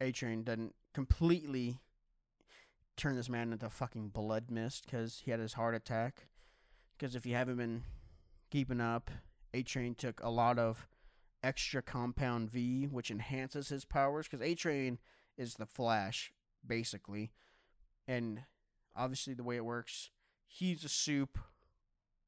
A 0.00 0.12
Train 0.12 0.44
didn't 0.44 0.74
completely 0.94 1.78
turn 2.96 3.16
this 3.16 3.28
man 3.28 3.52
into 3.52 3.68
fucking 3.68 4.08
blood 4.08 4.50
mist 4.50 4.86
because 4.86 5.20
he 5.24 5.30
had 5.30 5.40
his 5.40 5.52
heart 5.52 5.74
attack. 5.74 6.26
Because 6.96 7.14
if 7.14 7.26
you 7.26 7.34
haven't 7.34 7.56
been 7.56 7.82
keeping 8.50 8.80
up. 8.80 9.10
A 9.52 9.62
Train 9.62 9.94
took 9.94 10.20
a 10.22 10.30
lot 10.30 10.58
of 10.58 10.86
extra 11.42 11.82
compound 11.82 12.50
V, 12.50 12.86
which 12.86 13.10
enhances 13.10 13.68
his 13.68 13.84
powers 13.84 14.26
because 14.26 14.44
A 14.44 14.54
Train 14.54 14.98
is 15.36 15.54
the 15.54 15.66
Flash, 15.66 16.32
basically. 16.66 17.32
And 18.06 18.42
obviously, 18.94 19.34
the 19.34 19.44
way 19.44 19.56
it 19.56 19.64
works, 19.64 20.10
he's 20.46 20.84
a 20.84 20.88
supe. 20.88 21.38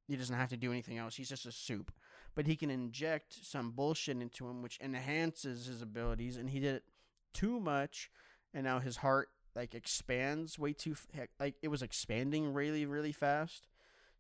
He 0.09 0.17
doesn't 0.17 0.37
have 0.37 0.51
to 0.51 0.57
do 0.57 0.73
anything 0.73 0.99
else. 0.99 1.17
He's 1.17 1.29
just 1.29 1.47
a 1.47 1.53
supe. 1.53 1.93
But 2.35 2.47
he 2.47 2.57
can 2.57 2.71
inject 2.71 3.37
some 3.45 3.73
bullshit 3.73 4.21
into 4.21 4.49
him, 4.49 4.63
which 4.63 4.79
enhances 4.83 5.67
his 5.67 5.83
abilities. 5.83 6.37
And 6.37 6.51
he 6.51 6.61
did 6.61 6.77
it 6.77 6.85
too 7.33 7.61
much, 7.61 8.11
and 8.53 8.65
now 8.65 8.79
his 8.79 8.99
heart 8.99 9.29
like 9.55 9.75
expands 9.75 10.59
way 10.59 10.73
too 10.73 10.97
like 11.39 11.57
it 11.63 11.69
was 11.69 11.83
expanding 11.83 12.55
really 12.55 12.87
really 12.87 13.13
fast. 13.13 13.69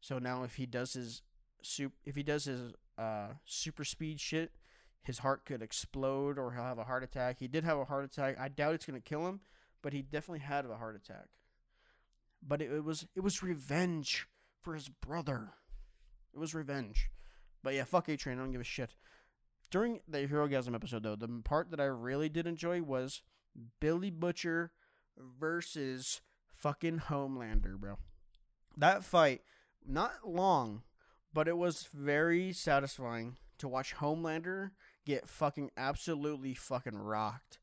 So 0.00 0.18
now 0.18 0.42
if 0.42 0.56
he 0.56 0.66
does 0.66 0.92
his 0.92 1.22
supe 1.66 1.92
if 2.04 2.14
he 2.14 2.22
does 2.22 2.44
his 2.44 2.72
uh, 2.98 3.28
super 3.44 3.84
speed 3.84 4.20
shit, 4.20 4.52
his 5.02 5.18
heart 5.18 5.44
could 5.44 5.62
explode 5.62 6.38
or 6.38 6.52
he'll 6.52 6.62
have 6.62 6.78
a 6.78 6.84
heart 6.84 7.02
attack. 7.02 7.38
He 7.38 7.48
did 7.48 7.64
have 7.64 7.78
a 7.78 7.84
heart 7.84 8.04
attack. 8.04 8.36
I 8.38 8.48
doubt 8.48 8.74
it's 8.74 8.86
gonna 8.86 9.00
kill 9.00 9.26
him, 9.26 9.40
but 9.82 9.92
he 9.92 10.02
definitely 10.02 10.40
had 10.40 10.64
a 10.64 10.76
heart 10.76 10.96
attack. 10.96 11.26
But 12.46 12.62
it, 12.62 12.72
it 12.72 12.84
was 12.84 13.06
it 13.14 13.20
was 13.20 13.42
revenge 13.42 14.26
for 14.62 14.74
his 14.74 14.88
brother. 14.88 15.50
It 16.34 16.38
was 16.38 16.54
revenge. 16.54 17.10
But 17.62 17.74
yeah, 17.74 17.84
fuck 17.84 18.08
A 18.08 18.16
Train. 18.16 18.38
I 18.38 18.42
don't 18.42 18.52
give 18.52 18.60
a 18.60 18.64
shit. 18.64 18.94
During 19.70 20.00
the 20.06 20.26
Herogasm 20.26 20.74
episode, 20.74 21.02
though, 21.02 21.16
the 21.16 21.28
part 21.44 21.70
that 21.70 21.80
I 21.80 21.84
really 21.84 22.28
did 22.28 22.46
enjoy 22.46 22.82
was 22.82 23.22
Billy 23.80 24.10
Butcher 24.10 24.72
versus 25.16 26.20
fucking 26.54 27.00
Homelander, 27.08 27.78
bro. 27.78 27.98
That 28.76 29.04
fight, 29.04 29.42
not 29.86 30.12
long, 30.24 30.82
but 31.32 31.48
it 31.48 31.56
was 31.56 31.88
very 31.92 32.52
satisfying 32.52 33.36
to 33.58 33.68
watch 33.68 33.94
Homelander 33.96 34.70
get 35.04 35.28
fucking 35.28 35.70
absolutely 35.76 36.54
fucking 36.54 36.96
rocked. 36.98 37.58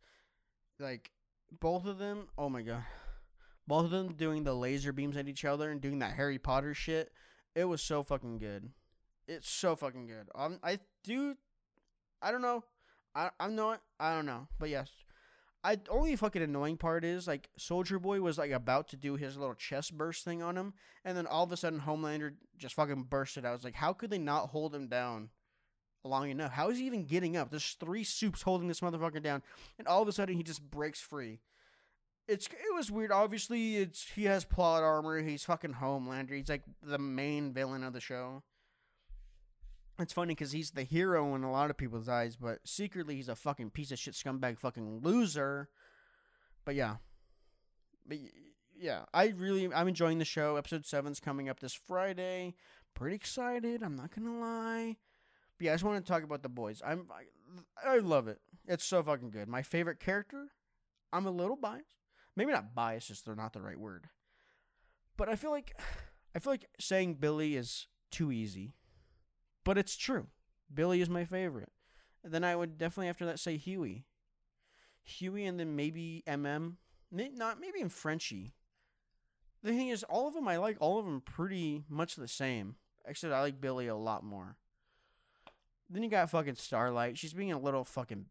Like 0.79 1.11
both 1.59 1.85
of 1.85 1.97
them, 1.97 2.27
oh 2.37 2.49
my 2.49 2.61
god. 2.61 2.83
Both 3.67 3.85
of 3.85 3.91
them 3.91 4.13
doing 4.13 4.43
the 4.43 4.55
laser 4.55 4.91
beams 4.91 5.15
at 5.15 5.27
each 5.27 5.45
other 5.45 5.69
and 5.69 5.79
doing 5.79 5.99
that 5.99 6.15
Harry 6.15 6.39
Potter 6.39 6.73
shit. 6.73 7.11
It 7.55 7.65
was 7.65 7.81
so 7.81 8.03
fucking 8.03 8.39
good. 8.39 8.69
It's 9.27 9.49
so 9.49 9.75
fucking 9.75 10.07
good. 10.07 10.27
Um, 10.33 10.59
I 10.63 10.79
do. 11.03 11.35
I 12.21 12.31
don't 12.31 12.41
know. 12.41 12.63
I 13.13 13.29
I'm 13.39 13.55
not. 13.55 13.81
I 13.99 14.15
don't 14.15 14.25
know. 14.25 14.47
But 14.57 14.69
yes, 14.69 14.89
I 15.63 15.77
only 15.89 16.15
fucking 16.15 16.41
annoying 16.41 16.77
part 16.77 17.03
is 17.03 17.27
like 17.27 17.49
Soldier 17.57 17.99
Boy 17.99 18.21
was 18.21 18.37
like 18.37 18.51
about 18.51 18.87
to 18.89 18.95
do 18.95 19.15
his 19.15 19.35
little 19.37 19.55
chest 19.55 19.97
burst 19.97 20.23
thing 20.23 20.41
on 20.41 20.57
him, 20.57 20.73
and 21.03 21.17
then 21.17 21.27
all 21.27 21.43
of 21.43 21.51
a 21.51 21.57
sudden 21.57 21.81
Homelander 21.81 22.33
just 22.57 22.75
fucking 22.75 23.03
bursted 23.03 23.45
out. 23.45 23.49
I 23.49 23.53
was 23.53 23.63
like, 23.63 23.75
how 23.75 23.91
could 23.91 24.09
they 24.09 24.17
not 24.17 24.49
hold 24.49 24.73
him 24.73 24.87
down 24.87 25.29
long 26.05 26.29
enough? 26.29 26.53
How 26.53 26.69
is 26.69 26.77
he 26.77 26.85
even 26.85 27.05
getting 27.05 27.35
up? 27.35 27.49
There's 27.49 27.75
three 27.79 28.05
supes 28.05 28.41
holding 28.41 28.69
this 28.69 28.79
motherfucker 28.79 29.21
down, 29.21 29.43
and 29.77 29.87
all 29.87 30.01
of 30.01 30.07
a 30.07 30.13
sudden 30.13 30.37
he 30.37 30.43
just 30.43 30.63
breaks 30.63 31.01
free. 31.01 31.41
It's 32.27 32.47
it 32.47 32.75
was 32.75 32.91
weird. 32.91 33.11
Obviously, 33.11 33.77
it's 33.77 34.07
he 34.15 34.25
has 34.25 34.45
plot 34.45 34.83
armor. 34.83 35.21
He's 35.21 35.43
fucking 35.43 35.73
Homelander. 35.73 36.37
He's 36.37 36.47
like 36.49 36.63
the 36.81 36.99
main 36.99 37.51
villain 37.51 37.83
of 37.83 37.91
the 37.91 37.99
show. 37.99 38.43
It's 39.99 40.13
funny 40.13 40.33
because 40.33 40.53
he's 40.53 40.71
the 40.71 40.83
hero 40.83 41.35
in 41.35 41.43
a 41.43 41.51
lot 41.51 41.69
of 41.69 41.77
people's 41.77 42.07
eyes, 42.07 42.37
but 42.37 42.59
secretly 42.63 43.17
he's 43.17 43.27
a 43.27 43.35
fucking 43.35 43.71
piece 43.71 43.91
of 43.91 43.99
shit 43.99 44.13
scumbag 44.13 44.57
fucking 44.57 45.01
loser. 45.03 45.69
But 46.63 46.75
yeah. 46.75 46.97
But 48.07 48.19
yeah, 48.77 49.03
I 49.13 49.33
really 49.37 49.71
I'm 49.73 49.89
enjoying 49.89 50.19
the 50.19 50.25
show. 50.25 50.55
Episode 50.55 50.85
seven's 50.85 51.19
coming 51.19 51.49
up 51.49 51.59
this 51.59 51.73
Friday. 51.73 52.55
Pretty 52.93 53.15
excited, 53.15 53.83
I'm 53.83 53.95
not 53.95 54.15
gonna 54.15 54.39
lie. 54.39 54.95
But 55.57 55.65
yeah, 55.65 55.71
I 55.71 55.75
just 55.75 55.83
want 55.83 56.03
to 56.03 56.11
talk 56.11 56.23
about 56.23 56.43
the 56.43 56.49
boys. 56.49 56.81
I'm 56.85 57.07
I, 57.11 57.89
I 57.95 57.97
love 57.97 58.27
it. 58.27 58.39
It's 58.67 58.85
so 58.85 59.03
fucking 59.03 59.31
good. 59.31 59.49
My 59.49 59.61
favorite 59.61 59.99
character, 59.99 60.47
I'm 61.11 61.25
a 61.25 61.31
little 61.31 61.57
biased. 61.57 61.95
Maybe 62.35 62.53
not 62.53 62.73
biased, 62.73 63.09
just 63.09 63.25
they're 63.25 63.35
not 63.35 63.51
the 63.51 63.61
right 63.61 63.79
word. 63.79 64.07
But 65.17 65.27
I 65.27 65.35
feel 65.35 65.51
like 65.51 65.75
I 66.33 66.39
feel 66.39 66.53
like 66.53 66.69
saying 66.79 67.15
Billy 67.15 67.57
is 67.57 67.87
too 68.11 68.31
easy. 68.31 68.75
But 69.69 69.77
it's 69.77 69.95
true. 69.95 70.25
Billy 70.73 70.99
is 70.99 71.11
my 71.11 71.25
favorite. 71.25 71.69
And 72.23 72.33
then 72.33 72.43
I 72.43 72.55
would 72.55 72.79
definitely 72.79 73.07
after 73.07 73.27
that 73.27 73.39
say 73.39 73.55
Hughie. 73.55 74.03
Hughie 75.03 75.45
and 75.45 75.59
then 75.59 75.75
maybe 75.75 76.23
MM. 76.25 76.77
May- 77.11 77.29
Not 77.29 77.59
maybe 77.59 77.79
in 77.79 77.89
Frenchie. 77.89 78.55
The 79.61 79.69
thing 79.69 79.89
is, 79.89 80.01
all 80.01 80.27
of 80.27 80.33
them 80.33 80.47
I 80.47 80.57
like 80.57 80.77
all 80.79 80.97
of 80.97 81.05
them 81.05 81.21
pretty 81.21 81.83
much 81.87 82.15
the 82.15 82.27
same. 82.27 82.77
Except 83.05 83.31
I 83.31 83.41
like 83.41 83.61
Billy 83.61 83.85
a 83.85 83.95
lot 83.95 84.23
more. 84.23 84.57
Then 85.87 86.01
you 86.01 86.09
got 86.09 86.31
fucking 86.31 86.55
Starlight. 86.55 87.19
She's 87.19 87.33
being 87.33 87.51
a 87.51 87.59
little 87.59 87.85
fucking. 87.85 88.25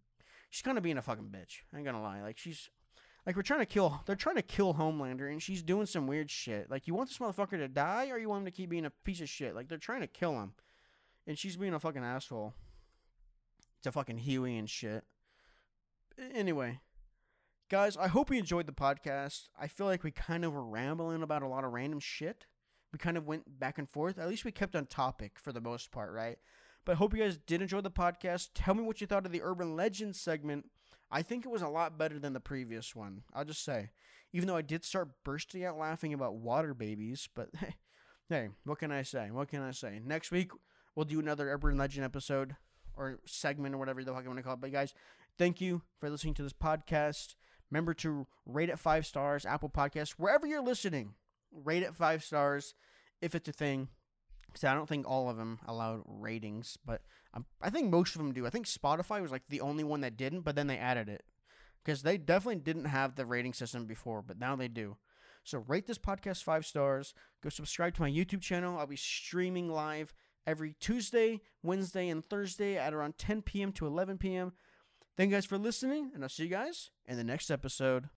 She's 0.50 0.62
kind 0.62 0.76
of 0.76 0.82
being 0.82 0.98
a 0.98 1.02
fucking 1.02 1.26
bitch. 1.30 1.60
I 1.72 1.76
ain't 1.76 1.86
gonna 1.86 2.02
lie. 2.02 2.20
Like 2.20 2.38
she's, 2.38 2.68
like 3.24 3.36
we're 3.36 3.42
trying 3.42 3.60
to 3.60 3.66
kill. 3.66 4.02
They're 4.06 4.16
trying 4.16 4.34
to 4.34 4.42
kill 4.42 4.74
Homelander, 4.74 5.30
and 5.30 5.40
she's 5.40 5.62
doing 5.62 5.86
some 5.86 6.08
weird 6.08 6.32
shit. 6.32 6.68
Like 6.68 6.88
you 6.88 6.96
want 6.96 7.10
this 7.10 7.18
motherfucker 7.18 7.58
to 7.58 7.68
die, 7.68 8.08
or 8.10 8.18
you 8.18 8.28
want 8.28 8.40
him 8.40 8.46
to 8.46 8.50
keep 8.50 8.70
being 8.70 8.86
a 8.86 8.92
piece 9.04 9.20
of 9.20 9.28
shit? 9.28 9.54
Like 9.54 9.68
they're 9.68 9.78
trying 9.78 10.00
to 10.00 10.08
kill 10.08 10.32
him, 10.32 10.54
and 11.28 11.38
she's 11.38 11.58
being 11.58 11.74
a 11.74 11.78
fucking 11.78 12.02
asshole. 12.02 12.54
To 13.82 13.92
fucking 13.92 14.18
Hughie 14.18 14.56
and 14.56 14.68
shit. 14.68 15.04
Anyway, 16.34 16.80
guys, 17.70 17.96
I 17.96 18.08
hope 18.08 18.32
you 18.32 18.38
enjoyed 18.38 18.66
the 18.66 18.72
podcast. 18.72 19.50
I 19.60 19.68
feel 19.68 19.86
like 19.86 20.02
we 20.02 20.10
kind 20.10 20.44
of 20.44 20.52
were 20.52 20.64
rambling 20.64 21.22
about 21.22 21.42
a 21.42 21.46
lot 21.46 21.62
of 21.62 21.72
random 21.72 22.00
shit. 22.00 22.46
We 22.92 22.98
kind 22.98 23.16
of 23.16 23.26
went 23.26 23.60
back 23.60 23.78
and 23.78 23.88
forth. 23.88 24.18
At 24.18 24.28
least 24.28 24.44
we 24.44 24.50
kept 24.50 24.74
on 24.74 24.86
topic 24.86 25.38
for 25.38 25.52
the 25.52 25.60
most 25.60 25.92
part, 25.92 26.12
right? 26.12 26.38
But 26.84 26.92
I 26.92 26.94
hope 26.96 27.14
you 27.14 27.22
guys 27.22 27.38
did 27.46 27.62
enjoy 27.62 27.82
the 27.82 27.90
podcast. 27.90 28.48
Tell 28.54 28.74
me 28.74 28.82
what 28.82 29.00
you 29.00 29.06
thought 29.06 29.26
of 29.26 29.30
the 29.30 29.42
Urban 29.42 29.76
Legends 29.76 30.18
segment. 30.20 30.70
I 31.10 31.22
think 31.22 31.44
it 31.44 31.52
was 31.52 31.62
a 31.62 31.68
lot 31.68 31.98
better 31.98 32.18
than 32.18 32.32
the 32.32 32.40
previous 32.40 32.96
one. 32.96 33.22
I'll 33.32 33.44
just 33.44 33.64
say. 33.64 33.90
Even 34.32 34.48
though 34.48 34.56
I 34.56 34.62
did 34.62 34.84
start 34.84 35.10
bursting 35.24 35.64
out 35.64 35.78
laughing 35.78 36.14
about 36.14 36.34
water 36.34 36.74
babies, 36.74 37.28
but 37.32 37.50
hey, 37.60 37.76
hey, 38.28 38.48
what 38.64 38.78
can 38.78 38.90
I 38.90 39.02
say? 39.02 39.30
What 39.30 39.48
can 39.48 39.62
I 39.62 39.70
say? 39.70 40.00
Next 40.04 40.32
week 40.32 40.50
we'll 40.98 41.04
do 41.04 41.20
another 41.20 41.48
Urban 41.52 41.78
Legend 41.78 42.04
episode 42.04 42.56
or 42.96 43.20
segment 43.24 43.72
or 43.72 43.78
whatever 43.78 44.02
the 44.02 44.12
fuck 44.12 44.24
I 44.24 44.26
want 44.26 44.38
to 44.38 44.42
call 44.42 44.54
it. 44.54 44.60
But 44.60 44.72
guys, 44.72 44.94
thank 45.38 45.60
you 45.60 45.82
for 46.00 46.10
listening 46.10 46.34
to 46.34 46.42
this 46.42 46.52
podcast. 46.52 47.36
Remember 47.70 47.94
to 47.94 48.26
rate 48.44 48.68
it 48.68 48.80
five 48.80 49.06
stars, 49.06 49.46
Apple 49.46 49.68
Podcasts, 49.68 50.16
wherever 50.18 50.44
you're 50.44 50.60
listening. 50.60 51.14
Rate 51.52 51.84
it 51.84 51.94
five 51.94 52.24
stars 52.24 52.74
if 53.22 53.36
it's 53.36 53.48
a 53.48 53.52
thing. 53.52 53.90
Because 54.48 54.64
I 54.64 54.74
don't 54.74 54.88
think 54.88 55.08
all 55.08 55.30
of 55.30 55.36
them 55.36 55.60
allow 55.68 56.02
ratings, 56.04 56.76
but 56.84 57.02
um, 57.32 57.44
I 57.62 57.70
think 57.70 57.90
most 57.90 58.16
of 58.16 58.18
them 58.18 58.32
do. 58.32 58.44
I 58.44 58.50
think 58.50 58.66
Spotify 58.66 59.22
was 59.22 59.30
like 59.30 59.42
the 59.48 59.60
only 59.60 59.84
one 59.84 60.00
that 60.00 60.16
didn't, 60.16 60.40
but 60.40 60.56
then 60.56 60.66
they 60.66 60.78
added 60.78 61.08
it. 61.08 61.22
Because 61.84 62.02
they 62.02 62.18
definitely 62.18 62.56
didn't 62.56 62.86
have 62.86 63.14
the 63.14 63.26
rating 63.26 63.52
system 63.52 63.84
before, 63.84 64.20
but 64.20 64.40
now 64.40 64.56
they 64.56 64.66
do. 64.66 64.96
So 65.44 65.62
rate 65.68 65.86
this 65.86 65.98
podcast 65.98 66.42
five 66.42 66.66
stars. 66.66 67.14
Go 67.40 67.50
subscribe 67.50 67.94
to 67.94 68.02
my 68.02 68.10
YouTube 68.10 68.40
channel. 68.40 68.78
I'll 68.78 68.86
be 68.86 68.96
streaming 68.96 69.70
live 69.70 70.12
every 70.48 70.74
Tuesday, 70.80 71.42
Wednesday, 71.62 72.08
and 72.08 72.24
Thursday 72.24 72.78
at 72.78 72.94
around 72.94 73.18
10 73.18 73.42
p.m. 73.42 73.70
to 73.72 73.86
11 73.86 74.16
p.m. 74.16 74.52
Thank 75.14 75.30
you 75.30 75.36
guys 75.36 75.44
for 75.44 75.58
listening, 75.58 76.10
and 76.14 76.22
I'll 76.22 76.30
see 76.30 76.44
you 76.44 76.48
guys 76.48 76.90
in 77.06 77.18
the 77.18 77.24
next 77.24 77.50
episode. 77.50 78.06